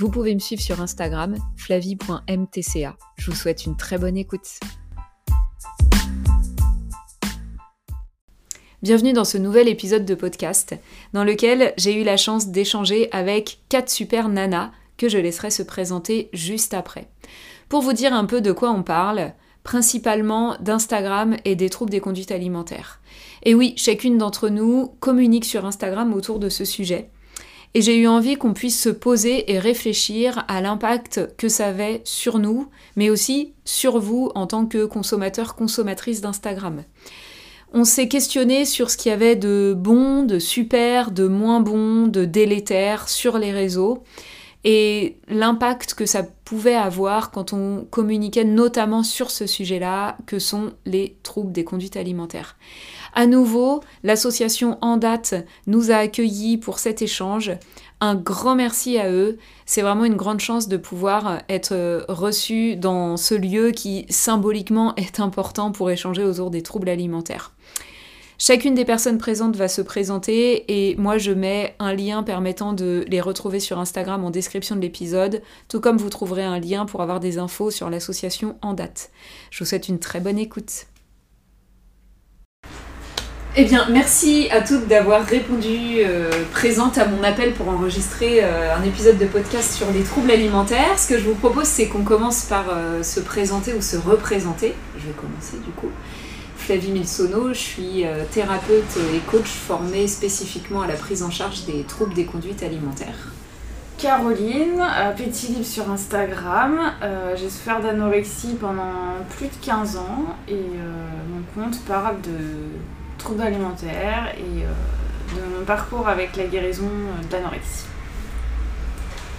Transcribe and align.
Vous 0.00 0.12
pouvez 0.12 0.32
me 0.32 0.38
suivre 0.38 0.62
sur 0.62 0.80
Instagram, 0.80 1.34
flavie.mtca. 1.56 2.96
Je 3.16 3.30
vous 3.30 3.36
souhaite 3.36 3.66
une 3.66 3.76
très 3.76 3.98
bonne 3.98 4.16
écoute. 4.16 4.60
Bienvenue 8.80 9.12
dans 9.12 9.24
ce 9.24 9.38
nouvel 9.38 9.66
épisode 9.66 10.04
de 10.04 10.14
podcast 10.14 10.76
dans 11.14 11.24
lequel 11.24 11.74
j'ai 11.78 12.00
eu 12.00 12.04
la 12.04 12.16
chance 12.16 12.46
d'échanger 12.46 13.10
avec 13.10 13.58
quatre 13.68 13.90
super 13.90 14.28
nanas 14.28 14.70
que 14.98 15.08
je 15.08 15.18
laisserai 15.18 15.50
se 15.50 15.64
présenter 15.64 16.30
juste 16.32 16.74
après. 16.74 17.10
Pour 17.68 17.82
vous 17.82 17.92
dire 17.92 18.14
un 18.14 18.24
peu 18.24 18.40
de 18.40 18.52
quoi 18.52 18.70
on 18.70 18.84
parle, 18.84 19.32
principalement 19.64 20.56
d'Instagram 20.60 21.36
et 21.44 21.56
des 21.56 21.70
troubles 21.70 21.90
des 21.90 21.98
conduites 21.98 22.30
alimentaires. 22.30 23.00
Et 23.42 23.56
oui, 23.56 23.74
chacune 23.76 24.16
d'entre 24.16 24.48
nous 24.48 24.92
communique 25.00 25.44
sur 25.44 25.66
Instagram 25.66 26.14
autour 26.14 26.38
de 26.38 26.50
ce 26.50 26.64
sujet 26.64 27.10
et 27.74 27.82
j'ai 27.82 27.96
eu 27.96 28.06
envie 28.06 28.36
qu'on 28.36 28.54
puisse 28.54 28.80
se 28.80 28.88
poser 28.88 29.52
et 29.52 29.58
réfléchir 29.58 30.44
à 30.48 30.60
l'impact 30.60 31.34
que 31.36 31.48
ça 31.48 31.66
avait 31.66 32.00
sur 32.04 32.38
nous, 32.38 32.68
mais 32.96 33.10
aussi 33.10 33.52
sur 33.64 33.98
vous 33.98 34.30
en 34.34 34.46
tant 34.46 34.66
que 34.66 34.84
consommateur, 34.84 35.54
consommatrice 35.54 36.20
d'Instagram. 36.20 36.82
On 37.72 37.84
s'est 37.84 38.08
questionné 38.08 38.64
sur 38.64 38.90
ce 38.90 38.96
qu'il 38.96 39.10
y 39.10 39.14
avait 39.14 39.36
de 39.36 39.74
bon, 39.76 40.22
de 40.22 40.38
super, 40.38 41.10
de 41.10 41.28
moins 41.28 41.60
bon, 41.60 42.06
de 42.06 42.24
délétère 42.24 43.08
sur 43.08 43.36
les 43.38 43.52
réseaux 43.52 44.02
et 44.70 45.16
l'impact 45.28 45.94
que 45.94 46.04
ça 46.04 46.22
pouvait 46.22 46.74
avoir 46.74 47.30
quand 47.30 47.54
on 47.54 47.86
communiquait 47.90 48.44
notamment 48.44 49.02
sur 49.02 49.30
ce 49.30 49.46
sujet-là, 49.46 50.18
que 50.26 50.38
sont 50.38 50.74
les 50.84 51.16
troubles 51.22 51.52
des 51.52 51.64
conduites 51.64 51.96
alimentaires. 51.96 52.58
À 53.14 53.24
nouveau, 53.26 53.80
l'association 54.02 54.76
En 54.82 54.98
Date 54.98 55.34
nous 55.66 55.90
a 55.90 55.94
accueillis 55.94 56.58
pour 56.58 56.80
cet 56.80 57.00
échange. 57.00 57.52
Un 58.02 58.14
grand 58.14 58.56
merci 58.56 58.98
à 58.98 59.10
eux. 59.10 59.38
C'est 59.64 59.80
vraiment 59.80 60.04
une 60.04 60.16
grande 60.16 60.40
chance 60.40 60.68
de 60.68 60.76
pouvoir 60.76 61.38
être 61.48 62.04
reçu 62.10 62.76
dans 62.76 63.16
ce 63.16 63.34
lieu 63.34 63.70
qui 63.70 64.04
symboliquement 64.10 64.94
est 64.96 65.18
important 65.18 65.72
pour 65.72 65.90
échanger 65.90 66.24
autour 66.24 66.50
des 66.50 66.62
troubles 66.62 66.90
alimentaires. 66.90 67.54
Chacune 68.40 68.76
des 68.76 68.84
personnes 68.84 69.18
présentes 69.18 69.56
va 69.56 69.66
se 69.66 69.82
présenter 69.82 70.64
et 70.68 70.94
moi 70.94 71.18
je 71.18 71.32
mets 71.32 71.74
un 71.80 71.92
lien 71.92 72.22
permettant 72.22 72.72
de 72.72 73.04
les 73.08 73.20
retrouver 73.20 73.58
sur 73.58 73.80
Instagram 73.80 74.24
en 74.24 74.30
description 74.30 74.76
de 74.76 74.80
l'épisode, 74.80 75.42
tout 75.68 75.80
comme 75.80 75.96
vous 75.96 76.08
trouverez 76.08 76.44
un 76.44 76.60
lien 76.60 76.86
pour 76.86 77.02
avoir 77.02 77.18
des 77.18 77.38
infos 77.38 77.72
sur 77.72 77.90
l'association 77.90 78.56
en 78.62 78.74
date. 78.74 79.10
Je 79.50 79.58
vous 79.58 79.64
souhaite 79.64 79.88
une 79.88 79.98
très 79.98 80.20
bonne 80.20 80.38
écoute. 80.38 80.86
Eh 83.56 83.64
bien, 83.64 83.88
merci 83.90 84.48
à 84.52 84.60
toutes 84.60 84.86
d'avoir 84.86 85.26
répondu 85.26 85.96
euh, 86.04 86.30
présente 86.52 86.96
à 86.96 87.08
mon 87.08 87.24
appel 87.24 87.54
pour 87.54 87.68
enregistrer 87.68 88.44
euh, 88.44 88.76
un 88.76 88.84
épisode 88.84 89.18
de 89.18 89.26
podcast 89.26 89.72
sur 89.74 89.90
les 89.90 90.04
troubles 90.04 90.30
alimentaires. 90.30 90.96
Ce 90.96 91.08
que 91.08 91.18
je 91.18 91.24
vous 91.24 91.34
propose, 91.34 91.64
c'est 91.64 91.88
qu'on 91.88 92.04
commence 92.04 92.44
par 92.44 92.66
euh, 92.70 93.02
se 93.02 93.18
présenter 93.18 93.74
ou 93.74 93.82
se 93.82 93.96
représenter. 93.96 94.74
Je 94.96 95.08
vais 95.08 95.12
commencer 95.14 95.56
du 95.66 95.72
coup. 95.72 95.90
Flavie 96.68 96.90
Milsono, 96.90 97.48
je 97.48 97.58
suis 97.58 98.04
thérapeute 98.30 98.98
et 99.14 99.20
coach 99.20 99.48
formée 99.48 100.06
spécifiquement 100.06 100.82
à 100.82 100.86
la 100.86 100.96
prise 100.96 101.22
en 101.22 101.30
charge 101.30 101.64
des 101.64 101.82
troubles 101.84 102.12
des 102.12 102.26
conduites 102.26 102.62
alimentaires. 102.62 103.32
Caroline, 103.96 104.84
Petit 105.16 105.46
Libre 105.46 105.64
sur 105.64 105.90
Instagram. 105.90 106.92
J'ai 107.36 107.48
souffert 107.48 107.80
d'anorexie 107.80 108.54
pendant 108.60 109.16
plus 109.30 109.46
de 109.46 109.64
15 109.64 109.96
ans 109.96 110.36
et 110.46 110.60
mon 111.30 111.62
compte 111.62 111.80
parle 111.86 112.20
de 112.20 112.36
troubles 113.18 113.42
alimentaires 113.42 114.32
et 114.36 114.62
euh, 114.62 115.36
de 115.36 115.58
mon 115.58 115.64
parcours 115.64 116.08
avec 116.08 116.36
la 116.36 116.44
guérison 116.44 116.84
euh, 116.84 117.24
d'anorexie. 117.30 117.84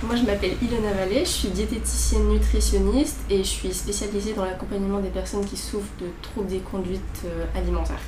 Moi 0.04 0.16
je 0.16 0.24
m'appelle 0.24 0.56
Ilona 0.62 0.94
Vallée, 0.94 1.26
je 1.26 1.30
suis 1.30 1.50
diététicienne 1.50 2.30
nutritionniste 2.30 3.20
et 3.30 3.40
je 3.40 3.50
suis 3.50 3.74
spécialisée 3.74 4.34
dans 4.34 4.46
l'accompagnement 4.46 5.00
des 5.00 5.10
personnes 5.10 5.46
qui 5.46 5.58
souffrent 5.58 5.92
de 6.00 6.08
troubles 6.22 6.48
des 6.48 6.60
conduites 6.60 7.02
euh, 7.26 7.46
alimentaires. 7.54 8.02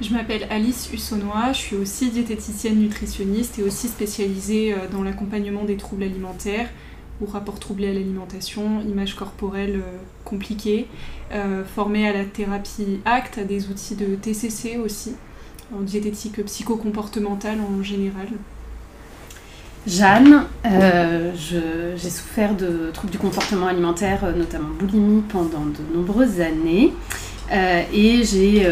Je 0.00 0.12
m'appelle 0.12 0.48
Alice 0.50 0.90
Hussonnois, 0.92 1.52
je 1.52 1.58
suis 1.58 1.76
aussi 1.76 2.10
diététicienne 2.10 2.80
nutritionniste 2.80 3.60
et 3.60 3.62
aussi 3.62 3.86
spécialisée 3.86 4.74
dans 4.90 5.04
l'accompagnement 5.04 5.62
des 5.62 5.76
troubles 5.76 6.02
alimentaires 6.02 6.68
ou 7.20 7.26
rapports 7.26 7.60
troublés 7.60 7.88
à 7.88 7.92
l'alimentation, 7.92 8.80
images 8.80 9.14
corporelles 9.14 9.76
euh, 9.76 9.98
compliquées, 10.24 10.88
euh, 11.32 11.64
formée 11.64 12.08
à 12.08 12.12
la 12.12 12.24
thérapie 12.24 13.00
ACT, 13.04 13.38
à 13.38 13.44
des 13.44 13.68
outils 13.68 13.94
de 13.94 14.16
TCC 14.16 14.78
aussi, 14.78 15.14
en 15.72 15.80
diététique 15.80 16.44
psychocomportementale 16.44 17.58
en 17.60 17.82
général. 17.82 18.28
Jeanne, 19.86 20.44
euh, 20.64 21.32
j'ai 21.34 22.10
souffert 22.10 22.54
de 22.54 22.90
troubles 22.92 23.12
du 23.12 23.18
comportement 23.18 23.66
alimentaire, 23.66 24.20
notamment 24.36 24.70
boulimie, 24.78 25.22
pendant 25.22 25.66
de 25.66 25.96
nombreuses 25.96 26.40
années. 26.40 26.92
et 27.50 28.24
j'ai 28.24 28.66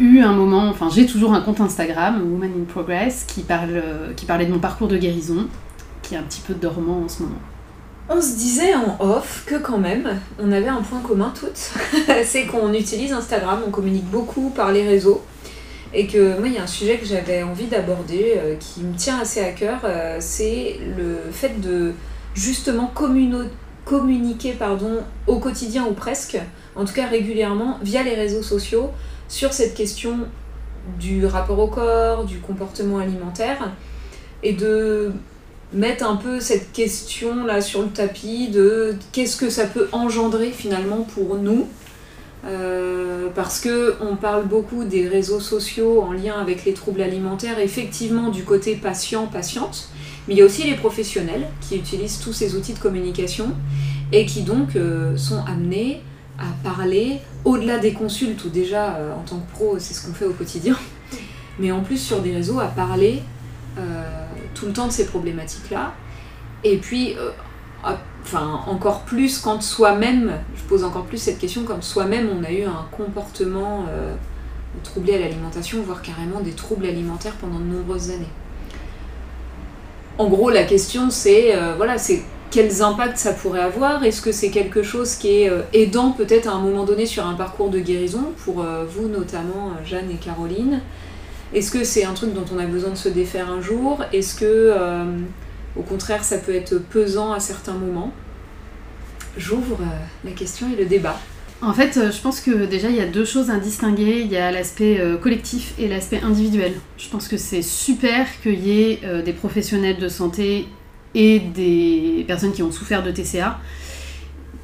eu 0.00 0.20
un 0.20 0.32
moment, 0.32 0.68
enfin 0.68 0.88
j'ai 0.88 1.06
toujours 1.06 1.34
un 1.34 1.40
compte 1.40 1.60
Instagram, 1.60 2.22
Woman 2.30 2.50
in 2.50 2.64
Progress, 2.64 3.24
qui, 3.26 3.42
parle, 3.42 3.82
qui 4.16 4.24
parlait 4.24 4.46
de 4.46 4.52
mon 4.52 4.60
parcours 4.60 4.88
de 4.88 4.96
guérison 4.96 5.48
qui 6.04 6.14
est 6.14 6.18
un 6.18 6.22
petit 6.22 6.40
peu 6.40 6.54
dormant 6.54 7.02
en 7.04 7.08
ce 7.08 7.22
moment. 7.22 7.40
On 8.08 8.20
se 8.20 8.36
disait 8.36 8.74
en 8.74 8.96
off 9.00 9.44
que 9.46 9.56
quand 9.56 9.78
même, 9.78 10.20
on 10.38 10.52
avait 10.52 10.68
un 10.68 10.82
point 10.82 11.00
commun 11.00 11.32
toutes, 11.34 11.56
c'est 12.24 12.46
qu'on 12.46 12.72
utilise 12.74 13.12
Instagram, 13.12 13.60
on 13.66 13.70
communique 13.70 14.10
beaucoup 14.10 14.50
par 14.50 14.72
les 14.72 14.86
réseaux. 14.86 15.24
Et 15.94 16.06
que 16.06 16.38
moi, 16.38 16.48
il 16.48 16.54
y 16.54 16.58
a 16.58 16.64
un 16.64 16.66
sujet 16.66 16.98
que 16.98 17.06
j'avais 17.06 17.42
envie 17.42 17.66
d'aborder, 17.66 18.34
euh, 18.36 18.56
qui 18.56 18.80
me 18.80 18.96
tient 18.96 19.20
assez 19.20 19.40
à 19.40 19.52
cœur, 19.52 19.80
euh, 19.84 20.16
c'est 20.20 20.78
le 20.96 21.18
fait 21.30 21.60
de 21.60 21.92
justement 22.34 22.92
communiquer 23.84 24.52
pardon, 24.52 25.04
au 25.28 25.38
quotidien 25.38 25.86
ou 25.86 25.92
presque, 25.92 26.36
en 26.74 26.84
tout 26.84 26.92
cas 26.92 27.06
régulièrement, 27.06 27.78
via 27.82 28.02
les 28.02 28.14
réseaux 28.14 28.42
sociaux, 28.42 28.90
sur 29.28 29.52
cette 29.52 29.74
question 29.74 30.18
du 30.98 31.26
rapport 31.26 31.60
au 31.60 31.68
corps, 31.68 32.24
du 32.24 32.38
comportement 32.38 32.98
alimentaire, 32.98 33.70
et 34.42 34.52
de 34.52 35.12
mettre 35.72 36.08
un 36.08 36.16
peu 36.16 36.40
cette 36.40 36.72
question 36.72 37.44
là 37.44 37.60
sur 37.60 37.82
le 37.82 37.88
tapis 37.88 38.48
de 38.48 38.96
qu'est-ce 39.12 39.36
que 39.36 39.48
ça 39.48 39.66
peut 39.66 39.88
engendrer 39.92 40.50
finalement 40.50 41.02
pour 41.02 41.36
nous 41.36 41.68
euh, 42.46 43.28
parce 43.34 43.60
que 43.60 43.94
on 44.00 44.16
parle 44.16 44.46
beaucoup 44.46 44.84
des 44.84 45.08
réseaux 45.08 45.40
sociaux 45.40 46.02
en 46.02 46.12
lien 46.12 46.34
avec 46.38 46.64
les 46.64 46.74
troubles 46.74 47.02
alimentaires, 47.02 47.58
effectivement 47.58 48.30
du 48.30 48.44
côté 48.44 48.76
patient 48.76 49.26
patiente, 49.26 49.88
mais 50.26 50.34
il 50.34 50.38
y 50.38 50.42
a 50.42 50.44
aussi 50.44 50.64
les 50.64 50.74
professionnels 50.74 51.46
qui 51.60 51.76
utilisent 51.76 52.18
tous 52.18 52.32
ces 52.32 52.54
outils 52.54 52.74
de 52.74 52.78
communication 52.78 53.52
et 54.12 54.26
qui 54.26 54.42
donc 54.42 54.76
euh, 54.76 55.16
sont 55.16 55.42
amenés 55.46 56.02
à 56.38 56.46
parler 56.62 57.20
au-delà 57.44 57.78
des 57.78 57.92
consultes 57.92 58.44
ou 58.44 58.48
déjà 58.48 58.96
euh, 58.96 59.14
en 59.14 59.22
tant 59.22 59.38
que 59.38 59.50
pro 59.52 59.78
c'est 59.78 59.94
ce 59.94 60.06
qu'on 60.06 60.12
fait 60.12 60.26
au 60.26 60.32
quotidien, 60.32 60.76
mais 61.58 61.72
en 61.72 61.80
plus 61.80 61.98
sur 61.98 62.20
des 62.20 62.32
réseaux 62.32 62.60
à 62.60 62.66
parler 62.66 63.22
tout 64.54 64.66
le 64.66 64.72
temps 64.72 64.86
de 64.86 64.92
ces 64.92 65.06
problématiques-là. 65.06 65.92
Et 66.64 66.78
puis, 66.78 67.14
euh, 67.18 67.30
enfin, 68.24 68.60
encore 68.66 69.02
plus 69.02 69.38
quand 69.38 69.62
soi-même, 69.62 70.32
je 70.56 70.62
pose 70.64 70.82
encore 70.82 71.04
plus 71.04 71.18
cette 71.18 71.38
question, 71.38 71.62
quand 71.64 71.82
soi-même 71.82 72.28
on 72.36 72.42
a 72.42 72.50
eu 72.50 72.64
un 72.64 72.86
comportement 72.90 73.84
euh, 73.88 74.14
troublé 74.82 75.14
à 75.14 75.18
l'alimentation, 75.20 75.82
voire 75.82 76.02
carrément 76.02 76.40
des 76.40 76.52
troubles 76.52 76.86
alimentaires 76.86 77.34
pendant 77.40 77.58
de 77.58 77.64
nombreuses 77.64 78.10
années. 78.10 78.32
En 80.18 80.28
gros, 80.28 80.50
la 80.50 80.64
question 80.64 81.10
c'est, 81.10 81.54
euh, 81.54 81.74
voilà, 81.76 81.98
c'est 81.98 82.22
quels 82.50 82.82
impacts 82.82 83.18
ça 83.18 83.32
pourrait 83.32 83.62
avoir? 83.62 84.04
Est-ce 84.04 84.22
que 84.22 84.32
c'est 84.32 84.50
quelque 84.50 84.82
chose 84.82 85.16
qui 85.16 85.42
est 85.42 85.50
aidant 85.72 86.12
peut-être 86.12 86.48
à 86.48 86.52
un 86.52 86.60
moment 86.60 86.84
donné 86.84 87.04
sur 87.04 87.26
un 87.26 87.34
parcours 87.34 87.68
de 87.68 87.80
guérison, 87.80 88.32
pour 88.44 88.64
vous 88.88 89.08
notamment, 89.08 89.72
Jeanne 89.84 90.08
et 90.12 90.16
Caroline? 90.16 90.80
Est-ce 91.54 91.70
que 91.70 91.84
c'est 91.84 92.04
un 92.04 92.14
truc 92.14 92.34
dont 92.34 92.44
on 92.52 92.58
a 92.58 92.66
besoin 92.66 92.90
de 92.90 92.96
se 92.96 93.08
défaire 93.08 93.48
un 93.48 93.60
jour? 93.60 94.04
Est-ce 94.12 94.34
que, 94.34 94.44
euh, 94.44 95.04
au 95.76 95.82
contraire, 95.82 96.24
ça 96.24 96.38
peut 96.38 96.54
être 96.54 96.78
pesant 96.78 97.32
à 97.32 97.40
certains 97.40 97.74
moments 97.74 98.12
J'ouvre 99.36 99.78
euh, 99.80 99.86
la 100.24 100.30
question 100.30 100.68
et 100.72 100.76
le 100.76 100.86
débat. 100.86 101.18
En 101.60 101.72
fait, 101.72 101.96
euh, 101.96 102.12
je 102.12 102.20
pense 102.20 102.40
que 102.40 102.66
déjà, 102.66 102.88
il 102.88 102.94
y 102.94 103.00
a 103.00 103.06
deux 103.06 103.24
choses 103.24 103.50
à 103.50 103.56
distinguer. 103.56 104.20
Il 104.20 104.30
y 104.30 104.36
a 104.36 104.52
l'aspect 104.52 105.00
collectif 105.20 105.74
et 105.78 105.88
l'aspect 105.88 106.20
individuel. 106.20 106.74
Je 106.98 107.08
pense 107.08 107.26
que 107.26 107.36
c'est 107.36 107.62
super 107.62 108.26
qu'il 108.42 108.64
y 108.64 108.82
ait 108.82 109.00
des 109.24 109.32
professionnels 109.32 109.98
de 109.98 110.08
santé 110.08 110.68
et 111.14 111.40
des 111.40 112.24
personnes 112.26 112.52
qui 112.52 112.62
ont 112.62 112.72
souffert 112.72 113.02
de 113.02 113.10
TCA, 113.10 113.58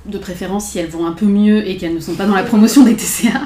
de 0.06 0.18
préférence 0.18 0.70
si 0.70 0.78
elles 0.78 0.88
vont 0.88 1.06
un 1.06 1.12
peu 1.12 1.26
mieux 1.26 1.68
et 1.68 1.76
qu'elles 1.76 1.94
ne 1.94 2.00
sont 2.00 2.14
pas 2.14 2.26
dans 2.26 2.34
la 2.34 2.42
promotion 2.42 2.84
des 2.84 2.96
TCA, 2.96 3.40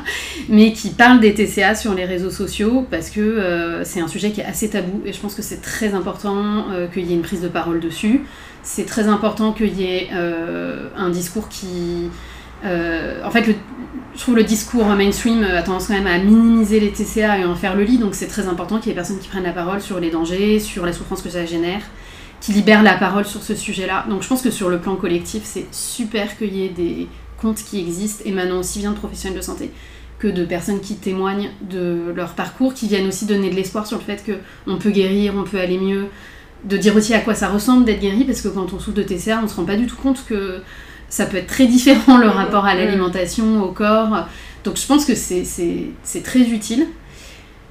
mais 0.49 0.73
qui 0.73 0.91
parlent 0.91 1.21
des 1.21 1.35
TCA 1.35 1.75
sur 1.75 1.95
les 1.95 2.05
réseaux 2.05 2.31
sociaux 2.31 2.87
parce 2.91 3.11
que 3.11 3.21
euh, 3.21 3.85
c'est 3.85 4.01
un 4.01 4.09
sujet 4.09 4.31
qui 4.31 4.41
est 4.41 4.45
assez 4.45 4.71
tabou 4.71 5.03
et 5.05 5.13
je 5.13 5.19
pense 5.19 5.35
que 5.35 5.43
c'est 5.43 5.61
très 5.61 5.95
important 5.95 6.71
euh, 6.71 6.87
qu'il 6.87 7.07
y 7.07 7.13
ait 7.13 7.17
une 7.17 7.23
prise 7.23 7.41
de 7.41 7.49
parole 7.49 7.81
dessus. 7.81 8.23
C'est 8.63 8.87
très 8.87 9.09
important 9.09 9.53
qu'il 9.53 9.75
y 9.79 9.85
ait 9.85 10.09
euh, 10.15 10.89
un 10.97 11.11
discours 11.11 11.49
qui... 11.49 12.09
en 12.65 13.31
fait, 13.31 13.45
je 14.15 14.21
trouve 14.21 14.37
le 14.37 14.45
discours 14.45 14.87
mainstream 14.87 15.43
a 15.43 15.63
tendance 15.63 15.89
quand 15.89 15.95
même 15.95 16.07
à 16.07 16.19
minimiser 16.19 16.81
les 16.81 16.93
TCA 16.93 17.39
et 17.39 17.45
en 17.45 17.57
faire 17.57 17.75
le 17.77 17.83
lit, 17.83 17.99
donc 17.99 18.15
c'est 18.15 18.29
très 18.29 18.47
important 18.49 18.79
qu'il 18.79 18.89
y 18.89 18.93
ait 18.93 18.95
personnes 18.95 19.19
qui 19.19 19.29
prennent 19.29 19.43
la 19.43 19.53
parole 19.53 19.83
sur 19.83 20.01
les 20.01 20.11
dangers, 20.11 20.61
sur 20.61 20.87
la 20.87 20.93
souffrance 20.93 21.21
que 21.21 21.29
ça 21.29 21.45
génère 21.45 21.83
qui 22.45 22.53
libère 22.53 22.83
la 22.83 22.95
parole 22.95 23.25
sur 23.25 23.43
ce 23.43 23.55
sujet-là. 23.55 24.05
Donc 24.11 24.23
je 24.23 24.29
pense 24.29 24.43
que 24.43 24.51
sur 24.51 24.69
le 24.69 24.79
plan 24.79 24.97
collectif, 24.97 25.45
c'est 25.45 25.67
super 25.73 26.37
qu'il 26.37 26.55
y 26.55 26.67
ait 26.67 26.69
des 26.69 27.09
comptes 27.41 27.65
qui 27.65 27.81
existent, 27.81 28.23
émanant 28.27 28.59
aussi 28.59 28.81
bien 28.81 28.91
de 28.91 28.97
professionnels 28.97 29.39
de 29.39 29.43
santé 29.43 29.71
que 30.19 30.29
de 30.29 30.45
personnes 30.45 30.81
qui 30.81 30.97
témoignent 30.97 31.51
de 31.63 32.13
leur 32.15 32.35
parcours, 32.35 32.75
qui 32.75 32.87
viennent 32.87 33.09
aussi 33.09 33.25
donner 33.25 33.49
de 33.49 33.55
l'espoir 33.55 33.87
sur 33.87 33.97
le 33.97 34.05
fait 34.05 34.23
qu'on 34.25 34.77
peut 34.77 34.91
guérir, 34.91 35.33
on 35.37 35.45
peut 35.45 35.59
aller 35.59 35.79
mieux, 35.79 36.09
de 36.65 36.77
dire 36.77 36.95
aussi 36.95 37.15
à 37.15 37.21
quoi 37.21 37.35
ça 37.35 37.49
ressemble 37.49 37.87
d'être 37.87 38.01
guéri, 38.01 38.25
parce 38.25 38.43
que 38.43 38.49
quand 38.49 38.75
on 38.75 38.79
souffre 38.79 38.97
de 38.97 39.03
TCA, 39.03 39.41
on 39.43 39.49
se 39.49 39.57
rend 39.57 39.65
pas 39.65 39.77
du 39.77 39.87
tout 39.87 39.97
compte 39.97 40.23
que 40.27 40.61
ça 41.09 41.25
peut 41.25 41.39
être 41.39 41.47
très 41.47 41.67
différent 41.67 42.19
le 42.19 42.29
rapport 42.29 42.67
à 42.67 42.75
l'alimentation, 42.75 43.63
au 43.63 43.73
corps. 43.73 44.29
Donc 44.65 44.77
je 44.77 44.87
pense 44.87 45.07
que 45.07 45.15
c'est 45.15 46.23
très 46.23 46.41
utile. 46.41 46.89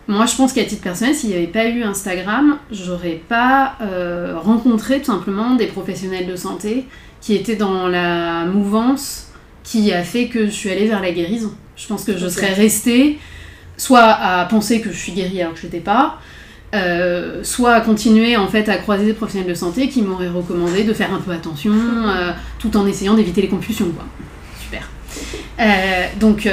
Moi, 0.07 0.25
je 0.25 0.35
pense 0.35 0.51
qu'à 0.51 0.65
titre 0.65 0.81
personnel, 0.81 1.15
s'il 1.15 1.29
n'y 1.29 1.35
avait 1.35 1.47
pas 1.47 1.65
eu 1.65 1.83
Instagram, 1.83 2.57
j'aurais 2.71 3.21
pas 3.29 3.75
euh, 3.81 4.35
rencontré 4.38 5.00
tout 5.00 5.11
simplement 5.11 5.55
des 5.55 5.67
professionnels 5.67 6.27
de 6.27 6.35
santé 6.35 6.85
qui 7.21 7.35
étaient 7.35 7.55
dans 7.55 7.88
la 7.88 8.44
mouvance 8.45 9.29
qui 9.63 9.94
a 9.94 10.03
fait 10.03 10.27
que 10.27 10.47
je 10.47 10.51
suis 10.51 10.69
allée 10.69 10.88
vers 10.88 11.01
la 11.01 11.11
guérison. 11.11 11.53
Je 11.77 11.88
pense 11.88 12.03
que 12.03 12.17
je 12.17 12.27
serais 12.27 12.53
restée 12.53 13.17
soit 13.77 14.03
à 14.03 14.45
penser 14.45 14.81
que 14.81 14.91
je 14.91 14.97
suis 14.97 15.13
guérie 15.13 15.41
alors 15.41 15.53
que 15.53 15.59
je 15.59 15.63
l'étais 15.63 15.79
pas, 15.79 16.19
euh, 16.75 17.44
soit 17.44 17.73
à 17.73 17.81
continuer 17.81 18.35
en 18.35 18.47
fait 18.47 18.67
à 18.67 18.77
croiser 18.77 19.06
des 19.06 19.13
professionnels 19.13 19.49
de 19.49 19.56
santé 19.56 19.88
qui 19.88 20.01
m'auraient 20.01 20.27
recommandé 20.27 20.83
de 20.83 20.94
faire 20.94 21.13
un 21.13 21.19
peu 21.19 21.31
attention 21.31 21.71
euh, 21.73 22.31
tout 22.59 22.75
en 22.75 22.85
essayant 22.85 23.13
d'éviter 23.13 23.41
les 23.41 23.47
compulsions 23.47 23.89
quoi. 23.91 24.06
Super. 24.61 24.89
donc 26.19 26.47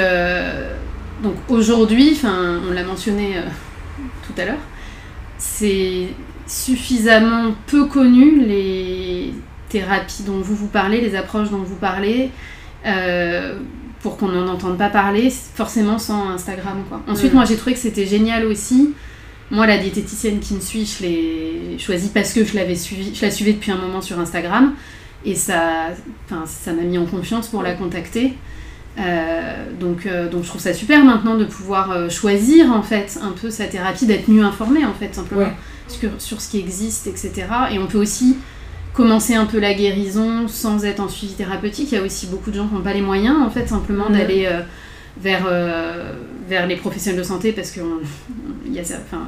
donc 1.21 1.35
aujourd'hui, 1.49 2.19
on 2.23 2.73
l'a 2.73 2.83
mentionné 2.83 3.37
euh, 3.37 3.41
tout 4.25 4.39
à 4.39 4.45
l'heure, 4.45 4.59
c'est 5.37 6.07
suffisamment 6.47 7.53
peu 7.67 7.85
connu 7.85 8.43
les 8.45 9.33
thérapies 9.69 10.23
dont 10.23 10.39
vous 10.39 10.55
vous 10.55 10.67
parlez, 10.67 10.99
les 10.99 11.15
approches 11.15 11.49
dont 11.49 11.63
vous 11.63 11.75
parlez, 11.75 12.29
euh, 12.85 13.57
pour 14.01 14.17
qu'on 14.17 14.29
n'en 14.29 14.47
entende 14.47 14.77
pas 14.77 14.89
parler, 14.89 15.29
forcément 15.29 15.99
sans 15.99 16.29
Instagram. 16.29 16.83
Quoi. 16.89 17.01
Ensuite, 17.07 17.33
moi 17.33 17.45
j'ai 17.45 17.55
trouvé 17.55 17.73
que 17.73 17.79
c'était 17.79 18.07
génial 18.07 18.45
aussi. 18.45 18.93
Moi, 19.51 19.67
la 19.67 19.77
diététicienne 19.77 20.39
qui 20.39 20.53
me 20.53 20.61
suit, 20.61 20.85
je 20.85 21.03
l'ai 21.03 21.77
choisie 21.77 22.09
parce 22.13 22.31
que 22.31 22.45
je 22.45 22.55
l'avais 22.55 22.75
suivi, 22.75 23.13
je 23.13 23.21
la 23.21 23.29
suivais 23.29 23.51
depuis 23.51 23.71
un 23.71 23.77
moment 23.77 24.01
sur 24.01 24.17
Instagram. 24.17 24.73
Et 25.25 25.35
ça, 25.35 25.89
ça 26.45 26.73
m'a 26.73 26.83
mis 26.83 26.97
en 26.97 27.05
confiance 27.05 27.49
pour 27.49 27.61
la 27.61 27.73
contacter. 27.73 28.33
Euh, 28.99 29.71
donc, 29.79 30.05
euh, 30.05 30.27
donc 30.29 30.43
je 30.43 30.49
trouve 30.49 30.61
ça 30.61 30.73
super 30.73 31.03
maintenant 31.05 31.37
de 31.37 31.45
pouvoir 31.45 31.91
euh, 31.91 32.09
choisir 32.09 32.71
en 32.71 32.83
fait 32.83 33.17
un 33.21 33.31
peu 33.31 33.49
sa 33.49 33.65
thérapie, 33.65 34.05
d'être 34.05 34.27
mieux 34.27 34.43
informé 34.43 34.85
en 34.85 34.93
fait 34.93 35.15
simplement 35.15 35.49
sur, 35.87 36.09
sur, 36.19 36.41
ce 36.41 36.49
qui 36.49 36.59
existe, 36.59 37.07
etc. 37.07 37.31
Et 37.71 37.79
on 37.79 37.87
peut 37.87 37.97
aussi 37.97 38.37
commencer 38.93 39.35
un 39.35 39.45
peu 39.45 39.59
la 39.59 39.73
guérison 39.73 40.47
sans 40.47 40.83
être 40.83 40.99
en 40.99 41.07
suivi 41.07 41.33
thérapeutique. 41.33 41.91
Il 41.91 41.95
y 41.95 41.97
a 41.97 42.03
aussi 42.03 42.27
beaucoup 42.27 42.51
de 42.51 42.57
gens 42.57 42.67
qui 42.67 42.73
n'ont 42.73 42.81
pas 42.81 42.93
les 42.93 43.01
moyens 43.01 43.37
en 43.41 43.49
fait 43.49 43.67
simplement 43.67 44.09
d'aller 44.09 44.49
vers, 45.17 45.49
vers 46.49 46.67
les 46.67 46.75
professionnels 46.75 47.19
de 47.19 47.25
santé 47.25 47.53
parce 47.53 47.71
que 47.71 47.79
il 48.65 48.73
y 48.73 48.79
a, 48.79 48.81
enfin, 48.81 49.27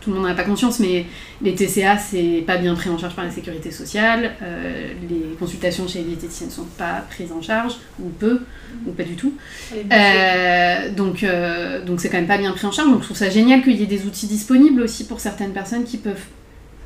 tout 0.00 0.10
le 0.10 0.16
monde 0.16 0.26
n'a 0.26 0.34
pas 0.34 0.44
conscience, 0.44 0.80
mais 0.80 1.04
les 1.42 1.54
TCA, 1.54 1.98
c'est 1.98 2.42
pas 2.46 2.56
bien 2.56 2.74
pris 2.74 2.88
en 2.88 2.98
charge 2.98 3.14
par 3.14 3.24
la 3.24 3.30
sécurité 3.30 3.70
sociale. 3.70 4.32
Euh, 4.42 4.92
les 5.08 5.36
consultations 5.38 5.86
chez 5.86 5.98
les 5.98 6.06
diététiciens 6.06 6.46
ne 6.46 6.52
sont 6.52 6.64
pas 6.78 7.04
prises 7.10 7.32
en 7.32 7.42
charge, 7.42 7.74
ou 8.00 8.08
peu, 8.08 8.40
ou 8.86 8.92
pas 8.92 9.02
du 9.02 9.14
tout. 9.14 9.34
Euh, 9.74 10.90
donc, 10.92 11.22
euh, 11.22 11.84
donc 11.84 12.00
c'est 12.00 12.08
quand 12.08 12.16
même 12.16 12.26
pas 12.26 12.38
bien 12.38 12.52
pris 12.52 12.66
en 12.66 12.72
charge. 12.72 12.88
Donc 12.88 13.00
je 13.00 13.04
trouve 13.04 13.16
ça 13.16 13.28
génial 13.28 13.62
qu'il 13.62 13.76
y 13.76 13.82
ait 13.82 13.86
des 13.86 14.06
outils 14.06 14.26
disponibles 14.26 14.80
aussi 14.80 15.06
pour 15.06 15.20
certaines 15.20 15.52
personnes 15.52 15.84
qui 15.84 15.98
peuvent 15.98 16.26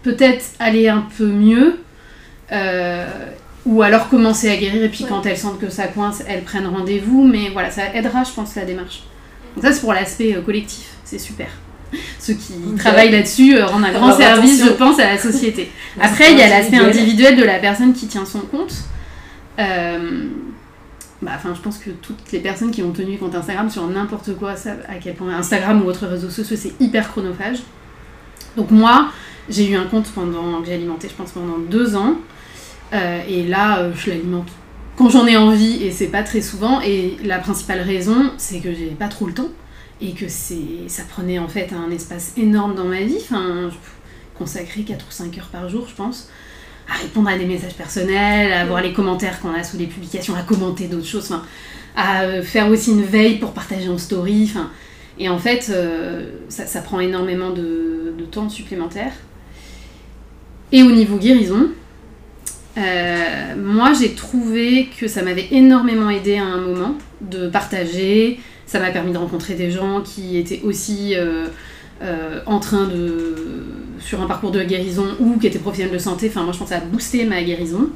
peut-être 0.02 0.44
aller 0.58 0.88
un 0.88 1.06
peu 1.16 1.26
mieux. 1.26 1.78
ou 3.64 3.80
alors 3.80 4.10
commencer 4.10 4.50
à 4.50 4.56
guérir 4.56 4.84
et 4.84 4.90
puis 4.90 5.06
quand 5.08 5.24
elles 5.24 5.38
sentent 5.38 5.58
que 5.58 5.70
ça 5.70 5.86
coince, 5.86 6.22
elles 6.28 6.42
prennent 6.42 6.66
rendez-vous. 6.66 7.24
Mais 7.24 7.50
voilà, 7.50 7.70
ça 7.70 7.94
aidera, 7.94 8.24
je 8.24 8.32
pense, 8.32 8.56
la 8.56 8.64
démarche. 8.64 9.04
Donc 9.54 9.64
ça, 9.64 9.72
c'est 9.72 9.80
pour 9.80 9.94
l'aspect 9.94 10.36
collectif. 10.44 10.96
C'est 11.04 11.18
super 11.18 11.48
ceux 12.18 12.34
qui 12.34 12.52
travaillent 12.78 13.10
là-dessus 13.10 13.56
euh, 13.56 13.66
rendent 13.66 13.84
un 13.84 13.92
grand 13.92 14.16
service, 14.16 14.64
je 14.64 14.70
pense, 14.70 14.98
à 14.98 15.06
la 15.06 15.18
société. 15.18 15.70
Après, 16.00 16.32
il 16.32 16.38
y 16.38 16.42
a 16.42 16.48
l'aspect 16.48 16.78
individuel 16.78 17.36
de 17.36 17.44
la 17.44 17.58
personne 17.58 17.92
qui 17.92 18.06
tient 18.06 18.26
son 18.26 18.40
compte. 18.40 18.74
Euh, 19.58 20.24
bah, 21.22 21.32
enfin, 21.36 21.54
je 21.54 21.60
pense 21.60 21.78
que 21.78 21.90
toutes 21.90 22.32
les 22.32 22.40
personnes 22.40 22.70
qui 22.70 22.82
ont 22.82 22.92
tenu 22.92 23.16
compte 23.18 23.34
Instagram 23.34 23.70
sur 23.70 23.86
n'importe 23.86 24.36
quoi 24.36 24.56
savent 24.56 24.84
à 24.88 24.96
quel 24.96 25.14
point 25.14 25.34
Instagram 25.34 25.82
ou 25.82 25.88
autres 25.88 26.06
réseaux 26.06 26.30
sociaux 26.30 26.56
c'est 26.60 26.72
hyper 26.80 27.10
chronophage. 27.10 27.58
Donc 28.56 28.70
moi, 28.70 29.08
j'ai 29.48 29.68
eu 29.68 29.76
un 29.76 29.84
compte 29.84 30.06
pendant 30.14 30.60
que 30.60 30.66
j'ai 30.66 30.74
alimenté, 30.74 31.08
je 31.08 31.14
pense 31.14 31.30
pendant 31.32 31.58
deux 31.58 31.96
ans, 31.96 32.16
euh, 32.92 33.20
et 33.28 33.44
là, 33.44 33.90
je 33.94 34.10
l'alimente 34.10 34.48
quand 34.96 35.08
j'en 35.08 35.26
ai 35.26 35.36
envie 35.36 35.82
et 35.82 35.90
c'est 35.90 36.08
pas 36.08 36.22
très 36.22 36.40
souvent. 36.40 36.80
Et 36.80 37.16
la 37.24 37.38
principale 37.38 37.80
raison, 37.80 38.30
c'est 38.36 38.60
que 38.60 38.72
j'ai 38.72 38.86
pas 38.98 39.08
trop 39.08 39.26
le 39.26 39.34
temps 39.34 39.48
et 40.04 40.12
que 40.12 40.28
c'est 40.28 40.88
ça 40.88 41.02
prenait 41.08 41.38
en 41.38 41.48
fait 41.48 41.72
un 41.72 41.90
espace 41.90 42.34
énorme 42.36 42.74
dans 42.74 42.84
ma 42.84 43.00
vie, 43.00 43.18
enfin, 43.20 43.70
consacrer 44.36 44.82
4 44.82 45.06
ou 45.08 45.10
5 45.10 45.38
heures 45.38 45.48
par 45.50 45.68
jour, 45.68 45.86
je 45.88 45.94
pense, 45.94 46.28
à 46.88 46.98
répondre 46.98 47.28
à 47.28 47.38
des 47.38 47.46
messages 47.46 47.74
personnels, 47.74 48.52
à 48.52 48.66
voir 48.66 48.82
les 48.82 48.92
commentaires 48.92 49.40
qu'on 49.40 49.54
a 49.54 49.64
sous 49.64 49.78
les 49.78 49.86
publications, 49.86 50.34
à 50.34 50.42
commenter 50.42 50.86
d'autres 50.86 51.06
choses, 51.06 51.24
enfin, 51.24 51.42
à 51.96 52.22
euh, 52.22 52.42
faire 52.42 52.68
aussi 52.68 52.90
une 52.90 53.04
veille 53.04 53.38
pour 53.38 53.52
partager 53.52 53.88
en 53.88 53.98
story, 53.98 54.48
enfin, 54.50 54.70
et 55.18 55.28
en 55.28 55.38
fait, 55.38 55.70
euh, 55.70 56.32
ça, 56.48 56.66
ça, 56.66 56.82
prend 56.82 56.98
énormément 56.98 57.50
de, 57.50 58.12
de, 58.18 58.24
temps 58.24 58.48
supplémentaire. 58.48 59.12
Et 60.72 60.82
au 60.82 60.90
niveau 60.90 61.18
guérison, 61.18 61.68
euh, 62.76 63.54
moi 63.56 63.92
j'ai 63.92 64.14
trouvé 64.14 64.88
que 64.98 65.06
ça 65.06 65.22
m'avait 65.22 65.46
énormément 65.52 66.10
aidé 66.10 66.38
à 66.38 66.44
un 66.44 66.60
moment 66.60 66.96
de 67.20 67.48
partager, 67.48 68.40
ça 68.74 68.80
m'a 68.80 68.90
permis 68.90 69.12
de 69.12 69.18
rencontrer 69.18 69.54
des 69.54 69.70
gens 69.70 70.00
qui 70.00 70.36
étaient 70.36 70.60
aussi 70.64 71.14
euh, 71.14 71.46
euh, 72.02 72.40
en 72.44 72.58
train 72.58 72.88
de. 72.88 73.36
sur 74.00 74.20
un 74.20 74.26
parcours 74.26 74.50
de 74.50 74.64
guérison 74.64 75.06
ou 75.20 75.38
qui 75.38 75.46
étaient 75.46 75.60
professionnels 75.60 75.94
de 75.94 75.98
santé. 76.00 76.26
Enfin, 76.28 76.42
moi, 76.42 76.52
je 76.52 76.58
pense 76.58 76.70
que 76.70 76.74
ça 76.74 76.80
a 76.80 76.84
boosté 76.84 77.24
ma 77.24 77.40
guérison. 77.44 77.90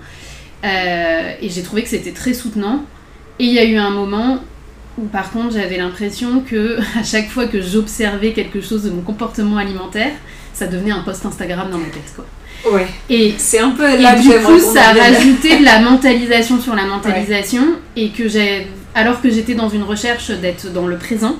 Euh, 0.64 1.32
et 1.42 1.48
j'ai 1.48 1.62
trouvé 1.64 1.82
que 1.82 1.88
c'était 1.88 2.12
très 2.12 2.32
soutenant. 2.32 2.84
Et 3.40 3.46
il 3.46 3.52
y 3.52 3.58
a 3.58 3.64
eu 3.64 3.76
un 3.76 3.90
moment 3.90 4.38
où, 4.98 5.06
par 5.06 5.32
contre, 5.32 5.54
j'avais 5.54 5.78
l'impression 5.78 6.42
que 6.48 6.78
à 6.96 7.02
chaque 7.02 7.28
fois 7.28 7.48
que 7.48 7.60
j'observais 7.60 8.30
quelque 8.30 8.60
chose 8.60 8.84
de 8.84 8.90
mon 8.90 9.02
comportement 9.02 9.56
alimentaire, 9.56 10.12
ça 10.54 10.68
devenait 10.68 10.92
un 10.92 11.02
post 11.02 11.26
Instagram 11.26 11.72
dans 11.72 11.78
ma 11.78 11.86
tête, 11.86 12.14
quoi. 12.14 12.24
Ouais. 12.72 12.86
Et 13.10 13.34
c'est 13.36 13.58
un 13.58 13.70
peu 13.70 14.00
là 14.00 14.16
et 14.16 14.20
du 14.20 14.28
coup, 14.28 14.60
ça 14.60 14.90
a 14.90 14.92
rajouté 14.92 15.58
de 15.58 15.64
la 15.64 15.80
mentalisation 15.80 16.60
sur 16.60 16.76
la 16.76 16.84
mentalisation 16.84 17.64
et 17.96 18.10
que 18.10 18.28
j'ai 18.28 18.68
alors 18.98 19.22
que 19.22 19.30
j'étais 19.30 19.54
dans 19.54 19.68
une 19.68 19.84
recherche 19.84 20.30
d'être 20.30 20.72
dans 20.72 20.88
le 20.88 20.98
présent, 20.98 21.36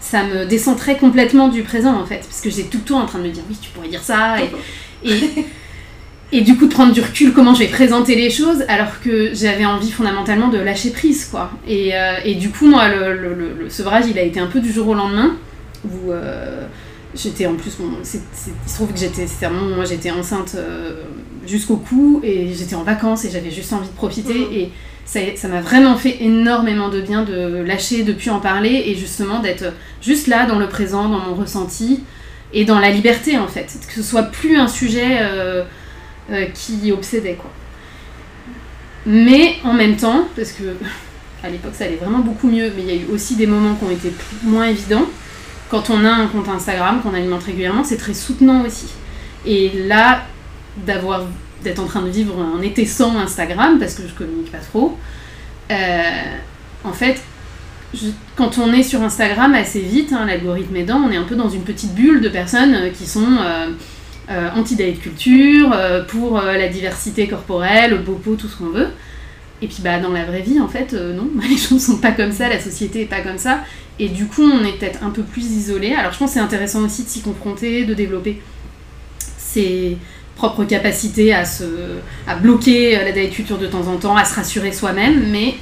ça 0.00 0.24
me 0.24 0.46
décentrait 0.46 0.96
complètement 0.96 1.48
du 1.48 1.62
présent 1.62 1.94
en 1.94 2.06
fait, 2.06 2.20
parce 2.20 2.40
que 2.40 2.48
j'étais 2.48 2.70
tout 2.70 2.78
le 2.78 2.84
temps 2.84 3.00
en 3.00 3.06
train 3.06 3.18
de 3.18 3.24
me 3.24 3.28
dire 3.30 3.42
oui, 3.50 3.56
tu 3.60 3.70
pourrais 3.70 3.88
dire 3.88 4.02
ça, 4.02 4.36
et, 5.04 5.10
et, 6.32 6.40
du 6.40 6.56
coup 6.56 6.66
de 6.66 6.72
prendre 6.72 6.94
du 6.94 7.02
recul, 7.02 7.34
comment 7.34 7.52
je 7.52 7.60
vais 7.60 7.68
présenter 7.68 8.14
les 8.14 8.30
choses, 8.30 8.64
alors 8.66 8.98
que 9.04 9.34
j'avais 9.34 9.66
envie 9.66 9.90
fondamentalement 9.90 10.48
de 10.48 10.56
lâcher 10.56 10.88
prise 10.88 11.26
quoi. 11.26 11.50
Et, 11.68 11.90
euh, 11.94 12.34
du 12.34 12.48
coup, 12.48 12.66
moi, 12.66 12.88
le, 12.88 13.68
sevrage, 13.68 14.04
il 14.08 14.18
a 14.18 14.22
été 14.22 14.40
un 14.40 14.46
peu 14.46 14.60
du 14.60 14.72
jour 14.72 14.88
au 14.88 14.94
lendemain, 14.94 15.36
où 15.84 16.12
euh, 16.12 16.66
j'étais 17.14 17.44
en 17.44 17.56
plus, 17.56 17.76
bon, 17.78 17.90
il 18.00 18.06
se 18.06 18.74
trouve 18.74 18.90
que 18.90 18.98
j'étais, 18.98 19.26
moi 19.76 19.84
j'étais 19.84 20.10
enceinte 20.10 20.54
euh, 20.56 21.02
jusqu'au 21.46 21.76
cou, 21.76 22.22
et 22.24 22.54
j'étais 22.54 22.74
en 22.74 22.84
vacances, 22.84 23.26
et 23.26 23.30
j'avais 23.30 23.50
juste 23.50 23.70
envie 23.74 23.88
de 23.88 23.94
profiter, 23.94 24.32
mmh. 24.32 24.54
et 24.54 24.72
ça 25.04 25.48
m'a 25.48 25.60
vraiment 25.60 25.96
fait 25.96 26.22
énormément 26.22 26.88
de 26.88 27.00
bien 27.00 27.22
de 27.22 27.62
lâcher, 27.62 28.02
de 28.02 28.12
plus 28.12 28.30
en 28.30 28.40
parler 28.40 28.84
et 28.86 28.94
justement 28.94 29.40
d'être 29.40 29.64
juste 30.00 30.26
là 30.26 30.46
dans 30.46 30.58
le 30.58 30.68
présent, 30.68 31.08
dans 31.08 31.18
mon 31.18 31.34
ressenti 31.34 32.04
et 32.52 32.64
dans 32.64 32.78
la 32.78 32.90
liberté 32.90 33.38
en 33.38 33.48
fait. 33.48 33.78
Que 33.86 33.94
ce 33.94 34.02
soit 34.02 34.24
plus 34.24 34.56
un 34.56 34.68
sujet 34.68 35.18
euh, 35.20 35.64
euh, 36.30 36.46
qui 36.54 36.92
obsédait 36.92 37.34
quoi. 37.34 37.50
Mais 39.04 39.56
en 39.64 39.72
même 39.72 39.96
temps, 39.96 40.28
parce 40.36 40.52
que 40.52 40.64
à 41.42 41.50
l'époque 41.50 41.74
ça 41.74 41.84
allait 41.84 41.96
vraiment 41.96 42.20
beaucoup 42.20 42.48
mieux, 42.48 42.72
mais 42.76 42.82
il 42.82 42.88
y 42.88 42.92
a 42.92 43.02
eu 43.02 43.06
aussi 43.12 43.34
des 43.34 43.46
moments 43.46 43.74
qui 43.74 43.84
ont 43.84 43.90
été 43.90 44.12
moins 44.44 44.66
évidents. 44.66 45.06
Quand 45.68 45.90
on 45.90 46.04
a 46.04 46.10
un 46.10 46.26
compte 46.26 46.48
Instagram 46.48 47.00
qu'on 47.02 47.14
alimente 47.14 47.42
régulièrement, 47.44 47.82
c'est 47.82 47.96
très 47.96 48.14
soutenant 48.14 48.64
aussi. 48.64 48.88
Et 49.44 49.70
là, 49.86 50.22
d'avoir 50.76 51.24
d'être 51.62 51.80
en 51.80 51.86
train 51.86 52.02
de 52.02 52.10
vivre 52.10 52.34
un 52.40 52.60
été 52.62 52.86
sans 52.86 53.16
Instagram 53.18 53.78
parce 53.78 53.94
que 53.94 54.02
je 54.06 54.14
communique 54.14 54.50
pas 54.50 54.58
trop. 54.58 54.98
Euh, 55.70 56.36
en 56.84 56.92
fait, 56.92 57.20
quand 58.36 58.58
on 58.58 58.72
est 58.72 58.82
sur 58.82 59.02
Instagram 59.02 59.54
assez 59.54 59.80
vite, 59.80 60.12
hein, 60.12 60.26
l'algorithme 60.26 60.76
aidant, 60.76 61.02
on 61.06 61.10
est 61.10 61.16
un 61.16 61.24
peu 61.24 61.36
dans 61.36 61.48
une 61.48 61.62
petite 61.62 61.94
bulle 61.94 62.20
de 62.20 62.28
personnes 62.28 62.74
euh, 62.74 62.88
qui 62.90 63.06
sont 63.06 63.38
euh, 64.30 64.48
anti-diet 64.54 64.94
culture, 64.94 65.76
pour 66.08 66.40
la 66.40 66.68
diversité 66.68 67.26
corporelle, 67.26 67.90
le 67.90 67.98
bopo, 67.98 68.34
tout 68.34 68.48
ce 68.48 68.56
qu'on 68.56 68.70
veut. 68.70 68.88
Et 69.60 69.66
puis 69.68 69.78
bah, 69.82 70.00
dans 70.00 70.10
la 70.10 70.24
vraie 70.24 70.40
vie, 70.40 70.58
en 70.58 70.68
fait, 70.68 70.92
non, 70.92 71.28
les 71.48 71.56
choses 71.56 71.84
sont 71.84 71.98
pas 71.98 72.12
comme 72.12 72.32
ça, 72.32 72.48
la 72.48 72.60
société 72.60 73.02
est 73.02 73.06
pas 73.06 73.20
comme 73.20 73.38
ça. 73.38 73.60
Et 73.98 74.08
du 74.08 74.26
coup, 74.26 74.42
on 74.42 74.64
est 74.64 74.78
peut-être 74.78 75.04
un 75.04 75.10
peu 75.10 75.22
plus 75.22 75.44
isolé. 75.52 75.92
Alors 75.92 76.12
je 76.12 76.18
pense 76.18 76.30
que 76.30 76.34
c'est 76.34 76.40
intéressant 76.40 76.82
aussi 76.82 77.04
de 77.04 77.08
s'y 77.08 77.20
confronter, 77.20 77.84
de 77.84 77.92
développer 77.94 78.40
ses 79.36 79.98
propres 80.36 80.64
capacités 80.64 81.32
à, 81.32 81.44
se, 81.44 81.64
à 82.26 82.34
bloquer 82.36 82.96
euh, 82.98 83.04
la 83.04 83.12
diet 83.12 83.30
culture 83.30 83.58
de 83.58 83.66
temps 83.66 83.86
en 83.86 83.96
temps, 83.96 84.16
à 84.16 84.24
se 84.24 84.34
rassurer 84.34 84.72
soi-même. 84.72 85.28
Mais 85.30 85.54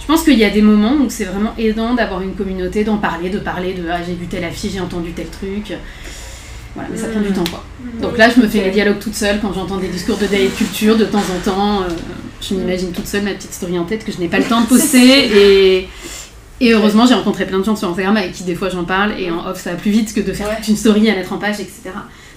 je 0.00 0.06
pense 0.06 0.22
qu'il 0.22 0.38
y 0.38 0.44
a 0.44 0.50
des 0.50 0.62
moments 0.62 0.94
où 0.94 1.06
c'est 1.08 1.24
vraiment 1.24 1.54
aidant 1.58 1.94
d'avoir 1.94 2.22
une 2.22 2.34
communauté, 2.34 2.84
d'en 2.84 2.98
parler, 2.98 3.30
de 3.30 3.38
parler 3.38 3.74
de 3.74 3.88
ah, 3.90 3.98
j'ai 4.06 4.14
vu 4.14 4.26
telle 4.26 4.44
affiche, 4.44 4.72
j'ai 4.72 4.80
entendu 4.80 5.12
tel 5.12 5.26
truc. 5.28 5.72
Voilà, 6.74 6.90
mais 6.92 6.98
ça 6.98 7.08
prend 7.08 7.20
du 7.20 7.30
Mm. 7.30 7.32
temps 7.34 7.44
quoi. 7.50 7.64
Donc 8.00 8.18
là, 8.18 8.28
je 8.34 8.40
me 8.40 8.46
fais 8.46 8.62
les 8.62 8.70
dialogues 8.70 8.98
toute 9.00 9.14
seule 9.14 9.40
quand 9.40 9.52
j'entends 9.52 9.78
des 9.78 9.88
discours 9.88 10.16
de 10.18 10.26
diet 10.26 10.48
culture 10.56 10.96
de 10.96 11.04
temps 11.06 11.18
en 11.18 11.40
temps. 11.44 11.82
euh, 11.82 11.86
je 12.40 12.54
m'imagine 12.54 12.92
toute 12.92 13.06
seule 13.06 13.22
ma 13.24 13.32
petite 13.32 13.52
story 13.52 13.78
en 13.78 13.84
tête 13.84 14.04
que 14.04 14.12
je 14.12 14.18
n'ai 14.18 14.28
pas 14.28 14.38
le 14.38 14.44
temps 14.44 14.60
de 14.60 14.66
poster. 14.68 15.26
et, 15.78 15.88
et 16.60 16.72
heureusement, 16.72 17.06
j'ai 17.06 17.14
rencontré 17.14 17.46
plein 17.46 17.58
de 17.58 17.64
gens 17.64 17.76
sur 17.76 17.88
Instagram 17.88 18.16
avec 18.16 18.32
qui 18.32 18.42
des 18.44 18.54
fois 18.54 18.68
j'en 18.68 18.84
parle. 18.84 19.12
Et 19.20 19.30
en 19.30 19.46
off, 19.46 19.60
ça 19.60 19.70
va 19.70 19.76
plus 19.76 19.90
vite 19.90 20.12
que 20.14 20.20
de 20.20 20.32
faire 20.32 20.48
Ouais. 20.48 20.56
toute 20.56 20.68
une 20.68 20.76
story 20.76 21.08
à 21.10 21.14
mettre 21.14 21.32
en 21.32 21.38
page, 21.38 21.60
etc. 21.60 21.90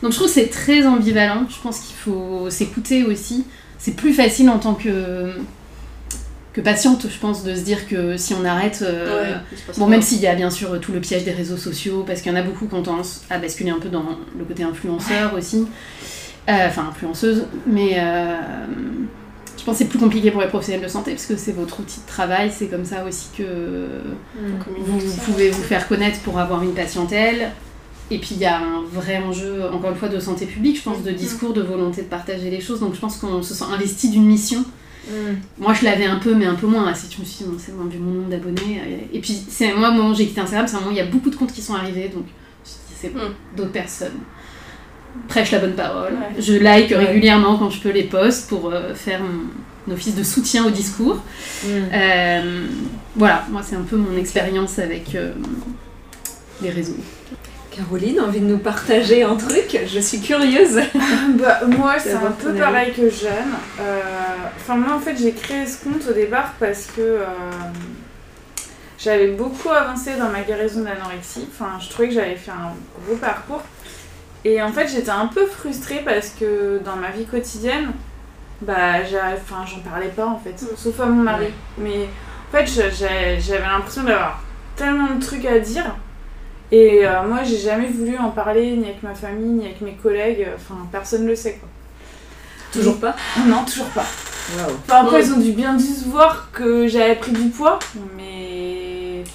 Donc 0.04 0.12
je 0.12 0.18
trouve 0.18 0.28
que 0.28 0.34
c'est 0.34 0.48
très 0.48 0.86
ambivalent. 0.86 1.46
Je 1.50 1.56
pense 1.62 1.80
qu'il 1.80 1.96
faut 1.96 2.50
s'écouter 2.50 3.04
aussi. 3.04 3.46
C'est 3.80 3.96
plus 3.96 4.14
facile 4.14 4.50
en 4.50 4.60
tant 4.60 4.76
que, 4.76 5.32
que 6.54 6.62
patiente, 6.62 7.08
je 7.12 7.18
pense, 7.20 7.44
de 7.44 7.56
se 7.56 7.62
dire 7.62 7.88
que 7.88 8.18
si 8.18 8.34
on 8.34 8.46
arrête. 8.46 8.84
euh, 8.84 9.34
Ouais, 9.34 9.38
Bon, 9.78 9.88
même 9.88 10.02
s'il 10.02 10.20
y 10.20 10.28
a 10.28 10.36
bien 10.36 10.52
sûr 10.52 10.80
tout 10.80 10.92
le 10.92 11.00
piège 11.02 11.24
des 11.24 11.32
réseaux 11.32 11.58
sociaux, 11.58 12.04
parce 12.06 12.22
qu'il 12.22 12.32
y 12.32 12.36
en 12.36 12.38
a 12.38 12.44
beaucoup 12.44 12.68
qui 12.68 12.76
ont 12.76 12.84
tendance 12.84 13.24
à 13.30 13.38
basculer 13.40 13.72
un 13.72 13.80
peu 13.80 13.90
dans 13.90 14.04
le 14.38 14.44
côté 14.46 14.64
influenceur 14.64 15.34
aussi, 15.36 15.66
Euh, 16.50 16.68
enfin 16.68 16.88
influenceuse, 16.90 17.46
mais 17.68 17.98
euh, 18.00 18.34
je 19.62 19.66
pense 19.66 19.78
que 19.78 19.84
c'est 19.84 19.90
plus 19.90 20.00
compliqué 20.00 20.32
pour 20.32 20.42
les 20.42 20.48
professionnels 20.48 20.82
de 20.82 20.88
santé, 20.88 21.12
parce 21.12 21.28
que 21.28 21.38
c'est 21.38 21.52
votre 21.52 21.80
outil 21.80 22.00
de 22.00 22.08
travail, 22.08 22.52
c'est 22.52 22.66
comme 22.66 22.84
ça 22.84 23.06
aussi 23.06 23.28
que 23.38 23.44
Mm. 23.44 24.64
Communique 24.64 24.88
vous, 24.88 25.22
pouvez 25.22 25.52
vous 25.52 25.62
faire 25.62 25.88
connaître 25.88 26.20
pour 26.22 26.40
avoir 26.40 26.64
une 26.64 26.74
patientèle. 26.74 27.52
Et 28.10 28.18
puis 28.18 28.30
il 28.32 28.40
y 28.40 28.46
a 28.46 28.58
un 28.58 28.82
vrai 28.92 29.20
enjeu, 29.20 29.64
encore 29.72 29.92
une 29.92 29.98
fois, 29.98 30.10
de 30.10 30.20
santé 30.20 30.48
publique, 30.48 30.78
je 30.78 30.82
pense, 30.82 31.04
de 31.04 31.12
discours, 31.12 31.54
de 31.54 31.62
volonté 31.62 32.02
de 32.02 32.08
partager 32.08 32.50
les 32.50 32.60
choses, 32.60 32.80
donc 32.80 32.96
je 32.96 33.00
pense 33.00 33.18
qu'on 33.18 33.44
se 33.44 33.54
sent 33.54 33.66
investi 33.72 34.10
d'une 34.10 34.26
mission 34.26 34.66
Mm. 35.08 35.38
moi, 35.58 35.74
je 35.74 35.84
l'avais 35.84 36.06
un 36.06 36.18
peu, 36.18 36.36
mais 36.36 36.46
un 36.46 36.54
peu 36.54 36.68
moins. 36.68 36.86
Là, 36.86 36.94
si 36.94 37.08
je 37.12 37.20
me 37.20 37.26
suis 37.26 37.44
dit, 37.44 37.52
c'est 37.58 37.76
bon, 37.76 37.86
vu 37.86 37.98
mon 37.98 38.12
nombre 38.12 38.30
d'abonnés. 38.30 39.10
Et 39.12 39.20
puis, 39.20 39.36
c'est 39.50 39.74
moi, 39.74 39.90
au 39.90 39.94
moment 39.94 40.10
où 40.12 40.16
j'ai 40.16 40.28
quitté 40.28 40.42
Instagram, 40.42 40.68
c'est 40.68 40.76
un 40.76 40.80
moment 40.80 40.92
où 40.92 40.94
il 40.94 41.00
y 41.00 41.02
a 41.02 41.08
beaucoup 41.08 41.32
de 41.32 41.36
comptes 41.36 41.52
qui 41.52 41.62
sont 41.64 41.74
arrivés. 41.74 42.10
Donc, 42.10 42.26
je 42.64 42.70
me 42.70 42.76
suis 42.76 42.80
dit, 42.88 42.96
c'est 43.02 43.10
bon, 43.10 43.32
d'autres 43.58 43.72
personnes 43.72 44.20
prêchent 45.28 45.52
la 45.52 45.60
bonne 45.60 45.76
parole. 45.76 46.14
Ouais. 46.14 46.42
Je 46.42 46.54
like 46.54 46.92
Ouais. 46.92 46.98
régulièrement 46.98 47.58
quand 47.58 47.70
je 47.70 47.80
peux 47.80 47.92
les 47.92 48.04
posts 48.04 48.50
pour 48.50 48.72
euh, 48.72 48.94
faire 48.94 49.22
mon 49.22 49.94
office 49.94 50.16
de 50.16 50.24
soutien 50.24 50.66
au 50.66 50.70
discours. 50.70 51.22
Mm. 51.64 51.68
Euh, 51.94 52.66
voilà, 53.16 53.46
moi, 53.50 53.62
c'est 53.64 53.76
un 53.76 53.82
peu 53.84 53.98
mon 53.98 54.18
expérience 54.18 54.80
avec 54.80 55.16
euh, 55.16 55.34
les 56.62 56.70
réseaux. 56.70 56.98
Caroline, 57.76 58.20
envie 58.20 58.42
de 58.42 58.46
nous 58.48 58.58
partager 58.58 59.24
un 59.24 59.36
truc? 59.36 59.80
Je 59.88 60.00
suis 60.00 60.20
curieuse. 60.20 60.80
Bah, 61.40 61.62
moi, 61.66 61.96
c'est 62.00 62.14
un 62.14 62.32
peu 62.32 62.54
pareil 62.54 62.92
que 62.94 63.10
Jeanne. 63.10 63.54
Euh, 63.80 64.00
Enfin, 64.60 64.76
moi, 64.76 64.94
en 64.96 65.00
fait, 65.00 65.16
j'ai 65.20 65.32
créé 65.32 65.66
ce 65.66 65.84
compte 65.84 66.04
au 66.10 66.14
départ 66.14 66.54
parce 66.60 66.88
que 66.88 67.02
euh, 67.02 67.26
j'avais 69.00 69.30
beaucoup 69.30 69.70
avancé 69.70 70.12
dans 70.20 70.30
ma 70.30 70.42
guérison 70.42 70.82
d'anorexie. 70.82 71.48
Enfin, 71.50 71.72
je 71.80 71.90
trouvais 71.90 72.10
que 72.10 72.14
j'avais 72.14 72.36
fait 72.36 72.52
un 72.52 72.74
gros 73.06 73.16
parcours. 73.16 73.64
Et 74.44 74.62
en 74.62 74.72
fait, 74.72 74.88
j'étais 74.88 75.12
un 75.12 75.28
peu 75.28 75.46
frustrée 75.46 76.02
parce 76.04 76.30
que 76.30 76.82
dans 76.84 76.96
ma 76.96 77.12
vie 77.12 77.26
quotidienne, 77.26 77.92
bah, 78.62 79.04
j'en 79.04 79.80
parlais 79.90 80.10
pas 80.10 80.26
en 80.26 80.38
fait, 80.38 80.56
sauf 80.78 81.00
à 81.00 81.06
mon 81.06 81.24
mari. 81.24 81.46
Ouais. 81.46 81.52
Mais 81.78 82.10
en 82.50 82.58
fait, 82.58 82.66
j'avais 82.68 83.60
l'impression 83.60 84.04
d'avoir 84.04 84.42
tellement 84.76 85.16
de 85.16 85.24
trucs 85.24 85.46
à 85.46 85.60
dire. 85.60 85.96
Et 86.72 87.06
euh, 87.06 87.24
moi, 87.28 87.44
j'ai 87.44 87.58
jamais 87.58 87.88
voulu 87.88 88.18
en 88.18 88.30
parler 88.30 88.78
ni 88.78 88.86
avec 88.86 89.04
ma 89.04 89.14
famille, 89.14 89.50
ni 89.50 89.66
avec 89.66 89.82
mes 89.82 89.94
collègues. 89.94 90.48
Enfin, 90.56 90.88
personne 90.92 91.28
le 91.28 91.36
sait 91.36 91.56
quoi. 91.56 91.68
Toujours 92.72 93.00
pas 93.00 93.16
Non, 93.46 93.66
toujours 93.66 93.88
pas. 93.88 94.06
Enfin, 94.54 95.02
après, 95.02 95.26
ils 95.26 95.34
ont 95.34 95.40
dû 95.40 95.52
bien 95.52 95.76
dû 95.76 95.84
se 95.84 96.08
voir 96.08 96.50
que 96.52 96.88
j'avais 96.88 97.16
pris 97.16 97.32
du 97.32 97.50
poids, 97.50 97.80
mais. 98.16 98.41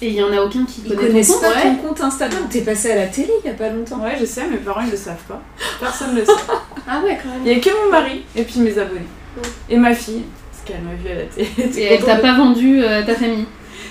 Et 0.01 0.09
il 0.09 0.13
y 0.13 0.21
en 0.23 0.31
a 0.31 0.41
aucun 0.41 0.63
qui 0.65 0.81
Ils 0.85 0.89
connaît 0.89 1.01
ton 1.01 1.07
connaissent 1.07 1.31
compte 1.31 1.41
pas 1.41 1.47
ouais. 1.49 1.61
ton 1.63 1.75
compte 1.75 2.01
Instagram 2.01 2.43
T'es 2.49 2.61
passé 2.61 2.91
à 2.91 2.95
la 2.97 3.07
télé 3.07 3.31
il 3.43 3.47
y 3.47 3.51
a 3.51 3.55
pas 3.55 3.69
longtemps. 3.69 3.99
Ouais, 4.03 4.15
je 4.19 4.25
sais, 4.25 4.47
mes 4.47 4.57
parents 4.57 4.81
ils 4.85 4.91
le 4.91 4.97
savent 4.97 5.15
pas. 5.27 5.41
Personne 5.79 6.15
le 6.15 6.23
sait. 6.25 6.31
Ah 6.89 7.01
ouais, 7.03 7.17
quand 7.21 7.29
même. 7.29 7.41
Il 7.45 7.51
y 7.51 7.55
a 7.55 7.59
que 7.59 7.69
mon 7.83 7.91
mari 7.91 8.23
et 8.35 8.43
puis 8.43 8.59
mes 8.61 8.77
abonnés. 8.77 9.01
Ouais. 9.37 9.49
Et 9.69 9.75
ma 9.77 9.93
fille, 9.93 10.23
parce 10.51 10.63
qu'elle 10.63 10.81
m'a 10.85 10.93
vu 10.93 11.09
à 11.09 11.15
la 11.15 11.23
télé. 11.25 11.49
Et 11.81 11.83
elle 11.95 12.03
t'a 12.03 12.15
de- 12.15 12.21
pas 12.21 12.33
vendu 12.37 12.81
euh, 12.81 13.03
ta 13.05 13.13
famille. 13.15 13.45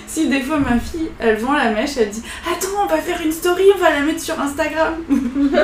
Si 0.07 0.27
des 0.29 0.39
fois 0.41 0.57
ma 0.57 0.79
fille, 0.79 1.09
elle 1.19 1.35
vend 1.35 1.53
la 1.53 1.69
mèche, 1.71 1.97
elle 1.97 2.09
dit 2.09 2.23
Attends, 2.49 2.69
on 2.83 2.87
va 2.87 2.97
faire 2.97 3.19
une 3.23 3.31
story, 3.31 3.65
on 3.75 3.77
va 3.77 3.91
la 3.91 3.99
mettre 3.99 4.21
sur 4.21 4.39
Instagram. 4.39 4.95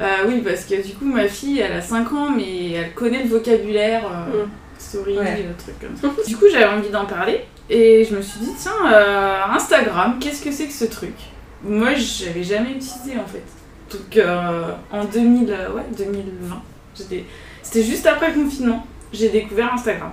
Euh, 0.00 0.06
oui, 0.28 0.42
parce 0.46 0.64
que 0.64 0.76
du 0.76 0.94
coup, 0.94 1.06
ma 1.06 1.26
fille, 1.26 1.58
elle 1.58 1.72
a 1.72 1.80
5 1.82 2.12
ans, 2.12 2.30
mais 2.30 2.70
elle 2.70 2.92
connaît 2.94 3.24
le 3.24 3.28
vocabulaire, 3.28 4.04
euh, 4.04 4.44
Mm. 4.44 4.48
story, 4.78 5.18
Ouais. 5.18 5.44
trucs 5.58 5.80
comme 5.80 5.96
ça. 6.00 6.22
du 6.24 6.36
coup, 6.36 6.44
j'avais 6.52 6.66
envie 6.66 6.90
d'en 6.90 7.04
parler 7.04 7.40
et 7.70 8.04
je 8.04 8.14
me 8.16 8.22
suis 8.22 8.40
dit 8.40 8.52
Tiens, 8.58 8.72
euh, 8.92 9.42
Instagram, 9.50 10.18
qu'est-ce 10.20 10.42
que 10.42 10.50
c'est 10.52 10.66
que 10.66 10.72
ce 10.72 10.84
truc? 10.86 11.14
Moi, 11.62 11.94
j'avais 11.94 12.42
jamais 12.42 12.70
utilisé 12.72 13.18
en 13.18 13.26
fait. 13.26 13.44
Donc 13.90 14.16
euh, 14.16 14.72
en 14.92 15.04
2000, 15.04 15.50
euh, 15.50 15.72
ouais, 15.72 15.82
2020, 15.96 16.62
j'étais- 16.96 17.24
c'était 17.62 17.82
juste 17.84 18.06
après 18.06 18.28
le 18.32 18.42
confinement, 18.42 18.86
j'ai 19.12 19.28
découvert 19.28 19.72
Instagram. 19.74 20.12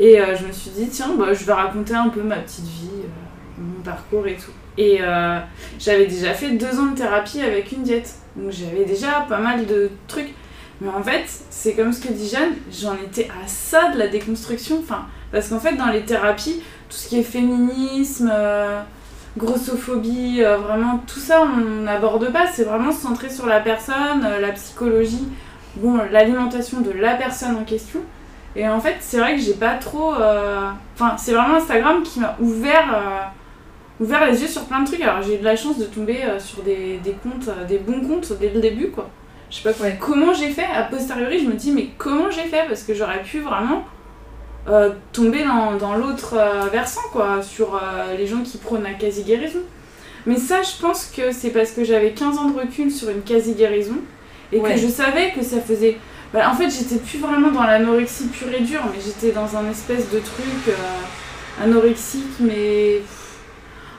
Et 0.00 0.16
je 0.38 0.46
me 0.46 0.52
suis 0.52 0.70
dit, 0.70 0.88
tiens, 0.88 1.14
bah, 1.18 1.32
je 1.32 1.42
vais 1.44 1.52
raconter 1.52 1.92
un 1.92 2.08
peu 2.08 2.22
ma 2.22 2.36
petite 2.36 2.64
vie, 2.66 2.88
mon 3.58 3.82
parcours 3.82 4.24
et 4.28 4.36
tout. 4.36 4.52
Et 4.76 5.00
j'avais 5.80 6.06
déjà 6.06 6.34
fait 6.34 6.50
deux 6.52 6.78
ans 6.78 6.86
de 6.92 6.96
thérapie 6.96 7.40
avec 7.40 7.72
une 7.72 7.82
diète. 7.82 8.14
Donc 8.36 8.52
j'avais 8.52 8.84
déjà 8.84 9.26
pas 9.28 9.38
mal 9.40 9.66
de 9.66 9.90
trucs. 10.06 10.32
Mais 10.80 10.88
en 10.88 11.02
fait, 11.02 11.24
c'est 11.50 11.74
comme 11.74 11.92
ce 11.92 12.00
que 12.00 12.12
dit 12.12 12.28
Jeanne, 12.28 12.52
j'en 12.70 12.94
étais 12.94 13.26
à 13.44 13.48
ça 13.48 13.90
de 13.90 13.98
la 13.98 14.06
déconstruction. 14.06 14.78
Enfin, 14.78 15.06
parce 15.32 15.48
qu'en 15.48 15.60
fait, 15.60 15.76
dans 15.76 15.88
les 15.88 16.02
thérapies, 16.02 16.62
tout 16.88 16.96
ce 16.96 17.08
qui 17.08 17.18
est 17.18 17.22
féminisme, 17.22 18.30
euh, 18.32 18.80
grossophobie, 19.36 20.42
euh, 20.42 20.56
vraiment 20.56 21.02
tout 21.06 21.20
ça, 21.20 21.42
on 21.42 21.82
n'aborde 21.82 22.32
pas. 22.32 22.46
C'est 22.46 22.64
vraiment 22.64 22.92
centré 22.92 23.28
sur 23.30 23.46
la 23.46 23.60
personne, 23.60 24.24
euh, 24.24 24.40
la 24.40 24.52
psychologie, 24.52 25.28
bon, 25.76 25.98
l'alimentation 26.10 26.80
de 26.80 26.90
la 26.90 27.14
personne 27.14 27.56
en 27.56 27.64
question. 27.64 28.00
Et 28.56 28.66
en 28.66 28.80
fait, 28.80 28.96
c'est 29.00 29.18
vrai 29.18 29.36
que 29.36 29.42
j'ai 29.42 29.54
pas 29.54 29.74
trop. 29.74 30.14
Enfin, 30.94 31.16
c'est 31.16 31.32
vraiment 31.32 31.56
Instagram 31.56 32.02
qui 32.02 32.18
m'a 32.18 32.34
ouvert, 32.40 33.30
ouvert 34.00 34.26
les 34.26 34.40
yeux 34.40 34.48
sur 34.48 34.64
plein 34.64 34.80
de 34.80 34.86
trucs. 34.86 35.02
Alors, 35.02 35.22
j'ai 35.22 35.36
eu 35.36 35.38
de 35.38 35.44
la 35.44 35.54
chance 35.54 35.78
de 35.78 35.84
tomber 35.84 36.16
sur 36.38 36.62
des, 36.62 36.98
des 37.04 37.12
comptes, 37.12 37.50
des 37.68 37.78
bons 37.78 38.00
comptes 38.00 38.32
dès 38.40 38.48
le 38.48 38.60
début, 38.60 38.90
quoi. 38.90 39.10
Je 39.50 39.58
sais 39.58 39.62
pas 39.62 39.90
comment 40.00 40.32
j'ai 40.32 40.50
fait. 40.50 40.64
A 40.64 40.82
posteriori, 40.84 41.38
je 41.38 41.44
me 41.44 41.52
dis, 41.52 41.70
mais 41.70 41.90
comment 41.98 42.30
j'ai 42.30 42.48
fait? 42.48 42.64
Parce 42.66 42.82
que 42.82 42.94
j'aurais 42.94 43.22
pu 43.22 43.40
vraiment 43.40 43.84
euh, 44.68 44.90
tomber 45.12 45.44
dans, 45.44 45.76
dans 45.76 45.94
l'autre 45.94 46.34
euh, 46.36 46.68
versant, 46.70 47.00
quoi, 47.12 47.42
sur 47.42 47.74
euh, 47.76 48.16
les 48.16 48.26
gens 48.26 48.42
qui 48.42 48.58
prônent 48.58 48.82
la 48.82 48.94
quasi-guérison. 48.94 49.60
Mais 50.26 50.36
ça, 50.36 50.62
je 50.62 50.80
pense 50.80 51.06
que 51.06 51.32
c'est 51.32 51.50
parce 51.50 51.70
que 51.70 51.84
j'avais 51.84 52.10
15 52.12 52.38
ans 52.38 52.50
de 52.50 52.58
recul 52.58 52.90
sur 52.90 53.08
une 53.08 53.22
quasi-guérison 53.22 53.96
et 54.52 54.60
Ouais. 54.60 54.74
que 54.74 54.80
je 54.80 54.88
savais 54.88 55.30
que 55.32 55.42
ça 55.42 55.60
faisait. 55.60 55.96
Bah, 56.34 56.50
en 56.50 56.54
fait, 56.54 56.68
j'étais 56.70 56.96
plus 56.96 57.18
vraiment 57.18 57.50
dans 57.50 57.62
l'anorexie 57.62 58.26
pure 58.26 58.52
et 58.52 58.60
dure, 58.60 58.82
mais 58.92 59.00
j'étais 59.02 59.32
dans 59.32 59.56
un 59.56 59.70
espèce 59.70 60.10
de 60.10 60.18
truc 60.18 60.74
anorexique, 61.62 62.36
mais 62.40 63.00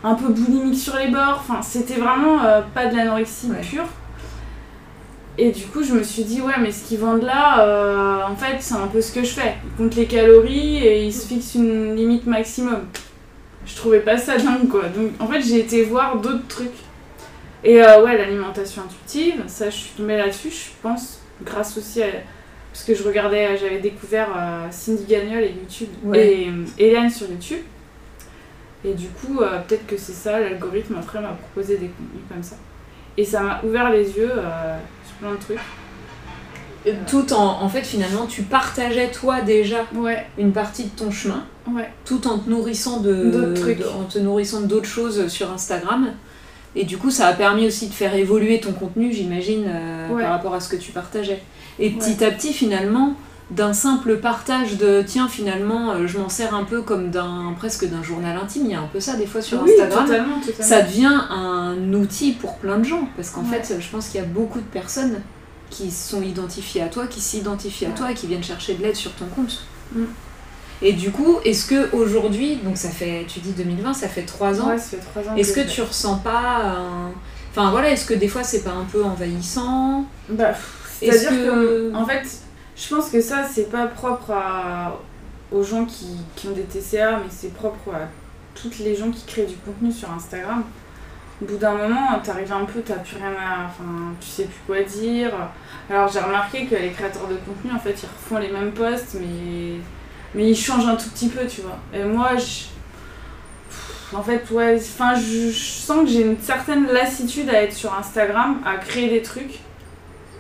un 0.03 0.13
peu 0.15 0.27
boulimique 0.29 0.79
sur 0.79 0.95
les 0.97 1.07
bords. 1.07 1.43
Enfin, 1.47 1.61
c'était 1.61 1.99
vraiment 1.99 2.39
pas 2.73 2.85
de 2.87 2.95
l'anorexie 2.95 3.49
Ouais. 3.51 3.61
pure. 3.61 3.85
Et 5.41 5.51
du 5.51 5.63
coup, 5.67 5.83
je 5.83 5.93
me 5.93 6.03
suis 6.03 6.25
dit, 6.25 6.41
ouais, 6.41 6.55
mais 6.59 6.69
ce 6.69 6.83
qu'ils 6.85 6.99
vendent 6.99 7.23
là, 7.23 7.63
euh, 7.65 8.23
en 8.29 8.35
fait, 8.35 8.57
c'est 8.59 8.73
un 8.75 8.87
peu 8.87 8.99
ce 9.01 9.13
que 9.13 9.23
je 9.23 9.29
fais. 9.31 9.53
Ils 9.63 9.77
comptent 9.77 9.95
les 9.95 10.05
calories 10.05 10.77
et 10.85 11.05
ils 11.05 11.13
se 11.13 11.27
fixent 11.27 11.55
une 11.55 11.95
limite 11.95 12.25
maximum. 12.25 12.79
Je 13.65 13.73
trouvais 13.75 14.01
pas 14.01 14.17
ça 14.17 14.37
dingue, 14.37 14.67
quoi. 14.67 14.83
Donc, 14.89 15.11
en 15.17 15.27
fait, 15.27 15.41
j'ai 15.41 15.59
été 15.59 15.83
voir 15.83 16.17
d'autres 16.17 16.45
trucs. 16.49 16.67
Et 17.63 17.81
euh, 17.81 18.03
ouais, 18.03 18.17
l'alimentation 18.17 18.81
intuitive, 18.81 19.43
ça, 19.47 19.69
je 19.69 19.75
suis 19.77 19.91
tombée 19.91 20.17
là-dessus, 20.17 20.49
je 20.51 20.71
pense, 20.81 21.21
grâce 21.41 21.77
aussi 21.77 22.03
à. 22.03 22.07
Parce 22.73 22.83
que 22.83 22.93
je 22.93 23.03
regardais, 23.03 23.57
j'avais 23.57 23.79
découvert 23.79 24.27
euh, 24.37 24.67
Cindy 24.71 25.05
Gagnol 25.05 25.43
et 25.43 25.51
YouTube, 25.53 25.87
Ouais. 26.03 26.33
et 26.33 26.51
Hélène 26.77 27.09
sur 27.09 27.29
YouTube. 27.29 27.59
Et 28.83 28.93
du 28.93 29.07
coup, 29.07 29.37
peut-être 29.67 29.87
que 29.87 29.97
c'est 29.97 30.13
ça, 30.13 30.39
l'algorithme 30.39 30.95
après 30.99 31.19
m'a 31.21 31.29
proposé 31.29 31.77
des 31.77 31.87
contenus 31.87 32.23
comme 32.29 32.43
ça. 32.43 32.55
Et 33.17 33.25
ça 33.25 33.41
m'a 33.41 33.61
ouvert 33.65 33.89
les 33.89 34.09
yeux 34.17 34.31
plein 35.19 35.31
de 35.31 35.37
trucs. 35.37 35.59
Euh, 36.87 36.93
Tout 37.07 37.33
en, 37.33 37.61
en 37.61 37.69
fait, 37.69 37.81
finalement, 37.83 38.25
tu 38.25 38.43
partageais 38.43 39.11
toi 39.11 39.41
déjà 39.41 39.85
Ouais, 39.93 40.25
une 40.37 40.53
partie 40.53 40.85
de 40.85 40.89
ton 40.89 41.11
chemin, 41.11 41.43
ouais. 41.73 41.89
tout 42.05 42.25
en 42.27 42.39
te 42.39 42.49
nourrissant 42.49 43.01
de, 43.01 43.25
D'autres 43.29 43.61
trucs. 43.61 43.79
de- 43.79 43.85
en 43.85 44.03
te 44.05 44.17
nourrissant 44.17 44.61
d'autres 44.61 44.87
choses 44.87 45.27
sur 45.27 45.51
Instagram. 45.51 46.11
Et 46.75 46.85
du 46.85 46.97
coup, 46.97 47.09
ça 47.11 47.27
a 47.27 47.33
permis 47.33 47.65
aussi 47.67 47.87
de 47.87 47.93
faire 47.93 48.13
évoluer 48.15 48.59
ton 48.61 48.71
contenu, 48.73 49.11
j'imagine, 49.11 49.65
euh, 49.67 50.09
Ouais. 50.09 50.21
par 50.21 50.31
rapport 50.31 50.53
à 50.53 50.59
ce 50.61 50.69
que 50.69 50.75
tu 50.77 50.91
partageais. 50.91 51.41
Et 51.79 51.89
petit 51.89 52.23
à 52.23 52.31
petit, 52.31 52.53
finalement, 52.53 53.13
d'un 53.51 53.73
simple 53.73 54.17
partage 54.17 54.77
de 54.77 55.01
tiens, 55.05 55.27
finalement, 55.27 55.91
euh, 55.91 56.07
je 56.07 56.17
m'en 56.19 56.29
sers 56.29 56.53
un 56.53 56.63
peu 56.65 56.81
comme 56.83 57.09
d'un 57.09 57.53
presque 57.57 57.85
d'un 57.89 58.03
journal 58.03 58.37
intime. 58.37 58.63
Il 58.65 58.71
y 58.71 58.75
a 58.75 58.79
un 58.79 58.87
peu 58.87 58.99
ça 58.99 59.15
des 59.15 59.25
fois 59.25 59.41
sur 59.41 59.63
oui, 59.63 59.71
Instagram. 59.71 60.05
totalement, 60.05 60.39
totalement. 60.39 60.63
Ça 60.63 60.81
devient 60.83 61.19
un 61.31 61.93
outil 61.93 62.33
pour 62.33 62.57
plein 62.57 62.77
de 62.77 62.83
gens 62.83 63.07
parce 63.15 63.31
qu'en 63.31 63.41
Ouais. 63.43 63.59
fait, 63.61 63.79
je 63.79 63.89
pense 63.89 64.09
qu'il 64.09 64.19
y 64.19 64.23
a 64.23 64.27
beaucoup 64.27 64.59
de 64.59 64.65
personnes 64.65 65.21
qui 65.71 65.89
sont 65.91 66.21
identifiées 66.21 66.81
à 66.83 66.87
toi, 66.89 67.07
qui 67.07 67.21
s'identifient 67.21 67.85
à 67.85 67.89
Ouais. 67.89 67.95
toi 67.95 68.11
et 68.11 68.13
qui 68.13 68.27
viennent 68.27 68.43
chercher 68.43 68.75
de 68.75 68.83
l'aide 68.83 68.95
sur 68.95 69.13
ton 69.13 69.25
compte. 69.25 69.63
Mm. 69.93 70.03
Et 70.81 70.93
du 70.93 71.11
coup, 71.11 71.37
est-ce 71.43 71.65
que 71.65 71.93
aujourd'hui, 71.95 72.55
donc 72.63 72.77
ça 72.77 72.89
fait, 72.89 73.25
tu 73.27 73.39
dis 73.39 73.51
2020, 73.51 73.93
ça 73.93 74.07
fait 74.07 74.21
trois 74.23 74.61
ans, 74.61 74.69
Ouais, 74.69 74.77
ça 74.77 74.97
fait 74.97 74.97
trois 74.97 75.23
ans 75.23 75.35
est-ce 75.35 75.53
que 75.53 75.61
tu 75.69 75.81
ressens 75.81 76.17
pas 76.19 76.61
un... 76.77 77.11
Enfin 77.51 77.71
voilà, 77.71 77.89
est-ce 77.89 78.05
que 78.05 78.13
des 78.13 78.27
fois 78.27 78.43
c'est 78.43 78.63
pas 78.63 78.71
un 78.71 78.85
peu 78.85 79.03
envahissant? 79.03 80.05
Bah, 80.29 80.51
c'est-à-dire 80.99 81.29
que- 81.31 81.89
que... 81.91 81.95
En 81.95 82.05
fait, 82.05 82.23
je 82.79 82.95
pense 82.95 83.09
que 83.09 83.21
ça, 83.21 83.43
c'est 83.43 83.69
pas 83.69 83.87
propre 83.87 84.33
aux 85.51 85.63
gens 85.63 85.85
qui... 85.85 86.47
ont 86.47 86.51
des 86.51 86.63
TCA, 86.63 87.17
mais 87.17 87.29
c'est 87.29 87.53
propre 87.53 87.93
à 87.93 88.07
toutes 88.55 88.79
les 88.79 88.95
gens 88.95 89.11
qui 89.11 89.25
créent 89.25 89.45
du 89.45 89.55
contenu 89.57 89.91
sur 89.91 90.11
Instagram. 90.11 90.63
Au 91.41 91.45
bout 91.45 91.57
d'un 91.57 91.73
moment, 91.73 92.19
t'arrives 92.23 92.51
un 92.51 92.65
peu, 92.65 92.81
t'as 92.81 92.95
plus 92.95 93.15
rien 93.17 93.31
à. 93.31 93.65
Enfin, 93.67 94.13
tu 94.19 94.27
sais 94.27 94.43
plus 94.43 94.59
quoi 94.67 94.81
dire. 94.83 95.31
Alors, 95.89 96.09
j'ai 96.11 96.19
remarqué 96.19 96.65
que 96.65 96.75
les 96.75 96.91
créateurs 96.91 97.27
de 97.27 97.35
contenu, 97.35 97.71
en 97.73 97.79
fait, 97.79 97.91
ils 97.91 98.07
refont 98.07 98.37
les 98.37 98.49
mêmes 98.51 98.71
posts, 98.71 99.15
mais. 99.19 99.79
Mais 100.35 100.51
ils 100.51 100.55
changent 100.55 100.87
un 100.87 100.95
tout 100.95 101.09
petit 101.09 101.29
peu, 101.29 101.47
tu 101.47 101.61
vois. 101.61 101.79
Et 101.93 102.03
moi, 102.03 102.31
je. 102.37 102.65
En 104.15 104.21
fait, 104.21 104.49
ouais, 104.51 104.75
enfin, 104.75 105.15
je 105.15 105.51
sens 105.51 106.01
que 106.01 106.07
j'ai 106.07 106.21
une 106.21 106.39
certaine 106.39 106.87
lassitude 106.87 107.49
à 107.49 107.63
être 107.63 107.73
sur 107.73 107.93
Instagram, 107.93 108.57
à 108.65 108.75
créer 108.77 109.09
des 109.09 109.21
trucs. 109.21 109.59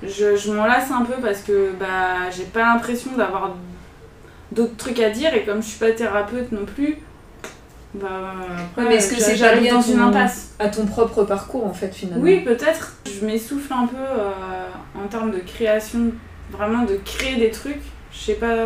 Je, 0.03 0.35
je 0.35 0.51
m'en 0.51 0.65
lasse 0.65 0.91
un 0.91 1.03
peu 1.03 1.15
parce 1.21 1.39
que 1.41 1.71
bah, 1.79 2.29
j'ai 2.35 2.45
pas 2.45 2.61
l'impression 2.73 3.11
d'avoir 3.17 3.55
d'autres 4.51 4.77
trucs 4.77 4.99
à 4.99 5.09
dire 5.09 5.33
et 5.33 5.43
comme 5.43 5.61
je 5.61 5.67
suis 5.67 5.79
pas 5.79 5.91
thérapeute 5.91 6.51
non 6.51 6.65
plus, 6.65 6.97
bah, 7.93 8.07
après, 8.71 8.83
Ouais, 8.83 8.89
mais 8.89 8.95
est-ce 8.95 9.13
que 9.13 9.21
c'est 9.21 9.37
pas 9.39 9.55
lié 9.55 9.69
dans 9.69 9.81
ton- 9.81 9.91
une 9.93 9.99
impasse 9.99 10.51
à 10.59 10.69
ton 10.69 10.85
propre 10.85 11.23
parcours 11.23 11.65
en 11.65 11.73
fait 11.73 11.93
finalement? 11.93 12.23
Oui, 12.23 12.41
peut-être. 12.41 12.95
Je 13.05 13.25
m'essouffle 13.25 13.73
un 13.73 13.87
peu 13.87 13.97
euh, 13.97 14.67
en 14.95 15.07
termes 15.07 15.31
de 15.31 15.39
création, 15.39 16.11
vraiment 16.51 16.83
de 16.85 16.97
créer 17.03 17.35
des 17.37 17.49
trucs. 17.51 17.81
Je 18.13 18.17
sais 18.19 18.33
pas. 18.35 18.65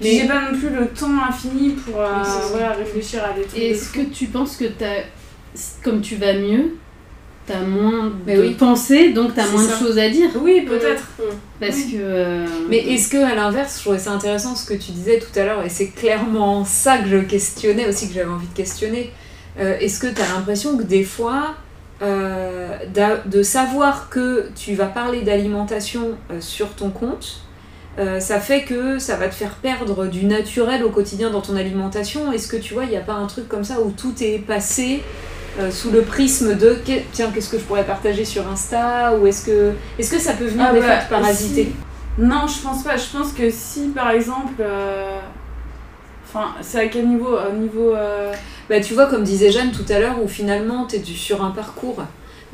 Mais- 0.00 0.10
j'ai 0.18 0.26
pas 0.26 0.50
non 0.50 0.58
plus 0.58 0.70
le 0.70 0.88
temps 0.88 1.10
infini 1.28 1.70
pour 1.70 2.00
euh, 2.00 2.06
voilà, 2.50 2.72
réfléchir 2.72 3.22
à 3.24 3.32
des 3.32 3.42
trucs. 3.44 3.58
Est-ce 3.62 3.92
que 3.92 4.02
tu 4.02 4.26
penses 4.26 4.56
que 4.56 4.64
t'as, 4.64 5.02
comme 5.84 6.00
tu 6.00 6.16
vas 6.16 6.34
mieux, 6.34 6.76
t'as 7.46 7.60
moins 7.60 8.12
Mais 8.26 8.36
de 8.36 8.42
oui. 8.42 8.54
pensées, 8.54 9.12
donc 9.12 9.34
t'as 9.34 9.46
moins 9.48 9.62
ça. 9.62 9.74
de 9.74 9.84
choses 9.84 9.98
à 9.98 10.08
dire 10.08 10.30
Oui, 10.40 10.62
peut-être. 10.62 11.04
Parce 11.60 11.76
Oui. 11.76 11.92
que. 11.92 11.96
euh, 12.00 12.46
Mais 12.68 12.78
est-ce 12.78 13.08
que 13.08 13.16
à 13.16 13.34
l'inverse, 13.34 13.76
je 13.78 13.82
trouvais 13.82 13.98
ça 13.98 14.12
intéressant 14.12 14.54
ce 14.54 14.64
que 14.66 14.74
tu 14.74 14.92
disais 14.92 15.18
tout 15.18 15.38
à 15.38 15.44
l'heure, 15.44 15.64
et 15.64 15.68
c'est 15.68 15.88
clairement 15.88 16.64
ça 16.64 16.98
que 16.98 17.08
je 17.08 17.16
questionnais 17.18 17.88
aussi, 17.88 18.08
que 18.08 18.14
j'avais 18.14 18.30
envie 18.30 18.46
de 18.46 18.54
questionner. 18.54 19.10
Euh, 19.60 19.76
Est-ce 19.80 20.00
que 20.00 20.06
tu 20.06 20.20
as 20.22 20.28
l'impression 20.34 20.76
que 20.78 20.82
des 20.82 21.04
fois, 21.04 21.54
euh, 22.02 22.68
de 23.26 23.42
savoir 23.42 24.08
que 24.08 24.48
tu 24.56 24.74
vas 24.74 24.86
parler 24.86 25.22
d'alimentation 25.22 26.12
euh, 26.30 26.40
sur 26.40 26.70
ton 26.70 26.90
compte, 26.90 27.40
euh, 27.98 28.18
ça 28.20 28.40
fait 28.40 28.62
que 28.62 28.98
ça 28.98 29.16
va 29.16 29.28
te 29.28 29.34
faire 29.34 29.54
perdre 29.56 30.06
du 30.06 30.24
naturel 30.24 30.82
au 30.82 30.88
quotidien 30.90 31.28
dans 31.30 31.42
ton 31.42 31.54
alimentation? 31.56 32.32
Est-ce 32.32 32.48
que 32.48 32.56
tu 32.56 32.72
vois, 32.72 32.84
il 32.84 32.90
n'y 32.90 32.96
a 32.96 33.00
pas 33.02 33.12
un 33.12 33.26
truc 33.26 33.48
comme 33.48 33.64
ça 33.64 33.80
où 33.82 33.90
tout 33.90 34.14
est 34.22 34.38
passé 34.38 35.02
euh, 35.60 35.70
sous 35.70 35.90
le 35.90 36.02
prisme 36.02 36.56
de 36.56 36.78
tiens, 37.12 37.30
qu'est-ce 37.34 37.50
que 37.50 37.58
je 37.58 37.64
pourrais 37.64 37.84
partager 37.84 38.24
sur 38.24 38.46
Insta 38.48 39.14
Ou 39.16 39.26
est-ce 39.26 39.44
que, 39.46 39.72
est 39.98 40.10
que 40.10 40.18
ça 40.18 40.32
peut 40.34 40.46
venir 40.46 40.66
Ah 40.70 40.72
des 40.72 40.80
bah, 40.80 40.98
parasiter 41.10 41.64
si- 41.64 42.22
Non, 42.22 42.46
je 42.46 42.60
pense 42.62 42.82
pas. 42.82 42.96
Je 42.96 43.16
pense 43.16 43.32
que 43.32 43.50
si 43.50 43.88
par 43.88 44.10
exemple. 44.10 44.54
euh, 44.60 45.18
Enfin, 46.26 46.54
c'est 46.62 46.78
à 46.80 46.86
quel 46.86 47.08
niveau 47.08 47.36
Au 47.36 47.52
niveau. 47.54 47.94
euh, 47.94 48.32
Bah, 48.70 48.80
tu 48.80 48.94
vois, 48.94 49.06
comme 49.06 49.22
disait 49.24 49.50
Jeanne 49.52 49.70
tout 49.72 49.84
à 49.92 49.98
l'heure, 49.98 50.22
où 50.22 50.28
finalement 50.28 50.86
tu 50.86 50.96
es 50.96 51.02
sur 51.04 51.44
un 51.44 51.50
parcours 51.50 52.02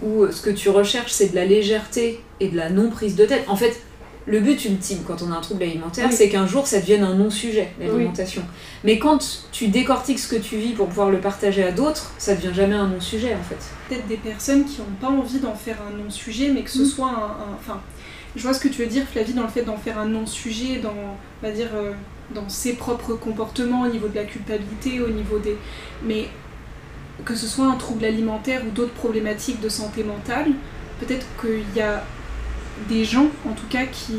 où 0.03 0.27
ce 0.31 0.41
que 0.43 0.51
tu 0.51 0.69
recherches 0.69 1.11
c'est 1.13 1.29
de 1.31 1.35
la 1.37 1.45
légèreté 1.45 2.23
et 2.41 2.49
de 2.49 2.57
la 2.57 2.71
non 2.71 2.89
prise 2.91 3.15
de 3.17 3.25
tête. 3.25 3.45
En 3.49 3.57
fait, 3.57 3.81
le 4.29 4.41
but 4.41 4.62
ultime 4.64 4.99
quand 5.07 5.23
on 5.23 5.33
a 5.33 5.37
un 5.37 5.41
trouble 5.41 5.62
alimentaire, 5.62 6.07
Oui. 6.11 6.14
c'est 6.14 6.29
qu'un 6.29 6.47
jour 6.47 6.67
ça 6.67 6.81
devienne 6.81 7.03
un 7.03 7.14
non-sujet, 7.14 7.73
l'alimentation. 7.81 8.43
Mais 8.85 8.99
quand 8.99 9.43
tu 9.53 9.69
décortiques 9.69 10.19
ce 10.19 10.29
que 10.29 10.37
tu 10.41 10.57
vis 10.57 10.73
pour 10.73 10.88
pouvoir 10.88 11.11
le 11.11 11.19
partager 11.19 11.64
à 11.64 11.73
d'autres, 11.73 12.12
ça 12.19 12.35
devient 12.35 12.55
jamais 12.55 12.75
un 12.75 12.88
non-sujet 12.88 13.35
en 13.35 13.43
fait. 13.43 13.57
peut-être 13.88 14.07
des 14.07 14.17
personnes 14.19 14.64
qui 14.67 14.79
n'ont 14.81 14.97
pas 15.01 15.09
envie 15.09 15.38
d'en 15.38 15.55
faire 15.55 15.79
un 15.91 15.97
non-sujet, 15.97 16.51
mais 16.55 16.62
que 16.62 16.71
ce 16.71 16.83
Mm. 16.83 16.87
soit 16.87 17.09
un, 17.09 17.11
un- 17.43 17.57
Enfin, 17.59 17.81
je 18.37 18.43
vois 18.43 18.53
ce 18.55 18.61
que 18.61 18.69
tu 18.69 18.83
veux 18.83 18.87
dire, 18.88 19.05
Flavie, 19.11 19.33
dans 19.33 19.43
le 19.45 19.49
fait 19.49 19.62
d'en 19.62 19.79
faire 19.79 19.99
un 19.99 20.07
non-sujet, 20.07 20.79
dans, 20.83 20.91
on 21.43 21.47
va 21.47 21.51
dire, 21.53 21.69
euh, 21.75 21.93
dans 22.35 22.47
ses 22.49 22.75
propres 22.75 23.14
comportements, 23.14 23.83
au 23.83 23.88
niveau 23.88 24.07
de 24.09 24.14
la 24.17 24.25
culpabilité, 24.25 25.01
au 25.01 25.09
niveau 25.09 25.38
des... 25.38 25.57
Mais 26.05 26.29
que 27.25 27.35
ce 27.35 27.47
soit 27.47 27.67
un 27.67 27.77
trouble 27.77 28.05
alimentaire 28.05 28.62
ou 28.67 28.71
d'autres 28.71 28.93
problématiques 28.93 29.61
de 29.61 29.69
santé 29.71 30.05
mentale, 30.05 30.49
peut-être 31.01 31.27
qu'il 31.41 31.64
y 31.75 31.81
a 31.81 32.05
des 32.88 33.05
gens, 33.05 33.27
en 33.49 33.53
tout 33.53 33.67
cas, 33.69 33.87
qui, 33.87 34.14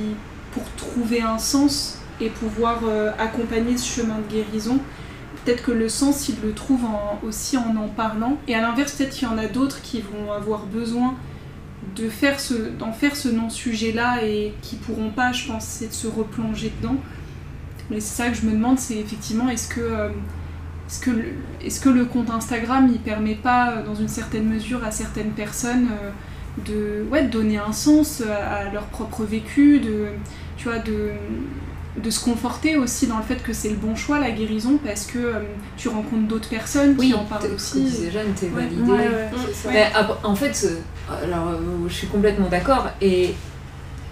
pour 0.52 0.64
trouver 0.76 1.22
un 1.22 1.38
sens 1.38 2.00
et 2.22 2.30
pouvoir 2.30 2.82
euh, 2.86 3.12
accompagner 3.18 3.78
ce 3.78 4.02
chemin 4.02 4.18
de 4.18 4.32
guérison, 4.34 4.80
peut-être 5.46 5.64
que 5.64 5.72
le 5.72 5.90
sens, 5.90 6.28
ils 6.30 6.36
le 6.44 6.54
trouvent 6.54 6.86
en- 6.86 7.20
aussi 7.26 7.58
en 7.58 7.76
en 7.78 7.88
parlant. 7.88 8.38
Et 8.48 8.56
à 8.56 8.62
l'inverse, 8.62 8.94
peut-être 8.94 9.12
qu'il 9.12 9.28
y 9.28 9.32
en 9.32 9.38
a 9.38 9.48
d'autres 9.48 9.82
qui 9.82 10.02
vont 10.02 10.32
avoir 10.32 10.66
besoin 10.66 11.16
faire 12.08 12.40
ce, 12.40 12.54
d'en 12.54 12.94
faire 12.94 13.16
ce 13.16 13.28
non-sujet-là 13.28 14.24
et 14.24 14.54
qui 14.62 14.78
pourront 14.78 15.10
pas, 15.10 15.32
je 15.34 15.48
pense, 15.48 15.82
de 15.82 15.92
se 15.92 16.08
replonger 16.08 16.72
dedans. 16.82 16.96
Mais 17.90 18.00
c'est 18.00 18.24
ça 18.24 18.30
que 18.30 18.36
je 18.38 18.46
me 18.46 18.52
demande, 18.52 18.80
c'est 18.80 18.96
effectivement, 18.98 19.50
est-ce 19.50 19.68
que, 19.68 19.82
euh, 19.82 20.10
est-ce 20.88 21.00
que, 21.02 21.10
le, 21.12 21.26
est-ce 21.62 21.82
que 21.82 21.90
le 21.90 22.06
compte 22.06 22.30
Instagram, 22.30 22.88
il 22.90 23.00
permet 23.00 23.36
pas, 23.36 23.72
euh, 23.72 23.84
dans 23.86 23.96
une 23.96 24.08
certaine 24.08 24.48
mesure, 24.48 24.84
à 24.84 24.92
certaines 24.92 25.32
personnes 25.32 25.90
de, 26.66 27.06
ouais, 27.12 27.24
donner 27.24 27.58
un 27.58 27.72
sens 27.72 28.22
à, 28.22 28.70
leur 28.72 28.86
propre 28.86 29.24
vécu, 29.24 29.80
de, 29.80 30.08
tu 30.58 30.66
vois, 30.68 30.80
de, 30.80 31.12
de 31.98 32.10
se 32.10 32.24
conforter 32.24 32.78
aussi 32.78 33.08
dans 33.08 33.18
le 33.18 33.24
fait 33.24 33.42
que 33.42 33.54
c'est 33.54 33.70
le 33.70 33.76
bon 33.76 33.96
choix, 33.96 34.20
la 34.20 34.32
guérison, 34.32 34.80
parce 34.84 35.06
que 35.06 35.18
euh, 35.20 35.40
tu 35.78 35.90
rencontres 35.90 36.28
d'autres 36.28 36.50
personnes 36.50 36.96
qui 36.96 37.14
en 37.14 37.26
parlent 37.26 37.54
aussi. 37.54 37.82
disait 37.82 38.12
Jeanne, 38.12 38.34
t'es 38.40 38.48
Ouais, 38.48 38.64
validé. 38.64 38.82
Ouais, 38.92 38.98
ouais, 38.98 39.30
c'est 39.48 39.54
ça. 39.54 39.70
Mais 39.72 39.88
après, 39.94 40.18
en 40.24 40.36
fait, 40.36 40.68
alors, 41.24 41.50
euh, 41.50 41.58
je 41.88 41.94
suis 41.94 42.08
complètement 42.08 42.48
d'accord. 42.48 42.90
Et 43.02 43.34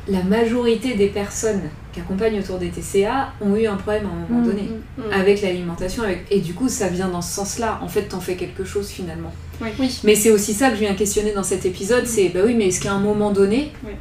la 0.07 0.23
majorité 0.23 0.95
des 0.95 1.07
personnes 1.07 1.69
qui 1.97 2.01
accompagnent 2.01 2.39
autour 2.39 2.59
des 2.59 2.69
TCA 2.69 3.29
ont 3.41 3.55
eu 3.55 3.65
un 3.65 3.75
problème 3.75 4.05
à 4.05 4.09
un 4.09 4.29
moment 4.29 4.43
Mm, 4.45 4.47
donné. 4.47 4.69
Mm. 4.97 5.01
avec 5.11 5.41
l'alimentation 5.41 6.03
avec... 6.03 6.25
et 6.29 6.39
du 6.41 6.53
coup 6.53 6.69
ça 6.69 6.87
vient 6.89 7.07
dans 7.07 7.21
ce 7.23 7.33
sens 7.33 7.57
là 7.59 7.79
en 7.81 7.87
fait 7.87 8.03
t'en 8.03 8.19
fais 8.19 8.35
quelque 8.35 8.63
chose 8.65 8.87
finalement 8.89 9.31
Oui. 9.61 9.69
Oui. 9.79 9.99
mais 10.03 10.13
c'est 10.15 10.29
aussi 10.31 10.53
ça 10.53 10.69
que 10.69 10.75
je 10.75 10.81
viens 10.81 10.93
questionner 10.93 11.31
dans 11.33 11.43
cet 11.43 11.65
épisode 11.65 12.05
c'est 12.05 12.29
bah 12.29 12.41
oui 12.45 12.53
mais 12.55 12.67
est-ce 12.67 12.79
qu'à 12.81 12.91
un 12.93 12.99
moment 12.99 13.31
donné 13.31 13.71
Oui. 13.85 13.93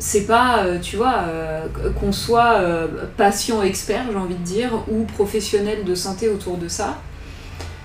c'est 0.00 0.26
pas 0.26 0.64
euh, 0.64 0.78
tu 0.80 0.96
vois 0.96 1.24
euh, 1.28 1.66
qu'on 2.00 2.12
soit 2.12 2.54
euh, 2.58 2.86
patient 3.16 3.62
expert 3.62 4.04
j'ai 4.10 4.18
envie 4.18 4.34
de 4.34 4.44
dire 4.44 4.70
ou 4.90 5.04
professionnel 5.04 5.84
de 5.84 5.94
santé 5.94 6.28
autour 6.28 6.56
de 6.56 6.66
ça 6.68 6.98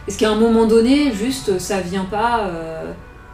est-ce 0.07 0.17
qu'à 0.17 0.31
un 0.31 0.35
moment 0.35 0.65
donné 0.65 1.13
juste 1.13 1.59
ça 1.59 1.79
vient 1.79 2.05
pas 2.05 2.47
euh, 2.47 2.91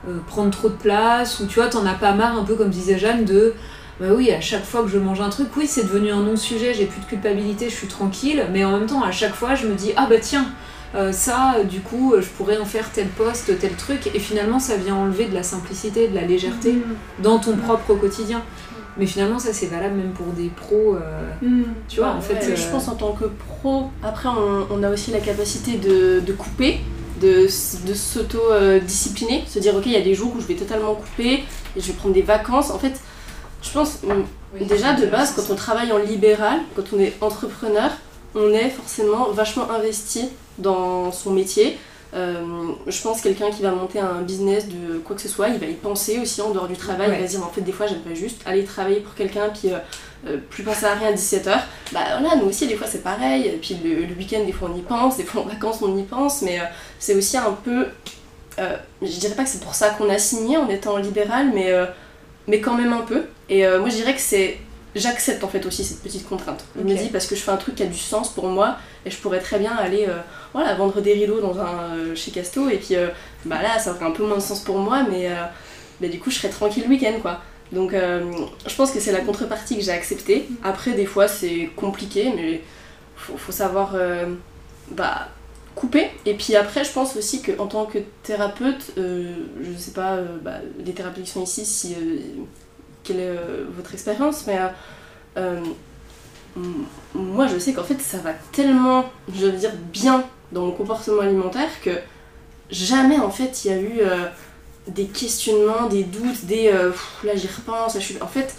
euh, 0.07 0.17
prendre 0.27 0.51
trop 0.51 0.69
de 0.69 0.75
place 0.75 1.39
ou 1.39 1.45
tu 1.47 1.59
vois 1.59 1.67
t'en 1.69 1.85
as 1.85 1.93
pas 1.93 2.13
marre 2.13 2.37
un 2.37 2.43
peu 2.43 2.55
comme 2.55 2.69
disait 2.69 2.97
Jeanne 2.99 3.25
de 3.25 3.53
bah 3.99 4.07
oui, 4.15 4.31
à 4.31 4.39
chaque 4.41 4.63
fois 4.65 4.83
que 4.83 4.87
je 4.89 4.97
mange 4.97 5.19
un 5.21 5.29
truc, 5.29 5.47
oui, 5.57 5.67
c'est 5.67 5.83
devenu 5.83 6.11
un 6.11 6.21
non-sujet, 6.23 6.73
j'ai 6.73 6.85
plus 6.85 7.01
de 7.01 7.05
culpabilité, 7.05 7.69
je 7.69 7.75
suis 7.75 7.87
tranquille, 7.87 8.45
mais 8.51 8.63
en 8.63 8.71
même 8.77 8.87
temps, 8.87 9.03
à 9.03 9.11
chaque 9.11 9.35
fois, 9.35 9.55
je 9.55 9.67
me 9.67 9.75
dis, 9.75 9.91
ah 9.97 10.07
bah 10.09 10.19
tiens, 10.21 10.45
euh, 10.95 11.11
ça, 11.11 11.55
euh, 11.59 11.63
du 11.65 11.81
coup, 11.81 12.13
euh, 12.13 12.21
je 12.21 12.27
pourrais 12.29 12.57
en 12.57 12.65
faire 12.65 12.89
tel 12.91 13.07
poste, 13.09 13.59
tel 13.59 13.71
truc, 13.75 14.09
et 14.15 14.19
finalement, 14.19 14.59
ça 14.59 14.77
vient 14.77 14.95
enlever 14.95 15.25
de 15.25 15.33
la 15.35 15.43
simplicité, 15.43 16.07
de 16.07 16.15
la 16.15 16.21
légèreté 16.21 16.73
Mm. 16.73 17.21
dans 17.23 17.39
ton 17.39 17.57
propre 17.57 17.93
quotidien. 17.95 18.41
Mais 18.97 19.05
finalement, 19.05 19.37
ça, 19.39 19.53
c'est 19.53 19.67
valable 19.67 19.95
même 19.95 20.11
pour 20.11 20.27
des 20.27 20.47
pros, 20.49 20.95
euh, 20.95 21.31
Mm. 21.41 21.63
tu 21.87 21.99
vois, 21.99 22.11
en 22.11 22.21
fait. 22.21 22.33
Ouais, 22.35 22.51
euh, 22.51 22.55
Je 22.55 22.67
pense 22.71 22.87
en 22.87 22.95
tant 22.95 23.11
que 23.11 23.25
pro, 23.25 23.89
après 24.01 24.29
on, 24.29 24.67
on 24.71 24.83
a 24.83 24.89
aussi 24.89 25.11
la 25.11 25.19
capacité 25.19 25.73
de, 25.77 26.21
de 26.25 26.33
couper, 26.33 26.79
de 27.21 27.47
s'auto-discipliner, 28.29 29.43
se 29.47 29.59
dire 29.59 29.75
ok 29.75 29.83
il 29.85 29.91
y 29.91 29.97
a 29.97 30.01
des 30.01 30.15
jours 30.15 30.33
où 30.35 30.41
je 30.41 30.47
vais 30.47 30.55
totalement 30.55 30.95
couper 30.95 31.43
et 31.75 31.81
je 31.81 31.87
vais 31.87 31.93
prendre 31.93 32.13
des 32.15 32.21
vacances. 32.21 32.71
En 32.71 32.79
fait, 32.79 32.99
je 33.61 33.71
pense 33.71 33.99
oui, 34.03 34.65
déjà 34.65 34.93
de 34.93 35.05
base 35.05 35.33
quand 35.35 35.51
on 35.51 35.55
travaille 35.55 35.91
en 35.91 35.97
libéral, 35.97 36.59
quand 36.75 36.83
on 36.93 36.99
est 36.99 37.13
entrepreneur, 37.21 37.91
on 38.35 38.51
est 38.51 38.69
forcément 38.69 39.29
vachement 39.31 39.69
investi 39.71 40.29
dans 40.57 41.11
son 41.11 41.31
métier. 41.31 41.77
Euh, 42.15 42.41
je 42.87 43.01
pense 43.03 43.21
quelqu'un 43.21 43.51
qui 43.51 43.61
va 43.61 43.71
monter 43.71 43.99
un 43.99 44.21
business 44.21 44.67
de 44.67 44.97
quoi 44.97 45.15
que 45.15 45.21
ce 45.21 45.27
soit, 45.27 45.49
il 45.49 45.59
va 45.59 45.67
y 45.67 45.75
penser 45.75 46.19
aussi 46.19 46.41
en 46.41 46.49
dehors 46.49 46.67
du 46.67 46.75
travail. 46.75 47.09
Ouais. 47.09 47.17
Il 47.17 47.21
va 47.21 47.27
se 47.27 47.35
dire 47.35 47.45
en 47.45 47.49
fait 47.49 47.61
des 47.61 47.71
fois 47.71 47.85
j'aimerais 47.85 48.15
juste 48.15 48.41
aller 48.45 48.63
travailler 48.63 49.01
pour 49.01 49.13
quelqu'un 49.13 49.49
puis 49.49 49.71
euh, 49.71 49.77
euh, 50.27 50.37
plus 50.49 50.63
penser 50.63 50.85
à 50.85 50.95
rien 50.95 51.09
à 51.09 51.13
17h. 51.13 51.59
Bah 51.91 51.99
voilà, 52.19 52.35
nous 52.35 52.49
aussi, 52.49 52.67
des 52.67 52.75
fois, 52.75 52.87
c'est 52.87 53.03
pareil. 53.03 53.47
Et 53.47 53.57
puis 53.57 53.77
le, 53.81 54.05
le 54.05 54.13
week-end, 54.15 54.43
des 54.45 54.51
fois, 54.51 54.69
on 54.73 54.77
y 54.77 54.81
pense, 54.81 55.17
des 55.17 55.23
fois, 55.23 55.41
en 55.41 55.45
vacances, 55.45 55.77
on 55.81 55.95
y 55.97 56.03
pense, 56.03 56.41
mais 56.41 56.59
euh, 56.59 56.63
c'est 56.97 57.15
aussi 57.15 57.37
un 57.37 57.53
peu. 57.63 57.87
je 58.57 59.19
dirais 59.19 59.35
pas 59.35 59.43
que 59.43 59.49
c'est 59.49 59.61
pour 59.61 59.75
ça 59.75 59.91
qu'on 59.91 60.09
a 60.09 60.17
signé 60.17 60.57
en 60.57 60.67
étant 60.67 60.97
libéral, 60.97 61.51
mais, 61.53 61.71
mais 62.49 62.59
quand 62.59 62.75
même 62.75 62.91
un 62.91 63.01
peu. 63.01 63.21
Et 63.47 63.65
euh, 63.65 63.79
moi, 63.79 63.89
je 63.89 63.95
dirais 63.95 64.13
que 64.13 64.21
c'est. 64.21 64.57
J'accepte 64.95 65.43
en 65.43 65.47
fait 65.47 65.63
aussi 65.67 65.83
cette 65.83 66.01
petite 66.01 66.27
contrainte. 66.27 66.65
Je 66.75 66.81
me 66.81 66.95
dis 66.95 67.09
parce 67.09 67.27
que 67.27 67.35
je 67.35 67.41
fais 67.41 67.51
un 67.51 67.57
truc 67.57 67.75
qui 67.75 67.83
a 67.83 67.85
du 67.85 67.97
sens 67.97 68.33
pour 68.33 68.47
moi 68.47 68.77
et 69.05 69.11
je 69.11 69.17
pourrais 69.17 69.39
très 69.39 69.59
bien 69.59 69.71
aller 69.75 70.07
euh, 70.09 70.17
voilà, 70.51 70.73
vendre 70.73 70.99
des 70.99 71.13
rideaux 71.13 71.39
dans 71.39 71.59
un, 71.59 71.95
euh, 71.95 72.15
chez 72.15 72.31
Casto 72.31 72.69
et 72.69 72.77
puis 72.77 72.95
bah 73.45 73.61
là 73.61 73.77
ça 73.77 73.91
aurait 73.91 74.05
un 74.05 74.11
peu 74.11 74.25
moins 74.25 74.37
de 74.37 74.41
sens 74.41 74.61
pour 74.61 74.79
moi 74.79 75.05
mais, 75.07 76.09
du 76.09 76.19
coup 76.19 76.31
je 76.31 76.39
serais 76.39 76.49
tranquille 76.49 76.85
le 76.85 76.89
week-end 76.89 77.13
quoi. 77.21 77.39
Donc 77.71 77.91
je 77.93 78.75
pense 78.75 78.89
que 78.89 78.99
c'est 78.99 79.11
la 79.11 79.21
contrepartie 79.21 79.77
que 79.77 79.83
j'ai 79.83 79.91
acceptée. 79.91 80.49
Après 80.63 80.93
des 80.93 81.05
fois 81.05 81.27
c'est 81.27 81.69
compliqué 81.75 82.33
mais 82.35 82.61
faut, 83.15 83.37
faut 83.37 83.51
savoir 83.51 83.93
bah, 84.89 85.27
couper. 85.75 86.09
Et 86.25 86.33
puis 86.33 86.55
après 86.55 86.83
je 86.83 86.91
pense 86.91 87.15
aussi 87.15 87.41
qu'en 87.41 87.67
tant 87.67 87.85
que 87.85 87.99
thérapeute, 88.23 88.93
euh, 88.97 89.33
je 89.61 89.77
sais 89.77 89.91
pas 89.91 90.13
euh, 90.13 90.37
bah, 90.41 90.57
les 90.83 90.93
thérapeutes 90.93 91.23
qui 91.23 91.31
sont 91.31 91.43
ici 91.43 91.65
si 91.65 91.93
euh, 91.93 92.19
quelle 93.03 93.19
est 93.19 93.35
votre 93.75 93.93
expérience 93.93 94.45
mais 94.45 94.59
moi 97.15 97.47
je 97.47 97.57
sais 97.57 97.73
qu'en 97.73 97.83
fait 97.83 98.01
ça 98.01 98.17
va 98.17 98.33
tellement 98.51 99.05
je 99.33 99.45
veux 99.45 99.51
dire 99.53 99.71
bien 99.93 100.25
dans 100.51 100.65
mon 100.65 100.71
comportement 100.71 101.21
alimentaire 101.21 101.69
que 101.81 101.91
jamais 102.69 103.17
en 103.17 103.31
fait 103.31 103.63
il 103.63 103.71
y 103.71 103.73
a 103.73 103.79
eu 103.79 104.01
des 104.87 105.05
questionnements, 105.05 105.87
des 105.87 106.03
doutes, 106.03 106.45
des 106.45 106.71
là 107.23 107.35
j'y 107.35 107.47
repense, 107.47 107.95
là, 107.95 107.99
je 107.99 108.05
suis 108.05 108.21
en 108.21 108.27
fait 108.27 108.53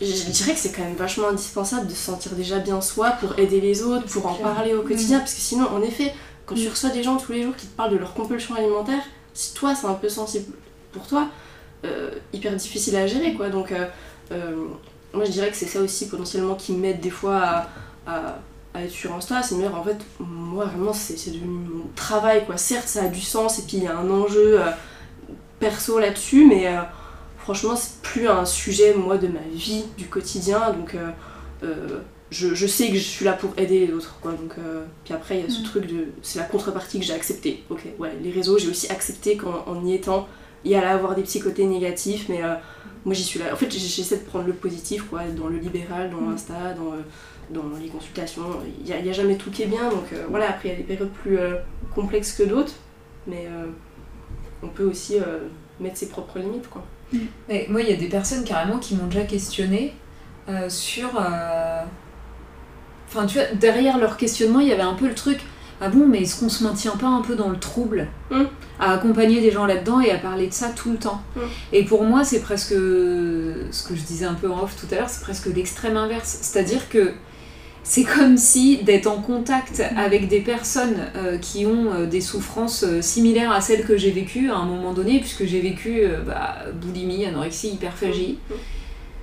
je 0.00 0.30
dirais 0.30 0.52
que 0.52 0.60
c'est 0.60 0.72
quand 0.72 0.82
même 0.82 0.94
vachement 0.94 1.28
indispensable 1.28 1.86
de 1.86 1.92
se 1.92 2.04
sentir 2.04 2.32
déjà 2.32 2.58
bien 2.58 2.80
soi 2.80 3.10
pour 3.12 3.38
aider 3.38 3.60
les 3.60 3.82
autres, 3.82 4.06
pour 4.06 4.26
en 4.26 4.34
parler 4.34 4.74
au 4.74 4.82
quotidien 4.82 5.18
parce 5.18 5.34
que 5.34 5.40
sinon 5.40 5.66
en 5.68 5.82
effet 5.82 6.14
quand 6.46 6.54
tu 6.54 6.68
reçois 6.68 6.90
des 6.90 7.02
gens 7.02 7.16
tous 7.16 7.32
les 7.32 7.42
jours 7.42 7.54
qui 7.56 7.66
te 7.66 7.76
parlent 7.76 7.92
de 7.92 7.98
leur 7.98 8.14
compulsion 8.14 8.54
alimentaire, 8.54 9.02
si 9.34 9.52
toi 9.54 9.74
c'est 9.74 9.86
un 9.86 9.94
peu 9.94 10.08
sensible 10.08 10.54
pour 10.92 11.06
toi, 11.06 11.28
euh, 11.84 12.10
hyper 12.32 12.54
difficile 12.56 12.96
à 12.96 13.06
gérer 13.06 13.34
quoi. 13.34 13.50
Donc 13.50 13.70
euh, 13.72 13.86
euh, 14.32 14.66
moi 15.12 15.24
je 15.24 15.30
dirais 15.30 15.50
que 15.50 15.56
c'est 15.56 15.66
ça 15.66 15.80
aussi 15.80 16.08
potentiellement 16.08 16.54
qui 16.54 16.72
m'aide 16.72 17.00
des 17.00 17.10
fois 17.10 17.36
à, 17.36 17.68
à, 18.06 18.38
à 18.72 18.82
être 18.82 18.90
sur 18.90 19.12
Insta, 19.14 19.42
c'est 19.42 19.56
dire 19.56 19.74
en 19.74 19.82
fait 19.82 19.98
moi 20.20 20.64
vraiment 20.64 20.92
c'est 20.92 21.30
devenu 21.30 21.68
mon 21.68 21.84
travail 21.96 22.46
quoi, 22.46 22.56
certes 22.56 22.88
ça 22.88 23.02
a 23.02 23.08
du 23.08 23.20
sens 23.20 23.58
et 23.58 23.62
puis 23.62 23.78
il 23.78 23.82
y 23.84 23.86
a 23.88 23.98
un 23.98 24.08
enjeu 24.10 24.60
perso 25.60 25.98
là-dessus 25.98 26.46
mais 26.46 26.66
franchement 27.48 27.76
c'est 27.76 28.02
plus 28.02 28.28
un 28.28 28.44
sujet 28.44 28.92
moi 28.94 29.16
de 29.16 29.26
ma 29.28 29.40
vie 29.54 29.84
du 29.96 30.04
quotidien 30.04 30.70
donc 30.72 30.94
euh, 30.94 31.08
euh, 31.62 32.00
je, 32.30 32.54
je 32.54 32.66
sais 32.66 32.88
que 32.90 32.96
je 32.96 33.00
suis 33.14 33.24
là 33.24 33.32
pour 33.32 33.54
aider 33.56 33.86
les 33.86 33.92
autres 33.94 34.18
quoi 34.20 34.32
donc 34.32 34.52
euh, 34.58 34.84
puis 35.04 35.14
après 35.14 35.38
il 35.38 35.44
y 35.44 35.46
a 35.46 35.50
ce 35.50 35.60
Mm. 35.62 35.64
truc 35.64 35.86
de 35.86 36.08
c'est 36.20 36.38
la 36.40 36.44
contrepartie 36.44 36.98
que 37.00 37.06
j'ai 37.06 37.14
accepté 37.14 37.64
ok 37.70 37.82
ouais 37.98 38.12
les 38.22 38.30
réseaux 38.30 38.58
j'ai 38.58 38.68
aussi 38.68 38.86
accepté 38.92 39.38
qu'en 39.38 39.64
en 39.66 39.82
y 39.86 39.94
étant 39.94 40.28
il 40.62 40.72
y 40.72 40.74
allait 40.74 40.86
avoir 40.88 41.14
des 41.14 41.22
petits 41.22 41.40
côtés 41.40 41.64
négatifs 41.64 42.26
mais 42.28 42.40
moi 43.06 43.14
j'y 43.14 43.24
suis 43.24 43.38
là 43.40 43.46
en 43.54 43.56
fait 43.56 43.70
j'essaie 43.72 44.18
de 44.18 44.24
prendre 44.24 44.46
le 44.46 44.52
positif 44.52 45.04
quoi 45.08 45.22
dans 45.34 45.46
le 45.48 45.56
libéral 45.56 46.10
dans 46.10 46.20
Mm. 46.20 46.30
l'insta 46.32 46.74
dans 46.74 46.92
euh, 46.92 47.00
dans 47.48 47.64
les 47.82 47.88
consultations 47.88 48.44
il 48.78 48.84
n'y 48.84 48.92
a, 48.92 49.00
y 49.00 49.08
a 49.08 49.12
jamais 49.14 49.36
tout 49.38 49.50
qui 49.50 49.62
est 49.62 49.66
bien 49.76 49.88
donc 49.88 50.04
voilà 50.28 50.50
après 50.50 50.68
il 50.68 50.72
y 50.72 50.74
a 50.74 50.76
des 50.76 50.84
périodes 50.92 51.14
plus 51.22 51.38
complexes 51.94 52.32
que 52.32 52.42
d'autres 52.42 52.74
mais 53.26 53.44
on 54.62 54.68
peut 54.68 54.84
aussi 54.84 55.14
mettre 55.80 55.96
ses 55.96 56.08
propres 56.10 56.38
limites 56.40 56.68
quoi 56.68 56.84
Mais 57.48 57.66
moi, 57.70 57.80
il 57.82 57.88
y 57.88 57.92
a 57.92 57.96
des 57.96 58.08
personnes 58.08 58.44
carrément 58.44 58.78
qui 58.78 58.94
m'ont 58.96 59.06
déjà 59.06 59.22
questionné 59.24 59.94
euh, 60.48 60.68
sur. 60.68 61.10
euh, 61.20 61.82
Enfin, 63.08 63.24
tu 63.26 63.38
vois, 63.38 63.46
derrière 63.54 63.96
leur 63.98 64.16
questionnement, 64.18 64.60
il 64.60 64.68
y 64.68 64.72
avait 64.72 64.82
un 64.82 64.92
peu 64.94 65.08
le 65.08 65.14
truc 65.14 65.40
Ah 65.80 65.88
bon, 65.88 66.06
mais 66.06 66.20
est-ce 66.22 66.38
qu'on 66.40 66.50
se 66.50 66.62
maintient 66.62 66.96
pas 66.96 67.06
un 67.06 67.22
peu 67.22 67.34
dans 67.36 67.48
le 67.48 67.58
trouble 67.58 68.08
Mm. 68.30 68.42
À 68.80 68.92
accompagner 68.92 69.40
des 69.40 69.50
gens 69.50 69.64
là-dedans 69.64 70.00
et 70.00 70.10
à 70.12 70.18
parler 70.18 70.46
de 70.48 70.52
ça 70.52 70.68
tout 70.68 70.90
le 70.92 70.98
temps? 70.98 71.22
Mm. 71.34 71.40
Et 71.72 71.84
pour 71.84 72.04
moi, 72.04 72.22
c'est 72.24 72.40
presque. 72.40 72.72
Ce 72.74 73.88
que 73.88 73.94
je 73.96 74.02
disais 74.02 74.26
un 74.26 74.34
peu 74.34 74.50
en 74.50 74.62
off 74.62 74.76
tout 74.76 74.86
à 74.94 74.96
l'heure, 74.98 75.08
c'est 75.08 75.22
presque 75.22 75.46
l'extrême 75.46 75.96
inverse. 75.96 76.38
C'est-à-dire 76.42 76.88
que. 76.90 77.12
C'est 77.84 78.04
comme 78.04 78.36
si 78.36 78.78
d'être 78.82 79.06
en 79.06 79.22
contact 79.22 79.82
avec 79.96 80.28
des 80.28 80.40
personnes 80.40 81.06
euh, 81.16 81.38
qui 81.38 81.64
ont 81.64 81.92
euh, 81.92 82.06
des 82.06 82.20
souffrances 82.20 82.84
euh, 82.84 83.00
similaires 83.00 83.50
à 83.50 83.62
celles 83.62 83.84
que 83.84 83.96
j'ai 83.96 84.10
vécues 84.10 84.50
à 84.50 84.56
un 84.56 84.66
moment 84.66 84.92
donné, 84.92 85.20
puisque 85.20 85.46
j'ai 85.46 85.60
vécu 85.60 86.00
euh, 86.02 86.20
bah, 86.22 86.56
boulimie, 86.74 87.24
anorexie, 87.24 87.70
hyperphagie. 87.70 88.38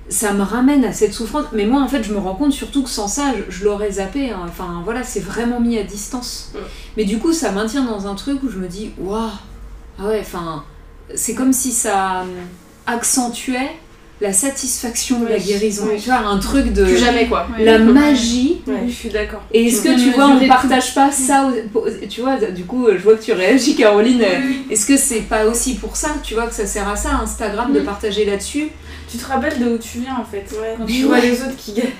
Ça 0.08 0.32
me 0.32 0.42
ramène 0.42 0.84
à 0.84 0.92
cette 0.92 1.12
souffrance. 1.12 1.46
Mais 1.52 1.64
moi, 1.66 1.80
en 1.80 1.88
fait, 1.88 2.02
je 2.02 2.12
me 2.12 2.18
rends 2.18 2.34
compte 2.34 2.52
surtout 2.52 2.82
que 2.82 2.90
sans 2.90 3.08
ça, 3.08 3.34
je, 3.36 3.52
je 3.52 3.64
l'aurais 3.64 3.92
zappé. 3.92 4.30
hein. 4.30 4.42
Enfin, 4.48 4.82
voilà, 4.84 5.04
c'est 5.04 5.20
vraiment 5.20 5.60
mis 5.60 5.78
à 5.78 5.84
distance. 5.84 6.50
Mm. 6.54 6.58
Mais 6.96 7.04
du 7.04 7.18
coup, 7.18 7.32
ça 7.32 7.52
maintient 7.52 7.84
dans 7.84 8.06
un 8.08 8.14
truc 8.16 8.42
où 8.42 8.48
je 8.48 8.58
me 8.58 8.66
dis, 8.68 8.90
waouh, 8.98 9.30
ah 9.98 10.06
ouais, 10.06 10.20
enfin, 10.20 10.64
c'est 11.14 11.34
comme 11.34 11.52
si 11.52 11.70
ça 11.72 12.24
accentuait 12.86 13.70
la 14.20 14.32
satisfaction 14.32 15.20
de 15.20 15.26
la 15.28 15.38
guérison. 15.38 15.86
oui. 15.90 16.00
Tu 16.00 16.06
vois, 16.08 16.18
un 16.20 16.38
truc 16.38 16.72
de. 16.72 16.84
plus 16.84 16.96
jamais 16.96 17.26
quoi 17.26 17.46
Ouais. 17.58 17.64
La 17.64 17.78
magie 17.78 18.62
Oui, 18.66 18.74
je 18.88 18.92
suis 18.94 19.08
d'accord. 19.10 19.42
et 19.52 19.66
est-ce 19.66 19.82
que 19.82 19.94
tu 19.98 20.10
vois, 20.12 20.26
on 20.28 20.34
mesurer 20.34 20.48
partage 20.48 20.94
pas 20.94 21.10
ça 21.10 21.50
Tu 22.08 22.22
vois, 22.22 22.36
du 22.36 22.64
coup, 22.64 22.86
je 22.90 22.98
vois 23.02 23.16
que 23.16 23.22
tu 23.22 23.32
réagis, 23.32 23.76
Caroline. 23.76 24.22
Est-ce 24.70 24.86
que 24.86 24.96
c'est 24.96 25.20
pas 25.20 25.44
aussi 25.46 25.74
pour 25.74 25.96
ça, 25.96 26.16
tu 26.22 26.34
vois, 26.34 26.46
que 26.46 26.54
ça 26.54 26.66
sert 26.66 26.88
à 26.88 26.96
ça, 26.96 27.10
Instagram, 27.22 27.72
de 27.72 27.80
partager 27.80 28.24
là-dessus? 28.24 28.68
Tu 29.10 29.18
te 29.18 29.26
rappelles 29.26 29.58
de 29.60 29.66
où 29.66 29.78
tu 29.78 29.98
viens 29.98 30.16
en 30.20 30.24
fait. 30.24 30.44
Quand 30.50 30.84
Mais 30.86 30.92
tu 30.92 31.02
vois 31.04 31.16
ouais. 31.16 31.22
les 31.30 31.40
autres 31.42 31.56
qui 31.56 31.72
galèrent. 31.74 31.92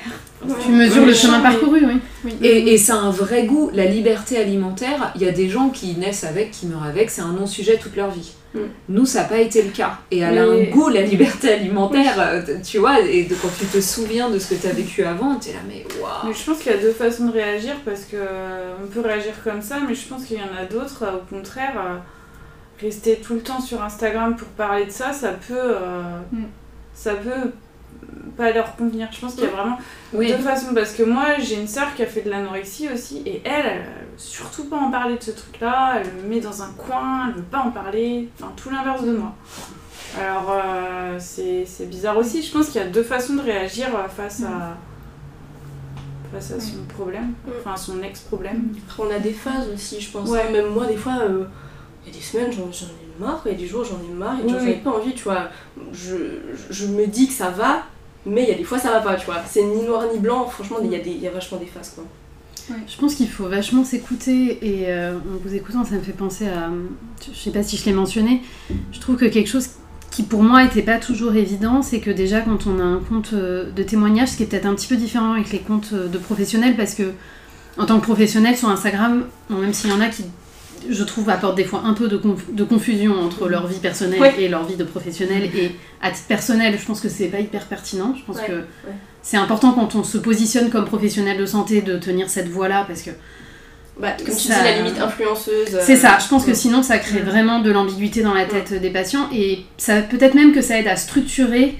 Tu 0.64 0.70
mesures 0.70 1.02
Oui, 1.02 1.08
le 1.08 1.14
chemin 1.14 1.40
parcouru, 1.40 1.84
oui. 1.84 2.00
Oui. 2.24 2.34
Et, 2.42 2.90
a 2.90 2.94
un 2.96 3.10
vrai 3.10 3.44
goût. 3.44 3.70
La 3.72 3.84
liberté 3.86 4.38
alimentaire, 4.38 5.12
il 5.16 5.22
y 5.22 5.28
a 5.28 5.32
des 5.32 5.48
gens 5.48 5.68
qui 5.70 5.94
naissent 5.96 6.24
avec, 6.24 6.50
qui 6.50 6.66
meurent 6.66 6.84
avec, 6.84 7.10
c'est 7.10 7.22
un 7.22 7.32
non-sujet 7.32 7.78
toute 7.78 7.96
leur 7.96 8.10
vie. 8.10 8.32
Mm. 8.54 8.58
Nous, 8.88 9.06
ça 9.06 9.22
n'a 9.22 9.28
pas 9.28 9.38
été 9.38 9.62
le 9.62 9.70
cas. 9.70 9.98
Et 10.10 10.18
elle 10.20 10.38
a 10.38 10.44
un 10.44 10.62
goût, 10.64 10.88
la 10.88 11.02
liberté 11.02 11.52
alimentaire, 11.52 12.14
euh, 12.18 12.42
tu 12.64 12.78
vois, 12.78 13.00
et 13.00 13.24
de- 13.24 13.34
quand 13.34 13.50
tu 13.58 13.66
te 13.66 13.80
souviens 13.80 14.30
de 14.30 14.38
ce 14.38 14.54
que 14.54 14.60
tu 14.60 14.66
as 14.66 14.72
vécu 14.72 15.04
avant, 15.04 15.36
tu 15.36 15.50
es 15.50 15.52
là, 15.52 15.58
mais 15.68 15.84
waouh 16.00 16.28
Mais 16.28 16.34
je 16.34 16.44
pense 16.44 16.58
qu'il 16.62 16.72
y 16.72 16.74
a 16.74 16.78
deux 16.78 16.92
façons 16.92 17.26
de 17.26 17.32
réagir 17.32 17.74
parce 17.84 18.02
que 18.04 18.16
euh, 18.16 18.72
on 18.82 18.86
peut 18.86 19.00
réagir 19.00 19.32
comme 19.44 19.60
ça, 19.62 19.76
mais 19.86 19.94
je 19.94 20.06
pense 20.08 20.24
qu'il 20.24 20.38
y 20.38 20.40
en 20.40 20.56
a 20.60 20.64
d'autres, 20.64 21.02
euh, 21.04 21.16
au 21.16 21.34
contraire, 21.34 22.00
rester 22.80 23.16
tout 23.16 23.34
le 23.34 23.40
temps 23.40 23.60
sur 23.60 23.82
Instagram 23.82 24.36
pour 24.36 24.48
parler 24.48 24.86
de 24.86 24.90
ça, 24.90 25.12
ça 25.12 25.30
peut, 25.32 25.54
euh, 25.54 26.02
Mm. 26.32 26.44
ça 26.94 27.14
peut 27.14 27.50
pas 28.36 28.52
leur 28.52 28.76
convenir. 28.76 29.08
Je 29.12 29.20
pense 29.20 29.34
qu'il 29.34 29.44
y 29.44 29.46
a 29.46 29.50
vraiment 29.50 29.78
Oui, 30.12 30.28
deux 30.30 30.38
façons 30.38 30.74
parce 30.74 30.92
que 30.92 31.02
moi 31.02 31.38
j'ai 31.38 31.56
une 31.60 31.68
sœur 31.68 31.94
qui 31.94 32.02
a 32.02 32.06
fait 32.06 32.22
de 32.22 32.30
l'anorexie 32.30 32.88
aussi 32.92 33.22
et 33.26 33.42
elle, 33.44 33.66
elle 33.66 33.84
surtout 34.16 34.64
pas 34.64 34.76
en 34.76 34.90
parler 34.90 35.16
de 35.16 35.22
ce 35.22 35.30
truc-là, 35.30 36.00
elle 36.00 36.12
me 36.22 36.28
met 36.34 36.40
dans 36.40 36.62
un 36.62 36.70
coin, 36.76 37.28
elle 37.28 37.34
veut 37.36 37.42
pas 37.42 37.60
en 37.60 37.70
parler, 37.70 38.28
enfin 38.38 38.52
tout 38.56 38.70
l'inverse 38.70 39.02
de 39.04 39.12
moi. 39.16 39.34
Alors 40.18 40.50
euh, 40.50 41.16
c'est 41.18 41.66
bizarre 41.88 42.16
aussi, 42.16 42.42
je 42.42 42.52
pense 42.52 42.68
qu'il 42.68 42.80
y 42.80 42.84
a 42.84 42.88
deux 42.88 43.02
façons 43.02 43.34
de 43.34 43.42
réagir 43.42 43.88
euh, 43.94 44.08
face 44.08 44.42
à 44.42 44.76
face 46.32 46.52
à 46.52 46.60
son 46.60 46.82
problème, 46.88 47.32
enfin 47.60 47.74
à 47.74 47.76
son 47.76 48.02
ex-problème. 48.02 48.68
On 48.98 49.10
a 49.10 49.18
des 49.18 49.32
phases 49.32 49.68
aussi, 49.72 50.00
je 50.00 50.10
pense. 50.10 50.28
Ouais. 50.28 50.40
hein. 50.46 50.52
Même 50.52 50.66
moi, 50.68 50.86
des 50.86 50.96
fois, 50.96 51.18
euh, 51.20 51.44
il 52.04 52.12
y 52.12 52.16
a 52.16 52.18
des 52.18 52.22
semaines, 52.24 52.52
j'en 52.52 52.64
ai 52.64 53.20
marre, 53.20 53.42
il 53.46 53.52
y 53.52 53.54
a 53.54 53.58
des 53.58 53.66
jours, 53.66 53.84
j'en 53.84 54.00
ai 54.04 54.12
marre, 54.12 54.34
il 54.34 54.40
y 54.40 54.42
a 54.42 54.44
des 54.44 54.50
jours, 54.50 54.60
Oui, 54.60 54.66
j'en 54.66 54.72
ai 54.72 54.74
oui. 54.76 54.80
pas 54.82 54.90
envie, 54.90 55.14
tu 55.14 55.22
vois. 55.24 55.48
Je, 55.92 56.14
je 56.70 56.86
me 56.86 57.06
dis 57.06 57.28
que 57.28 57.32
ça 57.32 57.50
va, 57.50 57.82
mais 58.26 58.42
il 58.42 58.48
y 58.48 58.52
a 58.52 58.56
des 58.56 58.64
fois, 58.64 58.78
ça 58.78 58.90
va 58.90 59.00
pas, 59.00 59.14
tu 59.14 59.24
vois. 59.26 59.36
C'est 59.48 59.62
ni 59.62 59.82
noir 59.84 60.04
ni 60.12 60.18
blanc, 60.18 60.46
franchement, 60.46 60.76
il 60.82 60.90
y, 60.90 60.96
a 60.96 60.98
des- 60.98 61.10
il 61.10 61.20
y 61.20 61.26
a 61.26 61.30
vachement 61.30 61.58
des 61.58 61.66
phases, 61.66 61.92
quoi. 61.94 62.04
Je 62.88 62.96
pense 62.98 63.14
qu'il 63.14 63.28
faut 63.28 63.48
vachement 63.48 63.84
s'écouter 63.84 64.58
et 64.60 64.86
euh, 64.88 65.14
en 65.14 65.38
vous 65.44 65.54
écoutant, 65.54 65.84
ça 65.84 65.94
me 65.94 66.00
fait 66.00 66.10
penser 66.12 66.48
à. 66.48 66.68
Je 67.32 67.38
sais 67.38 67.50
pas 67.52 67.62
si 67.62 67.76
je 67.76 67.84
l'ai 67.84 67.92
mentionné, 67.92 68.42
je 68.92 68.98
trouve 68.98 69.14
que 69.16 69.26
quelque 69.26 69.48
chose 69.48 69.68
qui 70.10 70.24
pour 70.24 70.42
moi 70.42 70.64
était 70.64 70.82
pas 70.82 70.98
toujours 70.98 71.36
évident, 71.36 71.82
c'est 71.82 72.00
que 72.00 72.10
déjà 72.10 72.40
quand 72.40 72.66
on 72.66 72.80
a 72.80 72.82
un 72.82 72.98
compte 72.98 73.34
euh, 73.34 73.70
de 73.70 73.82
témoignage, 73.84 74.30
ce 74.30 74.36
qui 74.38 74.42
est 74.42 74.46
peut-être 74.46 74.66
un 74.66 74.74
petit 74.74 74.88
peu 74.88 74.96
différent 74.96 75.34
avec 75.34 75.52
les 75.52 75.60
comptes 75.60 75.90
euh, 75.92 76.08
de 76.08 76.18
professionnels, 76.18 76.74
parce 76.76 76.94
que 76.94 77.12
en 77.78 77.86
tant 77.86 78.00
que 78.00 78.04
professionnel 78.04 78.56
sur 78.56 78.68
Instagram, 78.68 79.26
bon, 79.48 79.58
même 79.58 79.72
s'il 79.72 79.90
y 79.90 79.92
en 79.92 80.00
a 80.00 80.08
qui, 80.08 80.24
je 80.90 81.04
trouve, 81.04 81.28
apportent 81.30 81.56
des 81.56 81.64
fois 81.64 81.82
un 81.84 81.94
peu 81.94 82.08
de, 82.08 82.16
conf- 82.18 82.52
de 82.52 82.64
confusion 82.64 83.14
entre 83.20 83.48
leur 83.48 83.66
vie 83.66 83.78
personnelle 83.78 84.20
Ouais. 84.20 84.34
et 84.38 84.48
leur 84.48 84.64
vie 84.64 84.76
de 84.76 84.84
professionnel, 84.84 85.44
et 85.54 85.72
à 86.02 86.10
titre 86.10 86.26
personnel, 86.28 86.76
je 86.78 86.84
pense 86.84 87.00
que 87.00 87.08
c'est 87.08 87.26
pas 87.28 87.40
hyper 87.40 87.66
pertinent. 87.66 88.14
Je 88.18 88.22
pense 88.24 88.36
Ouais, 88.36 88.46
que 88.46 88.52
ouais. 88.52 88.94
c'est 89.22 89.36
important 89.36 89.72
quand 89.72 89.94
on 89.94 90.04
se 90.04 90.18
positionne 90.18 90.70
comme 90.70 90.84
professionnel 90.84 91.36
de 91.38 91.46
santé 91.46 91.80
de 91.82 91.96
tenir 91.98 92.28
cette 92.30 92.48
voie-là, 92.48 92.84
parce 92.86 93.02
que 93.02 93.10
Bah, 94.00 94.12
comme 94.18 94.34
tu 94.36 94.42
dis, 94.42 94.48
la 94.48 94.76
limite 94.76 95.00
influenceuse. 95.00 95.74
euh, 95.74 95.80
c'est 95.82 95.96
ça, 95.96 96.18
je 96.22 96.28
pense 96.28 96.44
que 96.44 96.50
mm. 96.50 96.54
sinon 96.54 96.82
ça 96.82 96.98
crée 96.98 97.20
Mm. 97.20 97.24
vraiment 97.24 97.60
de 97.60 97.70
l'ambiguïté 97.72 98.22
dans 98.22 98.34
la 98.34 98.44
tête 98.44 98.74
des 98.74 98.90
patients 98.90 99.28
et 99.32 99.60
ça 99.78 100.02
peut-être 100.02 100.34
même 100.34 100.52
que 100.52 100.60
ça 100.60 100.78
aide 100.78 100.86
à 100.86 100.96
structurer 100.96 101.78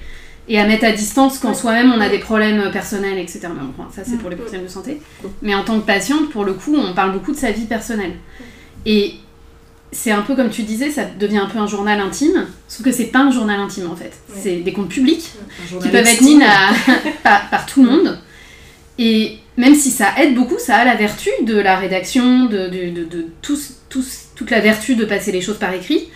et 0.49 0.59
à 0.59 0.65
mettre 0.65 0.85
à 0.85 0.91
distance 0.93 1.37
quand 1.37 1.53
soi-même 1.53 1.91
on 1.91 1.99
a 2.01 2.09
des 2.09 2.17
problèmes 2.19 2.71
personnels, 2.71 3.19
etc. 3.19 3.41
Mais 3.43 3.59
bon, 3.61 3.73
enfin, 3.77 3.89
ça 3.95 4.01
c'est 4.03 4.15
Mm. 4.15 4.17
pour 4.17 4.29
les 4.31 4.35
professionnels 4.35 4.65
de 4.67 4.71
santé. 4.71 4.93
Mm. 5.23 5.27
Mais 5.43 5.53
en 5.53 5.63
tant 5.63 5.79
que 5.79 5.85
patiente, 5.85 6.31
pour 6.31 6.43
le 6.43 6.53
coup, 6.53 6.75
on 6.75 6.95
parle 6.95 7.11
beaucoup 7.11 7.33
de 7.33 7.37
sa 7.37 7.51
vie 7.51 7.65
personnelle. 7.65 8.13
Et 8.87 9.15
c'est 9.91 10.11
un 10.11 10.21
peu 10.21 10.35
comme 10.35 10.49
tu 10.49 10.63
disais, 10.63 10.89
ça 10.89 11.03
devient 11.05 11.37
un 11.39 11.47
peu 11.47 11.59
un 11.59 11.67
journal 11.67 11.99
intime, 11.99 12.47
sauf 12.67 12.85
que 12.85 12.91
c'est 12.91 13.05
pas 13.05 13.19
un 13.19 13.31
journal 13.31 13.59
intime 13.59 13.91
en 13.91 13.95
fait. 13.95 14.13
Ouais. 14.29 14.39
C'est 14.41 14.55
des 14.57 14.73
comptes 14.73 14.89
publics 14.89 15.29
qui 15.81 15.89
peuvent 15.89 16.07
être 16.07 16.21
mis 16.21 16.39
par, 17.23 17.49
par 17.49 17.65
tout 17.65 17.83
le 17.83 17.91
monde. 17.91 18.19
Et 18.97 19.39
même 19.57 19.75
si 19.75 19.91
ça 19.91 20.13
aide 20.17 20.35
beaucoup, 20.35 20.57
ça 20.57 20.77
a 20.77 20.85
la 20.85 20.95
vertu 20.95 21.29
de 21.43 21.55
la 21.57 21.77
rédaction, 21.77 22.45
de, 22.45 22.69
de, 22.69 22.89
de, 22.89 23.03
de 23.03 23.27
toute 23.41 24.51
la 24.51 24.61
vertu 24.61 24.95
de 24.95 25.03
passer 25.05 25.31
les 25.31 25.41
choses 25.41 25.57
par 25.57 25.73
écrit. 25.73 26.09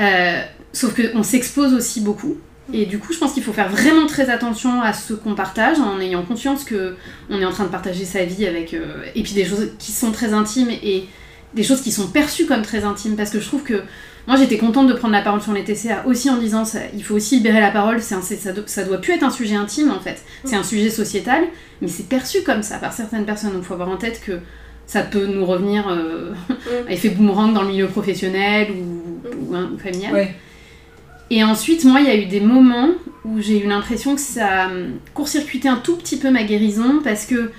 Euh, 0.00 0.40
sauf 0.72 0.94
qu'on 0.94 1.22
s'expose 1.22 1.74
aussi 1.74 2.00
beaucoup. 2.00 2.38
Et 2.72 2.86
du 2.86 2.98
coup, 2.98 3.12
je 3.12 3.18
pense 3.18 3.32
qu'il 3.32 3.42
faut 3.42 3.52
faire 3.52 3.68
vraiment 3.68 4.06
très 4.06 4.28
attention 4.28 4.82
à 4.82 4.92
ce 4.92 5.12
qu'on 5.12 5.34
partage, 5.34 5.78
en 5.78 6.00
ayant 6.00 6.22
conscience 6.22 6.64
que 6.64 6.96
on 7.30 7.40
est 7.40 7.44
en 7.44 7.52
train 7.52 7.64
de 7.64 7.70
partager 7.70 8.04
sa 8.04 8.24
vie 8.24 8.46
avec... 8.46 8.74
euh, 8.74 9.04
et 9.14 9.22
puis 9.22 9.34
des 9.34 9.44
choses 9.44 9.70
qui 9.78 9.92
sont 9.92 10.10
très 10.10 10.32
intimes 10.32 10.70
et 10.70 11.04
des 11.56 11.64
choses 11.64 11.80
qui 11.80 11.90
sont 11.90 12.06
perçues 12.08 12.46
comme 12.46 12.62
très 12.62 12.84
intimes. 12.84 13.16
Parce 13.16 13.30
que 13.30 13.40
je 13.40 13.46
trouve 13.46 13.64
que 13.64 13.82
moi, 14.28 14.36
j'étais 14.36 14.58
contente 14.58 14.86
de 14.88 14.92
prendre 14.92 15.12
la 15.14 15.22
parole 15.22 15.40
sur 15.40 15.52
les 15.52 15.64
TCA 15.64 16.04
aussi 16.06 16.30
en 16.30 16.36
disant 16.36 16.64
ça, 16.64 16.78
il 16.94 17.02
faut 17.02 17.14
aussi 17.14 17.36
libérer 17.36 17.60
la 17.60 17.70
parole. 17.72 18.00
C'est 18.00 18.20
ça, 18.36 18.52
do- 18.52 18.62
ça 18.66 18.84
doit 18.84 18.98
plus 18.98 19.14
être 19.14 19.24
un 19.24 19.30
sujet 19.30 19.56
intime 19.56 19.90
en 19.90 20.00
fait. 20.00 20.22
C'est 20.44 20.56
un 20.56 20.62
sujet 20.64 20.90
sociétal, 20.90 21.44
mais 21.80 21.88
c'est 21.88 22.08
perçu 22.08 22.42
comme 22.42 22.62
ça 22.62 22.78
par 22.78 22.92
certaines 22.92 23.24
personnes. 23.24 23.50
Donc, 23.52 23.62
il 23.62 23.66
faut 23.66 23.74
avoir 23.74 23.88
en 23.88 23.96
tête 23.96 24.20
que 24.24 24.38
ça 24.86 25.02
peut 25.02 25.26
nous 25.26 25.44
revenir 25.44 25.88
euh, 25.88 26.32
à 26.88 26.92
effet 26.92 27.08
boomerang 27.08 27.52
dans 27.52 27.62
le 27.62 27.68
milieu 27.68 27.88
professionnel 27.88 28.68
ou, 28.70 29.50
ou, 29.50 29.54
hein, 29.56 29.70
ou 29.74 29.78
familial. 29.78 30.12
Ouais. 30.12 30.34
Et 31.30 31.42
ensuite, 31.42 31.84
moi, 31.84 32.00
il 32.00 32.06
y 32.06 32.10
a 32.10 32.16
eu 32.16 32.26
des 32.26 32.38
moments 32.40 32.90
où 33.24 33.40
j'ai 33.40 33.64
eu 33.64 33.66
l'impression 33.66 34.14
que 34.14 34.20
ça 34.20 34.66
hum, 34.66 34.92
court-circuitait 35.14 35.68
un 35.68 35.76
tout 35.76 35.96
petit 35.96 36.16
peu 36.18 36.30
ma 36.30 36.44
guérison 36.44 37.00
parce 37.02 37.26
que 37.26 37.50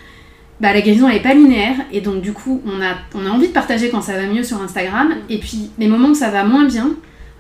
bah, 0.60 0.74
la 0.74 0.82
guérison, 0.82 1.08
elle 1.08 1.16
n'est 1.16 1.22
pas 1.22 1.34
linéaire. 1.34 1.76
Et 1.92 2.02
donc, 2.02 2.22
du 2.22 2.34
coup, 2.34 2.62
on 2.66 2.82
a, 2.82 2.96
on 3.14 3.26
a 3.26 3.30
envie 3.30 3.48
de 3.48 3.54
partager 3.54 3.90
quand 3.90 4.02
ça 4.02 4.14
va 4.14 4.26
mieux 4.28 4.44
sur 4.44 4.62
Instagram. 4.62 5.14
Et 5.30 5.40
puis, 5.40 5.70
les 5.78 5.88
moments 5.88 6.10
où 6.10 6.16
ça 6.16 6.30
va 6.30 6.44
moins 6.44 6.66
bien, 6.66 6.92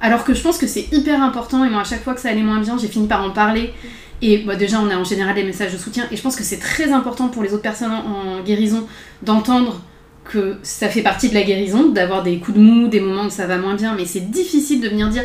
alors 0.01 0.23
que 0.23 0.33
je 0.33 0.41
pense 0.41 0.57
que 0.57 0.67
c'est 0.67 0.91
hyper 0.91 1.21
important. 1.21 1.65
Et 1.65 1.69
moi, 1.69 1.81
à 1.81 1.85
chaque 1.85 2.03
fois 2.03 2.13
que 2.13 2.21
ça 2.21 2.29
allait 2.29 2.43
moins 2.43 2.61
bien, 2.61 2.77
j'ai 2.77 2.87
fini 2.87 3.07
par 3.07 3.23
en 3.23 3.31
parler. 3.31 3.73
Et 4.21 4.39
bah, 4.39 4.55
déjà, 4.55 4.79
on 4.79 4.89
a 4.89 4.97
en 4.97 5.03
général 5.03 5.35
des 5.35 5.43
messages 5.43 5.73
de 5.73 5.77
soutien. 5.77 6.05
Et 6.11 6.15
je 6.15 6.21
pense 6.21 6.35
que 6.35 6.43
c'est 6.43 6.59
très 6.59 6.91
important 6.91 7.29
pour 7.29 7.43
les 7.43 7.53
autres 7.53 7.63
personnes 7.63 7.91
en, 7.91 8.39
en 8.39 8.43
guérison 8.43 8.87
d'entendre 9.23 9.81
que 10.27 10.57
ça 10.61 10.89
fait 10.89 11.01
partie 11.01 11.29
de 11.29 11.33
la 11.33 11.43
guérison, 11.43 11.89
d'avoir 11.89 12.23
des 12.23 12.37
coups 12.37 12.57
de 12.57 12.61
mou, 12.61 12.87
des 12.87 12.99
moments 12.99 13.25
où 13.25 13.29
ça 13.29 13.47
va 13.47 13.57
moins 13.57 13.75
bien, 13.75 13.95
mais 13.95 14.05
c'est 14.05 14.29
difficile 14.29 14.81
de 14.81 14.89
venir 14.89 15.07
dire 15.09 15.23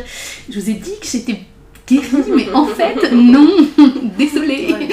je 0.49 0.59
vous 0.59 0.69
ai 0.69 0.73
dit 0.73 0.93
que 1.01 1.07
j'étais 1.07 1.41
guérie, 1.87 2.05
mais 2.35 2.51
en 2.53 2.65
fait, 2.65 3.11
non, 3.11 3.47
désolée, 4.17 4.67
Ouais. 4.73 4.87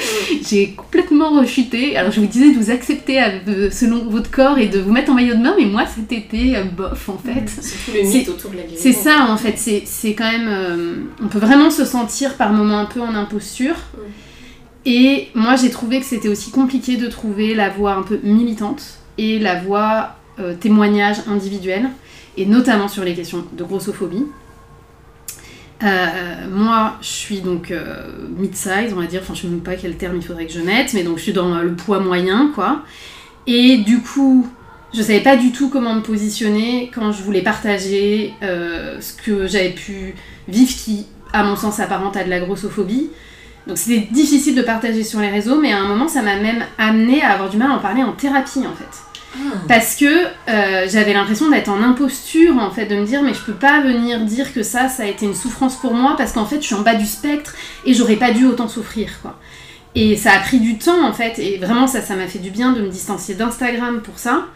j'ai 0.47 0.71
complètement 0.71 1.39
rechuté. 1.39 1.95
Alors 1.97 2.11
je 2.11 2.19
vous 2.19 2.27
disais 2.27 2.51
de 2.51 2.57
vous 2.59 2.69
accepter 2.71 3.21
de- 3.45 3.69
selon 3.69 4.05
votre 4.09 4.29
corps 4.31 4.57
et 4.59 4.67
de 4.67 4.79
vous 4.79 4.91
mettre 4.91 5.11
en 5.11 5.15
maillot 5.15 5.35
de 5.35 5.41
bain, 5.43 5.55
mais 5.57 5.65
moi 5.65 5.85
cet 5.85 6.11
été, 6.11 6.55
euh, 6.57 6.63
bof 6.65 7.09
en 7.09 7.17
fait. 7.17 7.43
C'est 7.47 7.91
tout 7.91 7.97
le 7.97 8.03
mythe 8.09 8.29
autour 8.29 8.51
de 8.51 8.57
la 8.57 8.63
guérison. 8.63 8.81
C'est 8.81 8.93
ça 8.93 9.27
en 9.29 9.37
fait, 9.37 9.57
c'est 9.57 10.13
quand 10.13 10.29
même. 10.31 10.47
euh, 10.49 10.95
on 11.23 11.27
peut 11.27 11.39
vraiment 11.39 11.69
se 11.69 11.85
sentir 11.85 12.35
par 12.35 12.51
moments 12.51 12.79
un 12.79 12.85
peu 12.85 12.99
en 13.01 13.15
imposture. 13.15 13.75
Et 14.85 15.27
moi 15.35 15.55
j'ai 15.55 15.69
trouvé 15.69 15.99
que 15.99 16.05
c'était 16.05 16.27
aussi 16.29 16.51
compliqué 16.51 16.97
de 16.97 17.07
trouver 17.07 17.53
la 17.53 17.69
voix 17.69 17.93
un 17.93 18.01
peu 18.01 18.19
militante 18.23 18.83
et 19.17 19.37
la 19.39 19.61
voix 19.61 20.15
euh, 20.39 20.55
témoignage 20.59 21.17
individuel, 21.27 21.89
et 22.37 22.45
notamment 22.45 22.87
sur 22.87 23.03
les 23.03 23.13
questions 23.13 23.45
de 23.55 23.63
grossophobie. 23.63 24.25
Euh, 25.83 26.47
moi, 26.49 26.97
je 27.01 27.07
suis 27.07 27.41
donc 27.41 27.71
euh, 27.71 28.03
mid-size, 28.37 28.93
on 28.93 28.99
va 28.99 29.07
dire, 29.07 29.21
enfin 29.23 29.33
je 29.33 29.39
ne 29.39 29.41
sais 29.43 29.55
même 29.55 29.63
pas 29.63 29.75
quel 29.75 29.97
terme 29.97 30.17
il 30.17 30.23
faudrait 30.23 30.45
que 30.45 30.53
je 30.53 30.59
mette, 30.59 30.93
mais 30.93 31.03
donc 31.03 31.17
je 31.17 31.23
suis 31.23 31.33
dans 31.33 31.55
euh, 31.55 31.63
le 31.63 31.73
poids 31.73 31.99
moyen, 31.99 32.51
quoi. 32.53 32.83
Et 33.47 33.77
du 33.77 34.01
coup, 34.01 34.47
je 34.93 35.01
savais 35.01 35.21
pas 35.21 35.35
du 35.35 35.51
tout 35.51 35.69
comment 35.69 35.95
me 35.95 36.01
positionner 36.01 36.91
quand 36.93 37.11
je 37.11 37.23
voulais 37.23 37.41
partager 37.41 38.33
ce 38.41 39.13
que 39.13 39.47
j'avais 39.47 39.71
pu 39.71 40.13
vivre 40.47 40.71
qui, 40.71 41.07
à 41.33 41.43
mon 41.43 41.55
sens, 41.55 41.77
s'apparente 41.77 42.15
à 42.17 42.23
de 42.23 42.29
la 42.29 42.39
grossophobie. 42.39 43.09
Donc 43.65 43.77
c'était 43.77 44.07
difficile 44.11 44.53
de 44.53 44.61
partager 44.61 45.03
sur 45.03 45.19
les 45.19 45.29
réseaux, 45.29 45.59
mais 45.59 45.71
à 45.71 45.79
un 45.79 45.87
moment, 45.87 46.07
ça 46.07 46.21
m'a 46.21 46.35
même 46.35 46.63
amené 46.77 47.23
à 47.23 47.31
avoir 47.31 47.49
du 47.49 47.57
mal 47.57 47.71
à 47.71 47.75
en 47.75 47.79
parler 47.79 48.03
en 48.03 48.13
thérapie, 48.13 48.59
en 48.59 48.75
fait. 48.75 49.10
Parce 49.67 49.95
que 49.95 50.05
euh, 50.05 50.87
j'avais 50.89 51.13
l'impression 51.13 51.49
d'être 51.49 51.69
en 51.69 51.81
imposture, 51.81 52.57
en 52.57 52.71
fait, 52.71 52.85
de 52.85 52.95
me 52.95 53.05
dire, 53.05 53.23
mais 53.23 53.33
je 53.33 53.39
peux 53.39 53.53
pas 53.53 53.81
venir 53.81 54.19
dire 54.21 54.53
que 54.53 54.63
ça, 54.63 54.89
ça 54.89 55.03
a 55.03 55.05
été 55.05 55.25
une 55.25 55.33
souffrance 55.33 55.75
pour 55.75 55.93
moi, 55.93 56.15
parce 56.17 56.33
qu'en 56.33 56.45
fait, 56.45 56.57
je 56.57 56.65
suis 56.67 56.75
en 56.75 56.81
bas 56.81 56.95
du 56.95 57.05
spectre 57.05 57.55
et 57.85 57.93
j'aurais 57.93 58.17
pas 58.17 58.31
dû 58.31 58.45
autant 58.45 58.67
souffrir, 58.67 59.21
quoi. 59.21 59.39
Et 59.95 60.15
ça 60.15 60.31
a 60.33 60.39
pris 60.39 60.59
du 60.59 60.77
temps, 60.77 61.05
en 61.05 61.13
fait, 61.13 61.39
et 61.39 61.57
vraiment, 61.57 61.87
ça, 61.87 62.15
m'a 62.15 62.27
fait 62.27 62.39
du 62.39 62.49
bien 62.49 62.73
de 62.73 62.81
me 62.81 62.89
distancier 62.89 63.35
d'Instagram 63.35 64.01
pour 64.01 64.19
ça. 64.19 64.47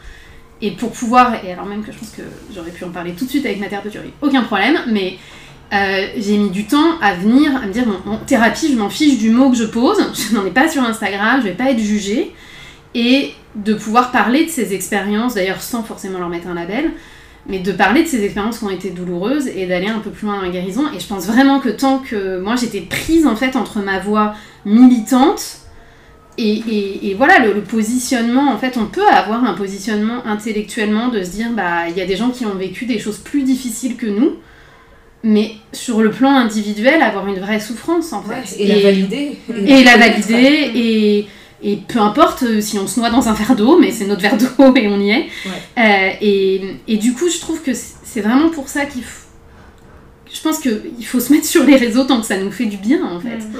Et 0.62 0.72
pour 0.72 0.92
pouvoir, 0.92 1.44
et 1.44 1.52
alors 1.52 1.66
même 1.66 1.84
que 1.84 1.92
je 1.92 1.98
pense 1.98 2.12
que 2.12 2.22
j'aurais 2.54 2.72
pu 2.72 2.86
en 2.86 2.90
parler 2.90 3.12
tout 3.12 3.26
de 3.26 3.30
suite 3.30 3.46
avec 3.46 3.60
ma 3.60 3.68
thérapeute, 3.68 3.98
aucun 4.22 4.44
problème, 4.44 4.78
mais 4.88 5.18
euh, 5.74 6.08
j'ai 6.18 6.38
mis 6.38 6.50
du 6.50 6.66
temps 6.66 6.98
à 7.02 7.14
venir, 7.14 7.56
à 7.58 7.68
me 7.68 7.74
dire, 7.74 7.84
en 8.06 8.18
thérapie, 8.18 8.72
je 8.72 8.78
m'en 8.78 8.90
fiche 8.90 9.18
du 9.18 9.32
mot 9.32 9.50
que 9.50 9.58
je 9.58 9.66
pose, 9.66 9.98
je 10.14 10.34
n'en 10.34 10.46
ai 10.46 10.52
pas 10.52 10.70
sur 10.70 10.84
Instagram, 10.84 11.42
je 11.42 11.48
vais 11.48 11.54
pas 11.54 11.72
être 11.72 11.80
jugée, 11.80 12.34
et 12.96 13.34
de 13.56 13.74
pouvoir 13.76 14.12
parler 14.12 14.46
de 14.46 14.50
ces 14.50 14.74
expériences, 14.74 15.36
d'ailleurs 15.36 15.62
sans 15.62 15.84
forcément 15.84 16.18
leur 16.18 16.30
mettre 16.30 16.48
un 16.48 16.56
label, 16.56 16.92
mais 17.48 17.60
de 17.60 17.72
parler 17.72 18.02
de 18.02 18.08
ces 18.08 18.24
expériences 18.24 18.58
qui 18.58 18.64
ont 18.64 18.70
été 18.72 18.90
douloureuses 18.90 19.48
et 19.48 19.68
d'aller 19.68 19.88
un 19.88 20.00
peu 20.00 20.10
plus 20.10 20.26
loin 20.26 20.38
dans 20.38 20.42
la 20.42 20.50
guérison. 20.50 20.86
Et 20.96 21.00
je 21.00 21.06
pense 21.06 21.28
vraiment 21.28 21.60
que 21.60 21.70
tant 21.70 22.00
que 22.00 22.40
moi 22.40 22.56
j'étais 22.56 22.82
prise 22.82 23.28
en 23.28 23.36
fait 23.36 23.56
entre 23.56 23.80
ma 23.82 24.00
voix 24.00 24.34
militante 24.66 25.58
et, 26.38 26.52
et- 26.52 27.10
et 27.10 27.14
voilà 27.14 27.40
le, 27.40 27.54
le 27.54 27.62
positionnement, 27.62 28.52
en 28.52 28.58
fait 28.58 28.78
on 28.78 28.86
peut 28.88 29.08
avoir 29.08 29.44
un 29.44 29.54
positionnement 29.54 30.26
intellectuellement 30.26 31.08
de 31.10 31.24
se 31.24 31.30
dire 31.30 31.50
bah 31.52 31.88
il 31.90 31.96
y 31.98 32.02
a 32.02 32.06
des 32.06 32.16
gens 32.18 32.30
qui 32.30 32.46
ont 32.46 32.56
vécu 32.56 32.86
des 32.86 33.00
choses 33.00 33.20
plus 33.20 33.44
difficiles 33.44 33.96
que 33.96 34.08
nous, 34.08 34.32
mais 35.24 35.52
sur 35.72 36.02
le 36.02 36.12
plan 36.12 36.32
individuel 36.36 37.02
avoir 37.02 37.28
une 37.28 37.40
vraie 37.40 37.60
souffrance 37.60 38.12
en 38.12 38.22
fait. 38.24 38.58
Ouais, 38.58 38.64
et, 38.64 38.68
la 38.68 38.80
valider. 38.82 39.38
Et 39.66 39.84
la 39.84 39.98
valider, 39.98 40.72
et, 40.76 41.28
et 41.64 41.78
peu 41.78 42.00
importe 42.00 42.44
euh, 42.44 42.62
si 42.62 42.78
on 42.78 42.88
se 42.88 43.00
noie 43.00 43.10
dans 43.10 43.28
un 43.28 43.34
verre 43.34 43.56
d'eau, 43.56 43.80
mais 43.80 43.92
c'est 43.92 44.06
notre 44.06 44.22
verre 44.22 44.38
d'eau 44.38 44.76
et 44.76 44.88
on 44.88 45.00
y 45.00 45.12
est. 45.12 45.28
Euh, 45.78 46.12
et, 46.22 46.76
et 46.88 46.98
du 46.98 47.14
coup, 47.14 47.30
je 47.30 47.40
trouve 47.40 47.62
que 47.62 47.72
c'est 47.74 48.22
vraiment 48.22 48.50
pour 48.50 48.68
ça 48.68 48.86
qu'il 48.86 49.04
faut. 49.04 49.22
Je 50.32 50.42
pense 50.42 50.60
qu'il 50.60 51.06
faut 51.06 51.22
se 51.22 51.32
mettre 51.32 51.46
sur 51.46 51.64
les 51.64 51.78
réseaux 51.78 52.04
tant 52.04 52.20
que 52.20 52.26
ça 52.26 52.38
nous 52.38 52.52
fait 52.52 52.66
du 52.66 52.78
bien 52.78 53.06
en 53.06 53.22
fait. 53.22 53.38
Mm. 53.38 53.56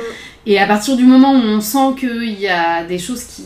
Et 0.46 0.60
à 0.60 0.68
partir 0.68 0.98
du 0.98 1.06
moment 1.06 1.32
où 1.32 1.42
on 1.42 1.62
sent 1.62 1.96
qu'il 1.98 2.40
y 2.40 2.48
a 2.48 2.84
des 2.84 3.00
choses 3.00 3.24
qui 3.24 3.44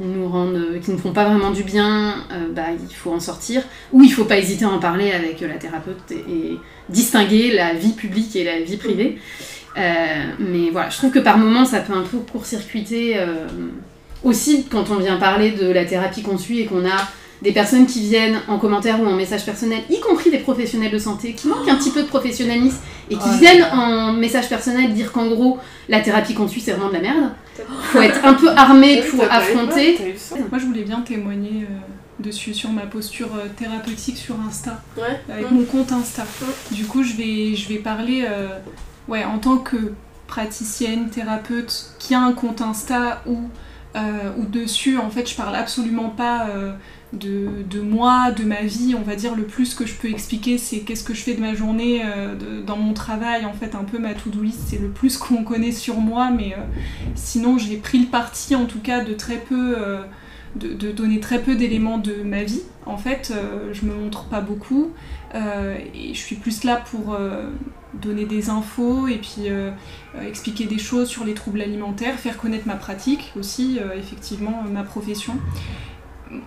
nous 0.00 0.28
rendent, 0.28 0.78
qui 0.84 0.90
ne 0.90 0.98
font 0.98 1.12
pas 1.12 1.24
vraiment 1.24 1.50
du 1.50 1.62
bien, 1.62 2.16
euh, 2.30 2.52
bah, 2.54 2.66
il 2.88 2.94
faut 2.94 3.12
en 3.12 3.18
sortir. 3.18 3.62
Ou 3.92 4.04
il 4.04 4.12
faut 4.12 4.24
pas 4.24 4.36
hésiter 4.38 4.66
à 4.66 4.68
en 4.68 4.78
parler 4.78 5.10
avec 5.10 5.40
la 5.40 5.54
thérapeute 5.54 6.10
et, 6.10 6.14
et 6.14 6.58
distinguer 6.90 7.52
la 7.54 7.72
vie 7.72 7.92
publique 7.92 8.36
et 8.36 8.44
la 8.44 8.60
vie 8.60 8.76
privée. 8.76 9.18
Euh, 9.76 10.24
mais 10.38 10.70
voilà, 10.70 10.88
je 10.90 10.96
trouve 10.96 11.10
que 11.10 11.18
par 11.18 11.38
moments 11.38 11.64
ça 11.64 11.80
peut 11.80 11.92
un 11.92 12.02
peu 12.02 12.18
court-circuiter. 12.18 13.14
euh, 13.18 13.46
aussi 14.24 14.64
quand 14.64 14.90
on 14.90 14.96
vient 14.96 15.16
parler 15.16 15.52
de 15.52 15.70
la 15.70 15.84
thérapie 15.84 16.22
qu'on 16.22 16.38
suit 16.38 16.58
et 16.60 16.66
qu'on 16.66 16.84
a 16.84 17.08
des 17.40 17.52
personnes 17.52 17.86
qui 17.86 18.00
viennent 18.00 18.40
en 18.48 18.58
commentaire 18.58 19.00
ou 19.00 19.06
en 19.06 19.12
message 19.14 19.44
personnel, 19.44 19.78
y 19.88 20.00
compris 20.00 20.28
des 20.32 20.38
professionnels 20.38 20.90
de 20.90 20.98
santé 20.98 21.34
qui 21.34 21.46
manquent 21.46 21.68
un 21.68 21.76
petit 21.76 21.90
peu 21.92 22.02
de 22.02 22.08
professionnalisme 22.08 22.78
et 23.10 23.14
qui 23.14 23.20
Oh 23.24 23.38
viennent 23.38 23.64
en 23.72 24.12
message 24.12 24.48
personnel 24.48 24.92
dire 24.92 25.12
qu'en 25.12 25.28
gros 25.28 25.58
la 25.88 26.00
thérapie 26.00 26.34
qu'on 26.34 26.48
suit 26.48 26.60
c'est 26.60 26.72
vraiment 26.72 26.88
de 26.88 26.94
la 26.94 27.00
merde. 27.00 27.30
Faut 27.92 28.00
être 28.00 28.24
un 28.24 28.34
peu 28.34 28.48
armé 28.50 29.02
pour 29.02 29.20
pas 29.28 29.34
affronter. 29.36 29.96
Moi, 30.50 30.58
je 30.58 30.66
voulais 30.66 30.82
bien 30.82 31.00
témoigner 31.02 31.62
euh, 31.70 31.74
dessus, 32.18 32.54
sur 32.54 32.70
ma 32.70 32.82
posture 32.86 33.28
euh, 33.36 33.46
thérapeutique 33.56 34.16
sur 34.16 34.34
Insta, 34.48 34.82
Ouais. 34.96 35.20
avec 35.32 35.50
Mm. 35.50 35.54
mon 35.54 35.64
compte 35.64 35.92
Insta. 35.92 36.24
Du 36.72 36.84
coup, 36.86 37.02
je 37.04 37.14
vais, 37.14 37.54
je 37.54 37.68
vais 37.68 37.78
parler 37.78 38.24
euh, 38.28 38.48
ouais, 39.08 39.24
en 39.24 39.38
tant 39.38 39.58
que 39.58 39.94
praticienne, 40.26 41.08
thérapeute, 41.08 41.94
qui 41.98 42.14
a 42.14 42.20
un 42.20 42.32
compte 42.32 42.60
Insta 42.60 43.22
où, 43.26 43.38
euh, 43.96 44.30
dessus, 44.52 44.98
en 44.98 45.10
fait, 45.10 45.28
je 45.28 45.34
parle 45.34 45.56
absolument 45.56 46.10
pas 46.10 46.48
euh, 46.48 46.72
de, 47.14 47.48
de 47.68 47.80
moi, 47.80 48.30
de 48.30 48.44
ma 48.44 48.62
vie. 48.62 48.94
On 48.96 49.02
va 49.02 49.16
dire 49.16 49.34
le 49.34 49.44
plus 49.44 49.74
que 49.74 49.86
je 49.86 49.94
peux 49.94 50.08
expliquer, 50.08 50.58
c'est 50.58 50.80
qu'est-ce 50.80 51.02
que 51.02 51.14
je 51.14 51.22
fais 51.22 51.34
de 51.34 51.40
ma 51.40 51.54
journée, 51.54 52.02
euh, 52.04 52.62
dans 52.64 52.76
mon 52.76 52.92
travail. 52.92 53.46
En 53.46 53.54
fait, 53.54 53.74
un 53.74 53.84
peu 53.84 53.98
ma 53.98 54.14
to-do 54.14 54.42
list, 54.42 54.60
c'est 54.68 54.78
le 54.78 54.88
plus 54.88 55.16
qu'on 55.18 55.42
connaît 55.42 55.72
sur 55.72 55.96
moi, 55.96 56.30
mais 56.30 56.54
sinon, 57.14 57.58
j'ai 57.58 57.78
pris 57.78 57.98
le 57.98 58.06
parti, 58.06 58.54
en 58.54 58.66
tout 58.66 58.80
cas, 58.80 59.02
de 59.02 59.14
très 59.14 59.38
peu. 59.38 59.76
de, 60.56 60.92
donner 60.92 61.20
très 61.20 61.40
peu 61.40 61.54
d'éléments 61.56 61.98
de 61.98 62.22
ma 62.22 62.44
vie. 62.44 62.62
En 62.84 62.98
fait, 62.98 63.32
je 63.72 63.86
me 63.86 63.94
montre 63.94 64.24
pas 64.24 64.40
beaucoup 64.40 64.92
et 65.34 66.14
je 66.14 66.18
suis 66.18 66.36
plus 66.36 66.64
là 66.64 66.76
pour 66.90 67.14
euh, 67.14 67.50
donner 67.94 68.24
des 68.24 68.50
infos 68.50 69.08
et 69.08 69.16
puis 69.16 69.48
euh, 69.48 69.70
euh, 70.14 70.28
expliquer 70.28 70.64
des 70.64 70.78
choses 70.78 71.08
sur 71.08 71.24
les 71.24 71.34
troubles 71.34 71.60
alimentaires, 71.60 72.18
faire 72.18 72.36
connaître 72.36 72.66
ma 72.66 72.76
pratique 72.76 73.32
aussi, 73.38 73.78
euh, 73.80 73.96
effectivement, 73.98 74.62
euh, 74.66 74.70
ma 74.70 74.82
profession. 74.82 75.34